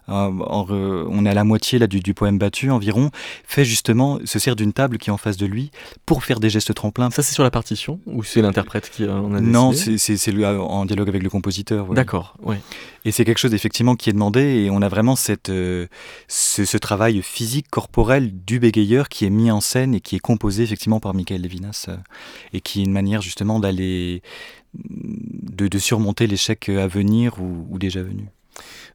euh, 0.09 0.13
en, 0.13 0.67
euh, 0.71 1.07
on 1.09 1.25
est 1.25 1.31
à 1.31 1.35
la 1.35 1.45
moitié 1.45 1.79
là 1.79 1.87
du, 1.87 2.01
du, 2.01 2.15
poème 2.15 2.39
battu 2.39 2.71
environ, 2.71 3.11
fait 3.45 3.65
justement, 3.65 4.19
se 4.25 4.39
sert 4.39 4.57
d'une 4.57 4.73
table 4.73 4.99
qui 4.99 5.11
est 5.11 5.13
en 5.13 5.19
face 5.19 5.37
de 5.37 5.47
lui 5.47 5.71
pour 6.05 6.25
faire 6.25 6.41
des 6.41 6.51
gestes 6.51 6.75
tremplins. 6.75 7.11
Ça 7.11 7.23
c'est 7.23 7.35
sur 7.35 7.45
la 7.45 7.51
partition 7.51 8.01
ou 8.07 8.23
c'est 8.25 8.43
l'interprète 8.43 8.91
qui 8.91 9.09
en 9.09 9.33
a 9.35 9.41
décidé 9.41 9.53
Non, 9.53 9.73
c'est 9.73 10.45
en 10.45 10.85
dialogue 10.85 11.09
avec 11.09 11.23
le 11.23 11.31
compositeur. 11.31 11.89
Ouais. 11.89 11.97
D'accord, 11.97 12.37
oui. 12.43 12.57
Et 13.05 13.13
c'est 13.13 13.25
quelque 13.25 13.39
chose 13.39 13.55
effectivement 13.55 13.97
qui 13.97 14.11
est 14.11 14.13
demandé 14.13 14.41
et 14.41 14.71
on 14.71 14.83
a 14.83 14.89
vraiment 14.89 15.17
cette, 15.17 15.49
euh, 15.49 15.87
ce, 16.27 16.65
ce, 16.65 16.77
travail 16.77 17.23
physique, 17.23 17.69
corporel 17.71 18.33
du 18.45 18.59
bégayeur 18.59 19.09
qui 19.09 19.25
est 19.25 19.31
mis 19.31 19.51
en 19.51 19.61
scène 19.61 19.95
et 19.95 20.01
qui 20.01 20.17
est 20.17 20.21
composé 20.21 20.65
effectivement 20.65 21.01
par 21.01 21.15
Michael 21.15 21.43
Levinas 21.43 21.87
euh, 21.89 21.97
et 22.53 22.61
qui 22.61 22.81
est 22.81 22.85
une 22.85 22.93
manière 22.93 23.23
justement 23.23 23.61
d'aller 23.61 24.23
de, 24.79 25.69
de, 25.69 25.79
surmonter 25.79 26.27
l'échec 26.27 26.69
à 26.69 26.87
venir 26.87 27.41
ou, 27.41 27.67
ou, 27.71 27.79
déjà 27.79 28.03
venu. 28.03 28.27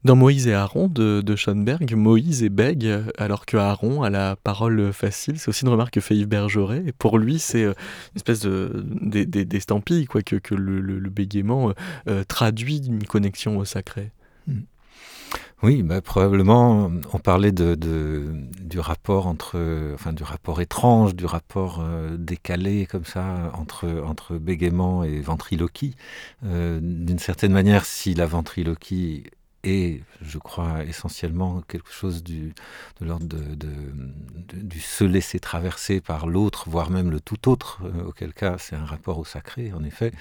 Dans 0.03 0.15
Moïse 0.15 0.47
et 0.47 0.53
Aaron 0.53 0.89
de, 0.89 1.21
de 1.21 1.35
Schoenberg, 1.35 1.93
Moïse 1.95 2.43
est 2.43 2.49
bègue 2.49 2.89
alors 3.17 3.45
que 3.45 3.55
Aaron 3.55 4.03
a 4.03 4.09
la 4.09 4.35
parole 4.35 4.91
facile. 4.91 5.39
C'est 5.39 5.47
aussi 5.47 5.63
une 5.63 5.71
remarque 5.71 5.93
que 5.93 6.01
fait 6.01 6.15
Yves 6.15 6.27
Bergeret. 6.27 6.83
Et 6.85 6.91
pour 6.91 7.17
lui, 7.17 7.39
c'est 7.39 7.63
une 7.63 7.73
espèce 8.15 8.41
d'estampille, 8.45 10.05
quoi, 10.05 10.21
que, 10.21 10.35
que 10.35 10.55
le, 10.55 10.81
le, 10.81 10.99
le 10.99 11.09
bégaiement 11.09 11.71
euh, 12.09 12.25
traduit 12.25 12.85
une 12.85 13.05
connexion 13.05 13.57
au 13.57 13.63
sacré. 13.63 14.11
Mm. 14.47 14.59
Oui, 15.63 15.81
bah, 15.81 16.01
probablement, 16.01 16.91
on 17.13 17.19
parlait 17.19 17.53
de, 17.53 17.75
du 18.59 18.79
rapport 18.79 19.27
entre, 19.27 19.57
enfin, 19.93 20.11
du 20.11 20.23
rapport 20.23 20.59
étrange, 20.59 21.15
du 21.15 21.25
rapport 21.25 21.79
euh, 21.79 22.17
décalé 22.17 22.85
comme 22.85 23.05
ça 23.05 23.49
entre, 23.53 23.87
entre 24.05 24.35
bégaiement 24.37 25.05
et 25.05 25.21
ventriloquie. 25.21 25.95
Euh, 26.45 26.79
D'une 26.81 27.19
certaine 27.19 27.53
manière, 27.53 27.85
si 27.85 28.13
la 28.13 28.25
ventriloquie 28.25 29.23
est, 29.63 30.01
je 30.21 30.37
crois, 30.37 30.83
essentiellement 30.83 31.61
quelque 31.61 31.91
chose 31.91 32.23
du, 32.23 32.53
de 32.99 33.05
l'ordre 33.05 33.25
de, 33.25 33.55
du 34.53 34.79
se 34.79 35.03
laisser 35.03 35.39
traverser 35.39 36.01
par 36.01 36.27
l'autre, 36.27 36.69
voire 36.69 36.89
même 36.89 37.09
le 37.09 37.19
tout 37.19 37.49
autre, 37.49 37.81
euh, 37.83 38.05
auquel 38.05 38.33
cas 38.33 38.57
c'est 38.57 38.75
un 38.75 38.85
rapport 38.85 39.19
au 39.19 39.25
sacré, 39.25 39.71
en 39.73 39.83
effet. 39.83 40.11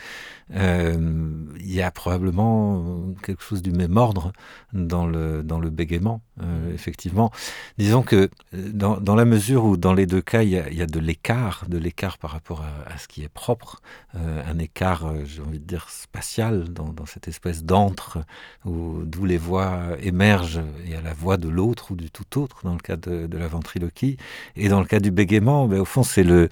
Euh, 0.55 1.47
il 1.59 1.73
y 1.73 1.83
a 1.83 1.91
probablement 1.91 3.15
quelque 3.23 3.43
chose 3.43 3.63
du 3.63 3.73
même 3.73 3.97
ordre 3.97 4.33
dans 4.73 5.07
le, 5.07 5.43
dans 5.43 5.59
le 5.59 5.71
bégaiement, 5.71 6.23
euh, 6.41 6.73
effectivement. 6.73 7.31
Disons 7.79 8.03
que 8.03 8.31
dans, 8.53 9.01
dans, 9.01 9.15
la 9.15 9.25
mesure 9.25 9.65
où 9.65 9.77
dans 9.77 9.95
les 9.95 10.07
deux 10.07 10.23
cas, 10.23 10.43
il 10.43 10.51
y 10.51 10.59
a, 10.59 10.69
il 10.71 10.77
y 10.77 10.83
a 10.83 10.87
de 10.87 11.01
l'écart, 11.01 11.65
de 11.69 11.79
l'écart 11.79 12.19
par 12.19 12.31
rapport 12.31 12.63
à, 12.87 12.99
ce 12.99 13.09
qui 13.09 13.23
est 13.23 13.29
propre, 13.29 13.81
un 14.15 14.59
écart, 14.59 15.13
j'ai 15.25 15.43
envie 15.43 15.59
de 15.59 15.65
dire, 15.65 15.89
spatial, 15.89 16.69
dans, 16.69 16.89
dans 16.89 17.07
cette 17.07 17.29
espèce 17.29 17.65
d'antre, 17.65 18.19
d'où 18.65 19.25
voix 19.39 19.81
émergent, 20.03 20.63
il 20.85 20.91
y 20.91 20.95
a 20.95 21.01
la 21.01 21.13
voix 21.15 21.37
de 21.37 21.49
l'autre 21.49 21.91
ou 21.91 21.97
du 21.97 22.11
tout 22.11 22.39
autre 22.39 22.61
dans 22.65 22.75
le 22.75 22.81
cas 22.81 22.97
de, 22.97 23.29
la 23.37 23.49
ventriloquie. 23.49 24.17
Et 24.57 24.69
dans 24.69 24.81
le 24.81 24.87
cas 24.87 25.01
du 25.01 25.11
bégaiement, 25.11 25.67
ben, 25.67 25.81
au 25.81 25.85
fond, 25.85 26.03
c'est 26.03 26.23
le, 26.23 26.49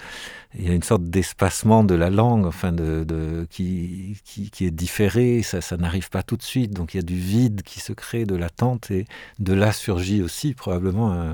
il 0.54 0.68
y 0.68 0.70
a 0.70 0.74
une 0.74 0.82
sorte 0.82 1.04
d'espacement 1.04 1.84
de 1.84 1.94
la 1.94 2.10
langue, 2.10 2.46
enfin, 2.46 2.72
de 2.72 3.46
qui, 3.50 4.16
qui, 4.24 4.50
qui, 4.50 4.66
est 4.66 4.70
différé, 4.70 5.42
ça, 5.42 5.60
ça 5.60 5.76
n'arrive 5.76 6.10
pas 6.10 6.22
tout 6.22 6.36
de 6.36 6.42
suite. 6.42 6.72
Donc 6.72 6.94
il 6.94 6.98
y 6.98 7.00
a 7.00 7.04
du 7.04 7.16
vide 7.16 7.62
qui 7.62 7.80
se 7.80 7.92
crée, 7.92 8.24
de 8.24 8.34
l'attente, 8.36 8.90
et 8.90 9.06
de 9.38 9.52
là 9.52 9.72
surgit 9.72 10.22
aussi 10.22 10.54
probablement 10.54 11.12
un, 11.12 11.32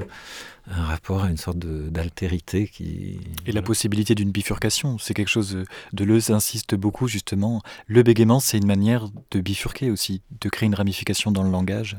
un 0.68 0.84
rapport 0.84 1.24
à 1.24 1.30
une 1.30 1.36
sorte 1.36 1.58
d'altérité 1.58 2.66
qui... 2.66 3.20
Et 3.46 3.52
la 3.52 3.62
possibilité 3.62 4.14
d'une 4.14 4.30
bifurcation, 4.30 4.98
c'est 4.98 5.14
quelque 5.14 5.28
chose... 5.28 5.64
Deleuze 5.92 6.30
insiste 6.30 6.74
beaucoup 6.74 7.08
justement. 7.08 7.62
Le 7.86 8.02
bégaiement, 8.02 8.40
c'est 8.40 8.58
une 8.58 8.66
manière 8.66 9.08
de 9.30 9.40
bifurquer 9.40 9.90
aussi, 9.90 10.22
de 10.40 10.48
créer 10.48 10.66
une 10.66 10.74
ramification 10.74 11.30
dans 11.30 11.42
le 11.42 11.50
langage 11.50 11.96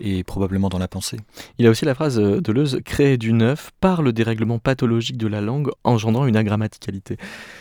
et 0.00 0.24
probablement 0.24 0.68
dans 0.68 0.78
la 0.78 0.88
pensée. 0.88 1.18
Il 1.58 1.66
a 1.66 1.70
aussi 1.70 1.84
la 1.84 1.94
phrase 1.94 2.16
de 2.16 2.40
Deleuze, 2.40 2.80
créer 2.84 3.18
du 3.18 3.32
neuf 3.32 3.72
par 3.80 4.02
le 4.02 4.12
dérèglement 4.12 4.58
pathologique 4.58 5.16
de 5.16 5.26
la 5.26 5.40
langue 5.40 5.70
engendrant 5.84 6.26
une 6.26 6.36
agrammaticalité. 6.36 7.16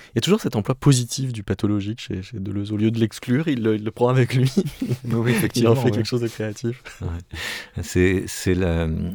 Il 0.07 0.15
y 0.15 0.19
a 0.19 0.21
toujours 0.21 0.41
cet 0.41 0.55
emploi 0.55 0.75
positif 0.75 1.33
du 1.33 1.43
pathologique 1.43 1.99
chez, 1.99 2.21
chez 2.21 2.39
Deleuze. 2.39 2.71
Au 2.71 2.77
lieu 2.77 2.91
de 2.91 2.99
l'exclure, 2.99 3.47
il, 3.47 3.59
il, 3.59 3.83
le 3.83 3.91
prend 3.91 4.09
avec 4.09 4.33
lui. 4.33 4.51
Oui, 5.05 5.31
effectivement. 5.31 5.71
il 5.71 5.73
en 5.73 5.75
fait 5.75 5.89
ouais. 5.89 5.91
quelque 5.91 6.05
chose 6.05 6.21
de 6.21 6.27
créatif. 6.27 6.83
Ouais. 7.01 7.07
C'est 7.81 8.25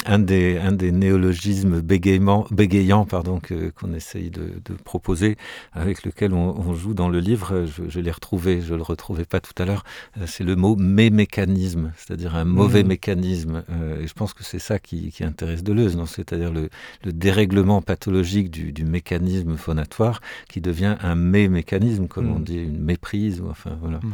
un 0.07 0.19
des, 0.19 0.59
un 0.59 0.73
des 0.73 0.93
néologismes 0.93 1.81
bégayants 1.81 3.05
pardon, 3.05 3.41
qu'on 3.41 3.71
qu 3.71 3.97
essaye 3.97 4.31
de, 4.31 4.61
de, 4.65 4.75
proposer, 4.75 5.37
avec 5.73 6.05
lequel 6.05 6.33
on, 6.35 6.59
on, 6.59 6.75
joue 6.75 6.95
dans 6.95 7.09
le 7.09 7.21
livre. 7.21 7.67
Je, 7.67 7.89
je 7.89 8.01
l'ai 8.01 8.11
retrouvé, 8.11 8.61
je 8.61 8.73
ne 8.73 8.79
le 8.79 8.83
retrouvais 8.83 9.25
pas 9.25 9.41
tout 9.41 9.55
à 9.63 9.65
l'heure. 9.65 9.85
C'est 10.27 10.45
le 10.45 10.57
mot 10.57 10.77
mémécanisme, 10.77 11.93
c'est-à-dire 11.97 12.35
un 12.35 12.45
mauvais 12.45 12.85
mmh. 12.85 12.89
mécanisme. 12.89 13.65
Euh, 13.71 14.03
et 14.03 14.07
je 14.07 14.13
pense 14.13 14.35
que 14.35 14.45
c'est 14.45 14.59
ça 14.59 14.79
qui, 14.79 15.11
qui, 15.11 15.25
intéresse 15.25 15.63
Deleuze, 15.63 15.99
c'est-à-dire 16.07 16.53
le, 16.53 16.69
le, 17.05 17.13
dérèglement 17.13 17.83
pathologique 17.83 18.51
du, 18.51 18.73
du 18.73 18.85
mécanisme 18.85 19.57
phonatoire 19.57 20.21
qui 20.49 20.61
devient 20.61 20.82
un 20.85 21.15
mé-mécanisme, 21.15 22.07
comme 22.09 22.27
mmh. 22.27 22.37
on 22.37 22.41
dit, 22.41 22.59
une 22.59 22.83
méprise. 22.83 23.41
Ou 23.41 23.49
enfin, 23.51 23.77
voilà. 23.81 23.99
Mmh. 23.99 24.13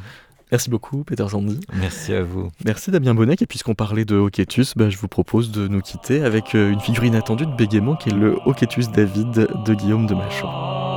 Merci 0.50 0.70
beaucoup, 0.70 1.04
Peter 1.04 1.26
Sandy. 1.28 1.60
Merci 1.74 2.14
à 2.14 2.22
vous. 2.22 2.48
Merci 2.64 2.90
Damien 2.90 3.14
Bonnet. 3.14 3.36
Et 3.40 3.46
puisqu'on 3.46 3.74
parlait 3.74 4.06
de 4.06 4.16
Hoquetus, 4.16 4.74
bah, 4.76 4.88
je 4.88 4.96
vous 4.96 5.08
propose 5.08 5.50
de 5.50 5.68
nous 5.68 5.82
quitter 5.82 6.22
avec 6.22 6.54
une 6.54 6.80
figure 6.80 7.04
inattendue 7.04 7.46
de 7.46 7.54
bégaiement 7.54 7.96
qui 7.96 8.08
est 8.08 8.14
le 8.14 8.38
Hoquetus 8.46 8.90
David 8.90 9.48
de 9.66 9.74
Guillaume 9.74 10.06
de 10.06 10.14
Machon. 10.14 10.87